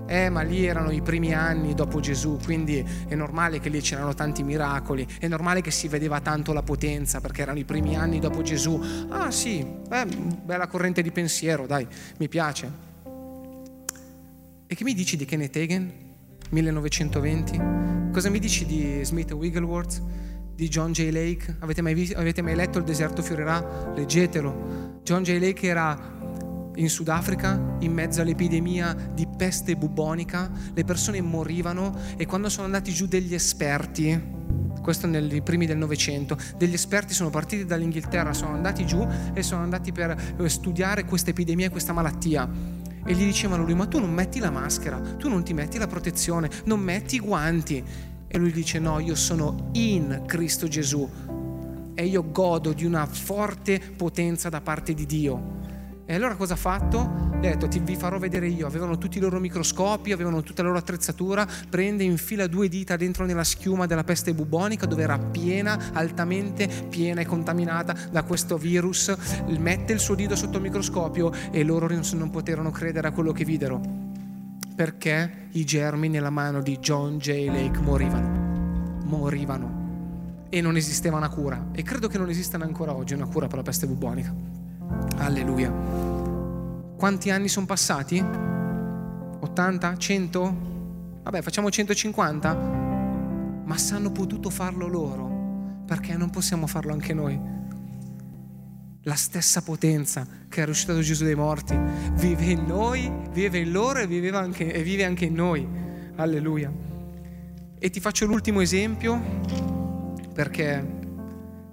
Eh, 0.08 0.30
ma 0.30 0.42
lì 0.42 0.66
erano 0.66 0.90
i 0.92 1.02
primi 1.02 1.34
anni 1.34 1.74
dopo 1.74 2.00
Gesù, 2.00 2.40
quindi 2.42 2.84
è 3.08 3.14
normale 3.14 3.60
che 3.60 3.68
lì 3.68 3.82
c'erano 3.82 4.14
tanti 4.14 4.42
miracoli, 4.42 5.06
è 5.20 5.28
normale 5.28 5.60
che 5.60 5.72
si 5.72 5.90
vedeva 5.90 6.22
tanto 6.22 6.54
la 6.54 6.64
potenza 6.64 7.20
perché 7.20 7.42
erano 7.42 7.60
i 7.60 7.66
primi 7.66 7.98
anni 7.98 8.20
dopo 8.20 8.42
Gesù. 8.42 8.82
Ah 9.10 9.32
sì, 9.32 9.66
beh, 9.66 10.06
bella 10.44 10.68
corrente 10.68 11.02
di 11.02 11.12
pensiero, 11.12 11.68
dai, 11.68 11.86
mi 12.18 12.30
piace. 12.30 12.72
E 14.68 14.76
che 14.76 14.84
mi 14.84 14.94
dici 14.94 15.18
di 15.18 15.26
Kenneth 15.26 15.58
Hagen, 15.58 15.92
1920? 16.52 18.12
Cosa 18.14 18.30
mi 18.30 18.40
dici 18.40 18.66
di 18.66 19.04
Smith 19.04 19.32
Wigglesworth, 19.32 20.02
di 20.56 20.68
John 20.70 20.92
J. 20.92 21.12
Lake? 21.12 21.58
Avete 21.60 21.82
mai, 21.82 21.94
visto, 21.94 22.18
avete 22.18 22.42
mai 22.42 22.56
letto 22.56 22.80
Il 22.80 22.86
deserto 22.86 23.22
fiorirà? 23.22 23.94
Leggetelo. 23.96 25.00
John 25.04 25.24
J. 25.24 25.40
Lake 25.40 25.68
era 25.68 26.14
in 26.76 26.90
Sudafrica, 26.90 27.78
in 27.80 27.94
mezzo 27.94 28.22
all'epidemia 28.22 28.94
di 29.14 29.28
peste 29.38 29.76
bubonica, 29.76 30.52
le 30.74 30.84
persone 30.84 31.22
morivano 31.22 31.98
e 32.18 32.26
quando 32.26 32.50
sono 32.50 32.66
andati 32.66 32.92
giù 32.92 33.06
degli 33.06 33.34
esperti, 33.34 34.34
questo 34.82 35.08
nei 35.08 35.42
primi 35.42 35.66
del 35.66 35.78
Novecento, 35.78 36.38
degli 36.58 36.74
esperti 36.74 37.14
sono 37.14 37.30
partiti 37.30 37.66
dall'Inghilterra, 37.66 38.34
sono 38.34 38.54
andati 38.54 38.86
giù 38.86 39.08
e 39.34 39.42
sono 39.42 39.62
andati 39.62 39.92
per 39.92 40.18
studiare 40.46 41.06
questa 41.06 41.30
epidemia 41.30 41.68
e 41.68 41.70
questa 41.70 41.94
malattia 41.94 42.50
e 43.08 43.14
gli 43.14 43.24
dicevano 43.24 43.64
lui, 43.64 43.76
ma 43.76 43.86
tu 43.86 44.00
non 44.00 44.12
metti 44.12 44.40
la 44.40 44.50
maschera, 44.50 45.00
tu 45.00 45.30
non 45.30 45.44
ti 45.44 45.54
metti 45.54 45.78
la 45.78 45.88
protezione, 45.88 46.50
non 46.66 46.80
metti 46.80 47.16
i 47.16 47.20
guanti. 47.20 47.84
E 48.36 48.38
lui 48.38 48.52
dice, 48.52 48.80
no, 48.80 49.00
io 49.00 49.16
sono 49.16 49.70
in 49.76 50.24
Cristo 50.26 50.68
Gesù 50.68 51.10
e 51.94 52.06
io 52.06 52.32
godo 52.34 52.74
di 52.74 52.84
una 52.84 53.06
forte 53.06 53.80
potenza 53.80 54.50
da 54.50 54.60
parte 54.60 54.94
di 54.94 55.06
Dio. 55.06 55.54
E 56.06 56.16
allora 56.16 56.36
cosa 56.36 56.56
ha 56.56 56.58
fatto? 56.58 57.00
Ha 57.00 57.38
detto 57.40 57.70
ti 57.70 57.80
vi 57.80 57.96
farò 57.96 58.20
vedere 58.20 58.50
io. 58.50 58.68
Avevano 58.68 58.98
tutti 58.98 59.20
i 59.20 59.22
loro 59.22 59.40
microscopi, 59.40 60.12
avevano 60.12 60.44
tutta 60.44 60.64
la 60.64 60.68
loro 60.68 60.80
attrezzatura, 60.82 61.48
prende 61.70 62.04
infila 62.04 62.46
due 62.48 62.68
dita 62.68 62.98
dentro 62.98 63.24
nella 63.24 63.46
schiuma 63.46 63.86
della 63.86 64.04
peste 64.04 64.34
bubonica 64.34 64.86
dove 64.86 65.04
era 65.04 65.18
piena, 65.18 65.94
altamente 65.94 66.68
piena 66.90 67.22
e 67.22 67.26
contaminata 67.26 67.96
da 68.12 68.24
questo 68.24 68.58
virus, 68.58 69.16
mette 69.60 69.94
il 69.94 70.00
suo 70.00 70.14
dito 70.14 70.36
sotto 70.36 70.58
il 70.58 70.64
microscopio 70.64 71.32
e 71.52 71.64
loro 71.64 71.88
non 71.88 72.30
poterono 72.32 72.70
credere 72.70 73.08
a 73.08 73.12
quello 73.12 73.32
che 73.32 73.46
videro. 73.46 74.05
Perché 74.76 75.48
i 75.52 75.64
germi 75.64 76.10
nella 76.10 76.30
mano 76.30 76.62
di 76.62 76.78
John 76.80 77.18
J. 77.18 77.48
Lake 77.48 77.80
morivano. 77.80 79.00
Morivano. 79.06 80.48
E 80.50 80.60
non 80.60 80.76
esisteva 80.76 81.16
una 81.16 81.30
cura. 81.30 81.68
E 81.72 81.82
credo 81.82 82.10
che 82.10 82.18
non 82.18 82.30
esistano 82.30 82.66
ancora 82.66 82.94
oggi 82.94 83.14
una 83.14 83.26
cura 83.26 83.48
per 83.48 83.58
la 83.58 83.64
peste 83.64 83.88
bubonica. 83.88 84.36
Alleluia. 85.18 85.72
Quanti 86.98 87.30
anni 87.30 87.48
sono 87.48 87.66
passati? 87.66 88.24
80? 89.40 89.98
100? 89.98 90.56
Vabbè, 91.24 91.42
facciamo 91.42 91.72
150? 91.72 92.54
Ma 93.64 93.78
se 93.78 93.96
hanno 93.96 94.12
potuto 94.12 94.50
farlo 94.50 94.88
loro, 94.88 95.84
perché 95.86 96.18
non 96.18 96.30
possiamo 96.30 96.68
farlo 96.68 96.92
anche 96.92 97.14
noi? 97.14 97.40
La 99.08 99.14
stessa 99.14 99.62
potenza 99.62 100.26
che 100.50 100.62
ha 100.62 100.66
risuscitato 100.66 101.00
Gesù 101.02 101.26
dai 101.26 101.36
morti 101.36 101.78
vive 102.14 102.46
in 102.46 102.66
noi, 102.66 103.12
vive 103.32 103.60
in 103.60 103.72
loro 103.72 104.00
e, 104.00 104.08
vive 104.08 104.32
anche, 104.32 104.74
e 104.74 104.82
vive 104.82 105.06
anche 105.06 105.26
in 105.26 105.36
noi. 105.36 105.68
Alleluia. 106.16 106.74
E 107.78 107.90
ti 107.92 108.00
faccio 108.00 108.26
l'ultimo 108.26 108.62
esempio 108.62 109.22
perché 110.34 110.84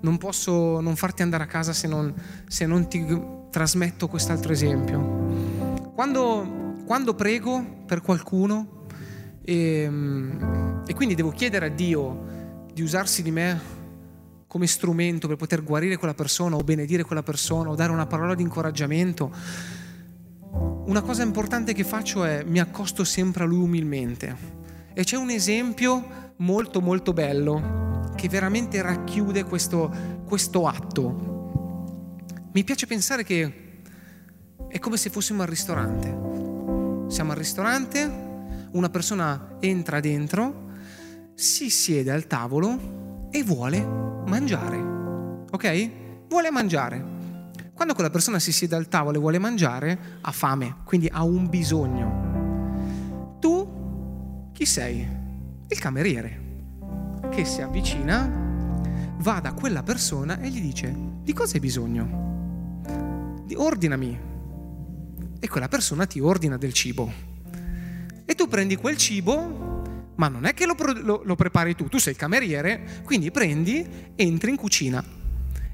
non 0.01 0.18
posso 0.18 0.80
non 0.80 0.95
farti 0.95 1.22
andare 1.22 1.45
a 1.45 1.47
casa 1.47 1.72
se 1.72 1.89
non, 1.89 2.12
se 2.49 2.66
non 2.66 2.87
ti 2.87 3.03
trasmetto 3.51 4.09
quest'altro 4.09 4.53
esempio. 4.53 5.91
Quando, 5.95 6.83
quando 6.85 7.14
prego 7.14 7.64
per 7.87 8.03
qualcuno 8.03 8.85
e, 9.43 9.85
ehm, 9.85 10.83
e 10.87 10.93
quindi 10.93 11.14
devo 11.14 11.30
chiedere 11.30 11.64
a 11.64 11.70
Dio 11.70 12.66
di 12.74 12.83
usarsi 12.83 13.22
di 13.22 13.30
me 13.30 13.82
come 14.53 14.67
strumento 14.67 15.29
per 15.29 15.39
poter 15.39 15.65
guarire 15.65 15.97
quella 15.97 16.13
persona 16.13 16.57
o 16.57 16.63
benedire 16.63 17.05
quella 17.05 17.23
persona 17.23 17.71
o 17.71 17.75
dare 17.75 17.91
una 17.91 18.05
parola 18.05 18.35
di 18.35 18.43
incoraggiamento, 18.43 19.35
una 20.85 21.01
cosa 21.01 21.23
importante 21.23 21.73
che 21.73 21.85
faccio 21.85 22.23
è 22.23 22.45
mi 22.45 22.61
accosto 22.61 23.03
sempre 23.03 23.45
a 23.45 23.47
lui 23.47 23.63
umilmente. 23.63 24.37
E 24.93 25.05
c'è 25.05 25.17
un 25.17 25.31
esempio 25.31 26.35
molto 26.37 26.83
molto 26.83 27.15
bello 27.15 28.11
che 28.15 28.29
veramente 28.29 28.83
racchiude 28.83 29.45
questo, 29.45 29.91
questo 30.27 30.67
atto. 30.69 32.51
Mi 32.53 32.63
piace 32.63 32.87
pensare 32.87 33.25
che 33.25 33.81
è 34.69 34.79
come 34.79 34.99
se 34.99 35.09
fossimo 35.09 35.41
al 35.41 35.49
ristorante. 35.49 36.09
Siamo 37.09 37.31
al 37.31 37.39
ristorante, 37.39 38.69
una 38.73 38.91
persona 38.91 39.57
entra 39.61 39.99
dentro, 40.01 40.73
si 41.33 41.71
siede 41.71 42.11
al 42.11 42.27
tavolo 42.27 43.29
e 43.31 43.43
vuole 43.43 44.12
mangiare. 44.27 45.45
Ok? 45.51 45.91
Vuole 46.29 46.51
mangiare. 46.51 47.20
Quando 47.75 47.95
quella 47.95 48.11
persona 48.11 48.39
si 48.39 48.53
siede 48.53 48.77
al 48.77 48.89
tavolo 48.89 49.16
e 49.16 49.20
vuole 49.20 49.39
mangiare, 49.39 50.18
ha 50.20 50.31
fame, 50.31 50.77
quindi 50.85 51.09
ha 51.11 51.23
un 51.25 51.49
bisogno. 51.49 53.37
Tu 53.41 54.51
chi 54.53 54.66
sei? 54.66 55.07
Il 55.68 55.79
cameriere 55.79 56.41
che 57.31 57.45
si 57.45 57.62
avvicina, 57.62 58.31
va 59.18 59.41
da 59.41 59.53
quella 59.53 59.83
persona 59.83 60.39
e 60.39 60.51
gli 60.51 60.61
dice, 60.61 60.95
di 61.23 61.33
cosa 61.33 61.55
hai 61.55 61.61
bisogno? 61.61 63.41
Di, 63.47 63.55
ordinami. 63.55 64.31
E 65.41 65.49
quella 65.49 65.68
persona 65.68 66.07
ti 66.07 66.20
ordina 66.20 66.57
del 66.57 66.73
cibo. 66.73 67.11
E 68.25 68.35
tu 68.35 68.49
prendi 68.49 68.77
quel 68.77 68.97
cibo, 68.97 69.72
ma 70.17 70.29
non 70.29 70.45
è 70.45 70.55
che 70.55 70.67
lo, 70.67 70.75
lo, 71.03 71.23
lo 71.25 71.35
prepari 71.35 71.75
tu, 71.75 71.89
tu 71.89 71.99
sei 71.99 72.13
il 72.13 72.19
cameriere, 72.19 73.03
quindi 73.05 73.31
prendi, 73.31 73.87
entri 74.17 74.51
in 74.51 74.57
cucina 74.57 75.21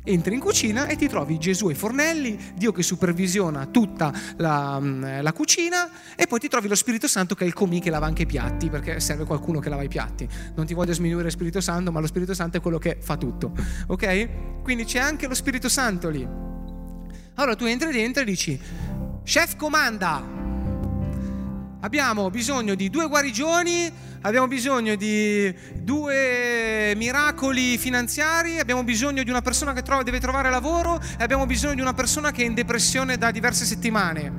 entri 0.09 0.35
in 0.35 0.41
cucina 0.41 0.87
e 0.87 0.97
ti 0.97 1.07
trovi 1.09 1.39
Gesù 1.39 1.69
ai 1.69 1.75
fornelli, 1.75 2.39
Dio 2.55 2.73
che 2.73 2.83
supervisiona 2.83 3.67
tutta 3.67 4.13
la, 4.37 4.79
mm, 4.81 5.21
la, 5.21 5.33
cucina 5.33 5.91
e 6.17 6.27
poi 6.27 6.39
ti 6.39 6.49
trovi 6.49 6.69
lo 6.69 6.75
Spirito 6.75 7.07
Santo 7.07 7.35
che 7.35 7.45
è 7.45 7.47
il 7.47 7.53
comì 7.53 7.81
che 7.81 7.91
lava 7.91 8.07
anche 8.07 8.23
i 8.23 8.27
piatti, 8.27 8.71
perché 8.71 9.01
serve 9.01 9.25
qualcuno 9.25 9.61
che 9.61 9.69
lava 9.69 9.83
i 9.83 9.89
piatti. 9.89 10.29
Non 10.55 10.67
ti 10.67 10.75
voglio 10.75 10.93
sminuire 10.93 11.31
Spirito 11.31 11.61
Santo, 11.61 11.93
ma 11.93 12.01
lo 12.01 12.07
Spirito 12.07 12.35
Santo 12.35 12.57
è 12.57 12.61
quello 12.61 12.79
che 12.79 12.99
fa 13.01 13.17
tutto. 13.17 13.53
Ok? 13.89 14.63
Quindi 14.63 14.85
c'è 14.85 14.99
anche 14.99 15.27
lo 15.27 15.35
Spirito 15.35 15.69
Santo 15.69 16.09
lì. 16.09 16.27
Allora 17.35 17.55
tu 17.55 17.65
entri 17.65 17.93
dentro 17.93 18.23
e 18.23 18.25
dici, 18.25 18.59
chef 19.23 19.57
comanda, 19.57 20.38
abbiamo 21.81 22.31
bisogno 22.31 22.75
di 22.75 22.91
due 22.91 23.07
guarigioni, 23.07 23.91
abbiamo 24.23 24.49
bisogno 24.49 24.97
di 24.97 25.55
due 25.75 26.93
miracoli 26.97 27.79
finanziari, 27.79 28.59
abbiamo 28.59 28.83
bisogno 28.85 29.23
di 29.23 29.31
una 29.31 29.43
persona 29.43 29.73
che 29.73 29.83
trova, 29.83 30.03
deve 30.03 30.21
trovare 30.21 30.51
lavoro 30.51 31.01
e 31.01 31.23
abbiamo 31.23 31.47
bisogno 31.47 31.75
di 31.75 31.81
una 31.81 31.95
persona 31.95 32.31
che 32.31 32.43
è 32.43 32.47
in 32.47 32.55
depressione 32.55 33.17
da 33.17 33.31
diverse 33.31 33.65
settimane. 33.65 34.33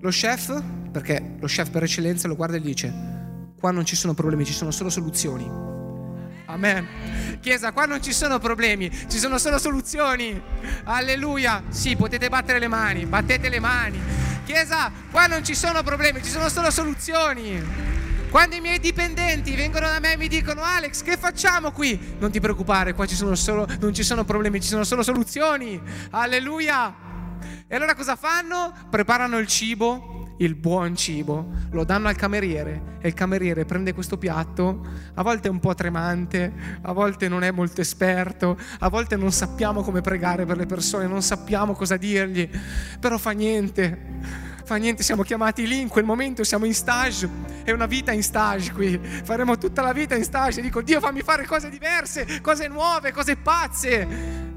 Lo 0.00 0.10
chef, 0.10 0.62
perché 0.90 1.36
lo 1.38 1.46
chef 1.46 1.70
per 1.70 1.82
eccellenza 1.82 2.26
lo 2.26 2.36
guarda 2.36 2.56
e 2.56 2.60
dice, 2.60 2.92
qua 3.58 3.70
non 3.70 3.84
ci 3.84 3.94
sono 3.94 4.14
problemi, 4.14 4.44
ci 4.44 4.52
sono 4.52 4.70
solo 4.70 4.90
soluzioni. 4.90 5.68
Amen. 6.46 7.38
Chiesa, 7.40 7.70
qua 7.70 7.84
non 7.84 8.02
ci 8.02 8.12
sono 8.12 8.40
problemi, 8.40 8.90
ci 9.08 9.18
sono 9.18 9.38
solo 9.38 9.58
soluzioni. 9.58 10.40
Alleluia. 10.84 11.62
Sì, 11.68 11.94
potete 11.94 12.28
battere 12.28 12.58
le 12.58 12.66
mani, 12.66 13.06
battete 13.06 13.48
le 13.48 13.60
mani. 13.60 14.19
Chiesa, 14.50 14.90
qua 15.12 15.28
non 15.28 15.44
ci 15.44 15.54
sono 15.54 15.84
problemi, 15.84 16.24
ci 16.24 16.28
sono 16.28 16.48
solo 16.48 16.72
soluzioni. 16.72 17.62
Quando 18.30 18.56
i 18.56 18.60
miei 18.60 18.80
dipendenti 18.80 19.54
vengono 19.54 19.86
da 19.86 20.00
me 20.00 20.14
e 20.14 20.16
mi 20.16 20.26
dicono 20.26 20.62
Alex, 20.64 21.02
che 21.02 21.16
facciamo 21.16 21.70
qui? 21.70 22.16
Non 22.18 22.32
ti 22.32 22.40
preoccupare, 22.40 22.92
qua 22.92 23.06
ci 23.06 23.14
solo, 23.14 23.68
non 23.78 23.94
ci 23.94 24.02
sono 24.02 24.24
problemi, 24.24 24.60
ci 24.60 24.66
sono 24.66 24.82
solo 24.82 25.04
soluzioni. 25.04 25.80
Alleluia. 26.10 26.92
E 27.68 27.76
allora 27.76 27.94
cosa 27.94 28.16
fanno? 28.16 28.74
Preparano 28.90 29.38
il 29.38 29.46
cibo, 29.46 30.19
il 30.40 30.54
buon 30.54 30.96
cibo, 30.96 31.50
lo 31.70 31.84
danno 31.84 32.08
al 32.08 32.16
cameriere 32.16 32.98
e 33.00 33.08
il 33.08 33.14
cameriere 33.14 33.64
prende 33.64 33.92
questo 33.92 34.16
piatto, 34.16 34.86
a 35.14 35.22
volte 35.22 35.48
è 35.48 35.50
un 35.50 35.60
po' 35.60 35.74
tremante, 35.74 36.52
a 36.80 36.92
volte 36.92 37.28
non 37.28 37.42
è 37.42 37.50
molto 37.50 37.80
esperto, 37.80 38.58
a 38.78 38.88
volte 38.88 39.16
non 39.16 39.32
sappiamo 39.32 39.82
come 39.82 40.00
pregare 40.00 40.46
per 40.46 40.56
le 40.56 40.66
persone, 40.66 41.06
non 41.06 41.22
sappiamo 41.22 41.74
cosa 41.74 41.96
dirgli, 41.96 42.48
però 42.98 43.18
fa 43.18 43.32
niente 43.32 44.48
fa 44.70 44.76
niente, 44.76 45.02
siamo 45.02 45.24
chiamati 45.24 45.66
lì 45.66 45.80
in 45.80 45.88
quel 45.88 46.04
momento, 46.04 46.44
siamo 46.44 46.64
in 46.64 46.74
stage, 46.74 47.28
è 47.64 47.72
una 47.72 47.86
vita 47.86 48.12
in 48.12 48.22
stage 48.22 48.70
qui, 48.70 49.00
faremo 49.24 49.58
tutta 49.58 49.82
la 49.82 49.92
vita 49.92 50.14
in 50.14 50.22
stage, 50.22 50.60
dico 50.60 50.80
Dio 50.80 51.00
fammi 51.00 51.22
fare 51.22 51.44
cose 51.44 51.68
diverse, 51.68 52.40
cose 52.40 52.68
nuove, 52.68 53.10
cose 53.10 53.34
pazze. 53.34 54.06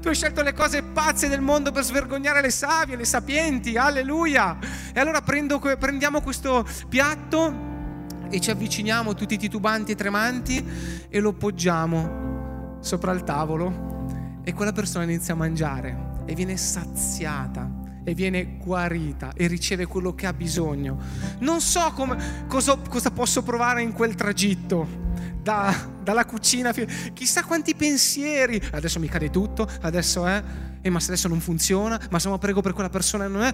Tu 0.00 0.06
hai 0.06 0.14
scelto 0.14 0.42
le 0.42 0.52
cose 0.52 0.84
pazze 0.84 1.26
del 1.26 1.40
mondo 1.40 1.72
per 1.72 1.82
svergognare 1.82 2.40
le 2.42 2.50
savie, 2.50 2.94
le 2.94 3.04
sapienti, 3.04 3.76
alleluia. 3.76 4.56
E 4.92 5.00
allora 5.00 5.20
prendo, 5.20 5.58
prendiamo 5.58 6.20
questo 6.20 6.64
piatto 6.88 8.28
e 8.30 8.38
ci 8.38 8.52
avviciniamo 8.52 9.14
tutti 9.14 9.36
titubanti 9.36 9.92
e 9.92 9.94
tremanti 9.96 10.64
e 11.08 11.18
lo 11.18 11.32
poggiamo 11.32 12.78
sopra 12.78 13.10
il 13.10 13.24
tavolo. 13.24 14.38
E 14.44 14.52
quella 14.52 14.72
persona 14.72 15.02
inizia 15.02 15.34
a 15.34 15.36
mangiare 15.38 16.22
e 16.24 16.34
viene 16.36 16.56
saziata 16.56 17.82
e 18.04 18.14
viene 18.14 18.58
guarita 18.58 19.32
e 19.34 19.46
riceve 19.46 19.86
quello 19.86 20.14
che 20.14 20.26
ha 20.26 20.32
bisogno. 20.32 20.98
Non 21.40 21.60
so 21.60 21.92
come, 21.94 22.44
cosa, 22.46 22.76
cosa, 22.76 23.10
posso 23.10 23.42
provare 23.42 23.82
in 23.82 23.92
quel 23.92 24.14
tragitto. 24.14 25.02
Da, 25.42 25.74
dalla 26.02 26.24
cucina, 26.24 26.72
chissà 27.12 27.44
quanti 27.44 27.74
pensieri. 27.74 28.60
Adesso 28.72 28.98
mi 28.98 29.08
cade 29.08 29.30
tutto, 29.30 29.68
adesso 29.82 30.26
è, 30.26 30.42
eh, 30.80 30.90
ma 30.90 31.00
se 31.00 31.08
adesso 31.08 31.28
non 31.28 31.40
funziona, 31.40 32.00
ma 32.10 32.18
se 32.18 32.28
no 32.28 32.38
prego 32.38 32.60
per 32.60 32.72
quella 32.72 32.88
persona 32.88 33.26
non 33.26 33.42
è. 33.42 33.52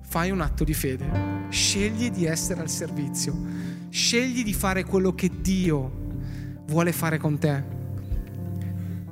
Fai 0.00 0.30
un 0.30 0.42
atto 0.42 0.64
di 0.64 0.74
fede, 0.74 1.46
scegli 1.48 2.10
di 2.10 2.26
essere 2.26 2.60
al 2.60 2.68
servizio, 2.68 3.34
scegli 3.88 4.44
di 4.44 4.52
fare 4.52 4.84
quello 4.84 5.14
che 5.14 5.30
Dio 5.40 6.00
vuole 6.66 6.92
fare 6.92 7.16
con 7.16 7.38
te. 7.38 7.80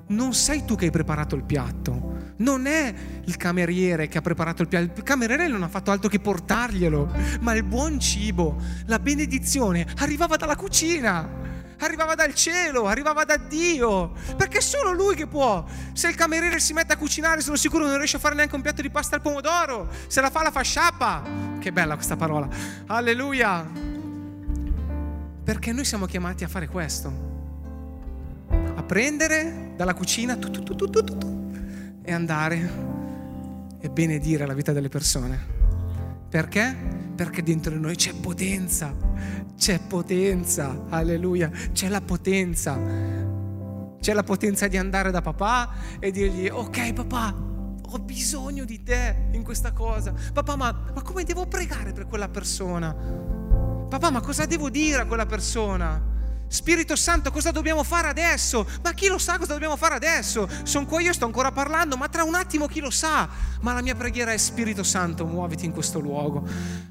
Non 0.08 0.34
sei 0.34 0.64
tu 0.66 0.74
che 0.74 0.86
hai 0.86 0.90
preparato 0.90 1.36
il 1.36 1.44
piatto, 1.44 2.09
non 2.40 2.66
è 2.66 2.94
il 3.24 3.36
cameriere 3.36 4.08
che 4.08 4.18
ha 4.18 4.22
preparato 4.22 4.62
il 4.62 4.68
piatto, 4.68 4.98
il 4.98 5.02
cameriere 5.02 5.48
non 5.48 5.62
ha 5.62 5.68
fatto 5.68 5.90
altro 5.90 6.08
che 6.08 6.20
portarglielo, 6.20 7.12
ma 7.40 7.54
il 7.54 7.62
buon 7.62 7.98
cibo, 7.98 8.60
la 8.86 8.98
benedizione 8.98 9.86
arrivava 9.98 10.36
dalla 10.36 10.56
cucina 10.56 11.38
arrivava 11.82 12.14
dal 12.14 12.34
cielo, 12.34 12.86
arrivava 12.86 13.24
da 13.24 13.36
Dio, 13.36 14.12
perché 14.36 14.58
è 14.58 14.60
solo 14.60 14.92
Lui 14.92 15.14
che 15.14 15.26
può. 15.26 15.64
Se 15.92 16.08
il 16.08 16.14
cameriere 16.14 16.60
si 16.60 16.72
mette 16.72 16.92
a 16.92 16.96
cucinare, 16.96 17.40
sono 17.40 17.56
sicuro 17.56 17.86
non 17.86 17.96
riesce 17.96 18.16
a 18.16 18.20
fare 18.20 18.34
neanche 18.34 18.54
un 18.54 18.60
piatto 18.60 18.82
di 18.82 18.90
pasta 18.90 19.16
al 19.16 19.22
pomodoro. 19.22 19.88
Se 20.06 20.20
la 20.20 20.28
fa, 20.30 20.42
la 20.42 20.50
fa 20.50 20.60
sciappa. 20.60 21.22
Che 21.58 21.72
bella 21.72 21.94
questa 21.94 22.16
parola. 22.16 22.48
Alleluia. 22.86 23.66
Perché 25.42 25.72
noi 25.72 25.84
siamo 25.84 26.06
chiamati 26.06 26.44
a 26.44 26.48
fare 26.48 26.68
questo. 26.68 27.28
A 28.74 28.82
prendere 28.82 29.72
dalla 29.76 29.94
cucina 29.94 30.36
tu, 30.36 30.50
tu, 30.50 30.62
tu, 30.62 30.74
e 32.02 32.12
andare 32.12 32.88
e 33.80 33.88
benedire 33.90 34.46
la 34.46 34.54
vita 34.54 34.72
delle 34.72 34.88
persone. 34.88 35.58
Perché? 36.28 36.76
Perché 37.14 37.42
dentro 37.42 37.72
di 37.72 37.80
noi 37.80 37.96
c'è 37.96 38.14
potenza, 38.14 38.94
c'è 39.56 39.80
potenza, 39.80 40.86
alleluia, 40.88 41.50
c'è 41.72 41.88
la 41.88 42.00
potenza. 42.00 43.18
C'è 44.00 44.14
la 44.14 44.22
potenza 44.22 44.66
di 44.66 44.78
andare 44.78 45.10
da 45.10 45.20
papà 45.20 45.74
e 45.98 46.10
dirgli, 46.10 46.48
ok 46.48 46.92
papà, 46.94 47.34
ho 47.82 47.98
bisogno 47.98 48.64
di 48.64 48.82
te 48.82 49.28
in 49.32 49.42
questa 49.42 49.72
cosa. 49.72 50.14
Papà, 50.32 50.56
ma, 50.56 50.90
ma 50.94 51.02
come 51.02 51.24
devo 51.24 51.46
pregare 51.46 51.92
per 51.92 52.06
quella 52.06 52.28
persona? 52.28 52.94
Papà, 52.94 54.10
ma 54.10 54.20
cosa 54.20 54.46
devo 54.46 54.70
dire 54.70 55.02
a 55.02 55.06
quella 55.06 55.26
persona? 55.26 56.00
Spirito 56.50 56.96
Santo, 56.96 57.30
cosa 57.30 57.52
dobbiamo 57.52 57.84
fare 57.84 58.08
adesso? 58.08 58.66
Ma 58.82 58.92
chi 58.92 59.06
lo 59.06 59.18
sa 59.18 59.38
cosa 59.38 59.52
dobbiamo 59.52 59.76
fare 59.76 59.94
adesso? 59.94 60.48
Sono 60.64 60.84
qua 60.84 61.00
io, 61.00 61.12
sto 61.12 61.24
ancora 61.24 61.52
parlando, 61.52 61.96
ma 61.96 62.08
tra 62.08 62.24
un 62.24 62.34
attimo 62.34 62.66
chi 62.66 62.80
lo 62.80 62.90
sa? 62.90 63.28
Ma 63.60 63.72
la 63.72 63.80
mia 63.82 63.94
preghiera 63.94 64.32
è 64.32 64.36
Spirito 64.36 64.82
Santo, 64.82 65.24
muoviti 65.24 65.64
in 65.64 65.70
questo 65.70 66.00
luogo. 66.00 66.42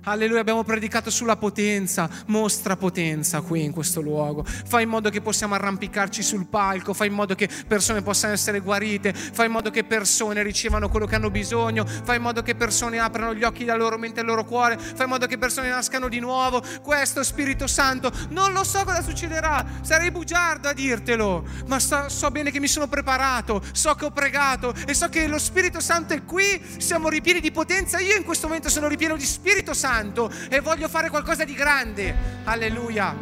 Alleluia, 0.03 0.39
abbiamo 0.39 0.64
predicato 0.64 1.10
sulla 1.10 1.36
potenza, 1.36 2.10
mostra 2.28 2.78
potenza 2.78 3.41
qui 3.41 3.66
in 3.66 3.74
questo 3.74 3.99
luogo. 3.99 4.45
Fai 4.45 4.84
in 4.84 4.89
modo 4.89 5.10
che 5.10 5.20
possiamo 5.20 5.55
arrampicarci 5.55 6.24
sul 6.24 6.45
palco, 6.45 6.93
fai 6.93 7.07
in 7.07 7.14
modo 7.14 7.36
che 7.36 7.49
persone 7.68 8.01
possano 8.01 8.32
essere 8.32 8.62
guarite, 8.62 9.12
fai 9.14 9.47
in 9.47 9.51
modo 9.51 9.72
che 9.72 9.84
persone 9.84 10.41
ricevano 10.41 10.88
quello 10.88 11.05
che 11.05 11.16
hanno 11.16 11.30
bisogno, 11.30 11.86
fai 11.86 12.16
in 12.16 12.22
modo 12.22 12.41
che 12.43 12.55
persone 12.55 12.97
aprano 12.97 13.34
gli 13.34 13.43
occhi 13.43 13.66
della 13.66 13.76
loro 13.76 13.97
mente 13.97 14.22
e 14.22 14.24
loro 14.24 14.45
cuore, 14.45 14.78
fai 14.78 15.03
in 15.03 15.10
modo 15.10 15.28
che 15.28 15.38
persone 15.38 15.68
nascano 15.68 16.07
di 16.07 16.22
nuovo. 16.22 16.64
Questo 16.82 17.24
Spirito 17.24 17.68
Santo, 17.68 18.10
non 18.30 18.53
lo 18.53 18.64
so 18.64 18.86
cosa 18.86 19.01
succederà 19.01 19.47
sarà, 19.49 19.65
sarei 19.81 20.11
bugiardo 20.11 20.69
a 20.69 20.73
dirtelo, 20.73 21.43
ma 21.65 21.79
so, 21.79 22.07
so, 22.07 22.29
bene 22.29 22.51
che 22.51 22.59
mi 22.59 22.67
sono 22.67 22.87
preparato, 22.87 23.61
so 23.71 23.95
che 23.95 24.05
ho 24.05 24.11
pregato 24.11 24.73
e 24.85 24.93
so 24.93 25.09
che 25.09 25.27
lo 25.27 25.39
Spirito 25.39 25.79
Santo 25.79 26.13
è 26.13 26.23
qui, 26.23 26.61
siamo 26.77 27.09
ripieni 27.09 27.39
di 27.39 27.51
potenza, 27.51 27.99
io 27.99 28.15
in 28.15 28.23
questo 28.23 28.47
momento 28.47 28.69
sono 28.69 28.87
ripieno 28.87 29.15
di 29.15 29.25
Spirito 29.25 29.73
Santo 29.73 30.31
e 30.49 30.59
voglio 30.59 30.87
fare 30.87 31.09
qualcosa 31.09 31.43
di 31.43 31.53
grande. 31.53 32.15
Alleluia. 32.43 33.15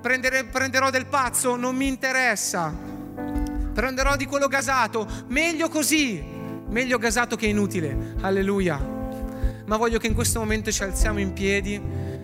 Prendere, 0.00 0.44
prenderò 0.44 0.90
del 0.90 1.06
pazzo, 1.06 1.56
non 1.56 1.76
mi 1.76 1.86
interessa. 1.86 2.74
Prenderò 3.72 4.16
di 4.16 4.26
quello 4.26 4.48
gasato, 4.48 5.06
meglio 5.28 5.68
così, 5.68 6.22
meglio 6.68 6.98
gasato 6.98 7.36
che 7.36 7.46
inutile. 7.46 8.14
Alleluia. 8.22 8.98
Ma 9.66 9.76
voglio 9.76 9.98
che 9.98 10.08
in 10.08 10.14
questo 10.14 10.40
momento 10.40 10.72
ci 10.72 10.82
alziamo 10.82 11.20
in 11.20 11.32
piedi 11.32 11.80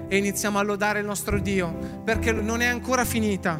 e 0.08 0.16
iniziamo 0.16 0.58
a 0.58 0.62
lodare 0.62 1.00
il 1.00 1.06
nostro 1.06 1.38
Dio 1.38 2.02
perché 2.04 2.32
non 2.32 2.60
è 2.60 2.66
ancora 2.66 3.04
finita, 3.04 3.58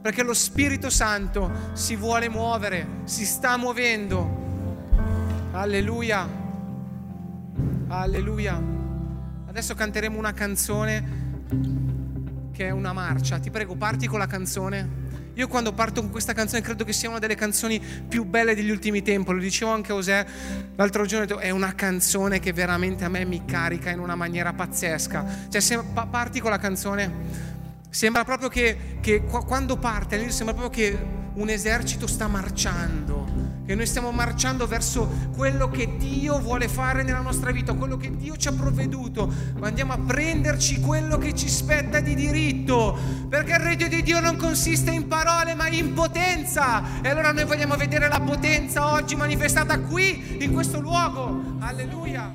perché 0.00 0.22
lo 0.22 0.34
Spirito 0.34 0.90
Santo 0.90 1.50
si 1.72 1.96
vuole 1.96 2.28
muovere, 2.28 2.86
si 3.04 3.24
sta 3.24 3.56
muovendo. 3.56 4.44
Alleluia, 5.52 6.28
alleluia. 7.88 8.62
Adesso 9.46 9.74
canteremo 9.74 10.18
una 10.18 10.32
canzone 10.32 11.24
che 12.52 12.66
è 12.66 12.70
una 12.70 12.92
marcia. 12.92 13.38
Ti 13.38 13.50
prego, 13.50 13.74
parti 13.76 14.06
con 14.06 14.18
la 14.18 14.26
canzone. 14.26 15.04
Io 15.36 15.48
quando 15.48 15.74
parto 15.74 16.00
con 16.00 16.10
questa 16.10 16.32
canzone 16.32 16.62
credo 16.62 16.82
che 16.82 16.94
sia 16.94 17.10
una 17.10 17.18
delle 17.18 17.34
canzoni 17.34 17.78
più 17.78 18.24
belle 18.24 18.54
degli 18.54 18.70
ultimi 18.70 19.02
tempi, 19.02 19.32
lo 19.32 19.38
dicevo 19.38 19.70
anche 19.70 19.92
a 19.92 19.94
Osè 19.94 20.24
l'altro 20.76 21.04
giorno, 21.04 21.38
è 21.38 21.50
una 21.50 21.74
canzone 21.74 22.40
che 22.40 22.54
veramente 22.54 23.04
a 23.04 23.10
me 23.10 23.26
mi 23.26 23.44
carica 23.44 23.90
in 23.90 23.98
una 23.98 24.14
maniera 24.14 24.54
pazzesca. 24.54 25.46
Cioè 25.50 25.60
se 25.60 25.78
parti 26.08 26.40
con 26.40 26.50
la 26.50 26.58
canzone, 26.58 27.12
sembra 27.90 28.24
proprio 28.24 28.48
che, 28.48 28.96
che 29.02 29.24
quando 29.24 29.76
parte 29.76 30.30
sembra 30.30 30.54
proprio 30.54 30.70
che 30.70 30.98
un 31.34 31.50
esercito 31.50 32.06
sta 32.06 32.28
marciando 32.28 33.25
che 33.66 33.74
noi 33.74 33.84
stiamo 33.84 34.12
marciando 34.12 34.66
verso 34.66 35.10
quello 35.34 35.68
che 35.68 35.96
Dio 35.96 36.38
vuole 36.38 36.68
fare 36.68 37.02
nella 37.02 37.20
nostra 37.20 37.50
vita, 37.50 37.74
quello 37.74 37.96
che 37.96 38.16
Dio 38.16 38.36
ci 38.36 38.46
ha 38.46 38.52
provveduto, 38.52 39.30
ma 39.58 39.66
andiamo 39.66 39.92
a 39.92 39.98
prenderci 39.98 40.80
quello 40.80 41.18
che 41.18 41.34
ci 41.34 41.48
spetta 41.48 41.98
di 42.00 42.14
diritto, 42.14 42.96
perché 43.28 43.52
il 43.52 43.58
regno 43.58 43.88
di 43.88 44.02
Dio 44.02 44.20
non 44.20 44.36
consiste 44.36 44.92
in 44.92 45.08
parole 45.08 45.54
ma 45.54 45.68
in 45.68 45.92
potenza. 45.92 47.02
E 47.02 47.08
allora 47.08 47.32
noi 47.32 47.44
vogliamo 47.44 47.74
vedere 47.76 48.08
la 48.08 48.20
potenza 48.20 48.92
oggi 48.92 49.16
manifestata 49.16 49.80
qui, 49.80 50.38
in 50.40 50.52
questo 50.52 50.80
luogo. 50.80 51.56
Alleluia. 51.58 52.34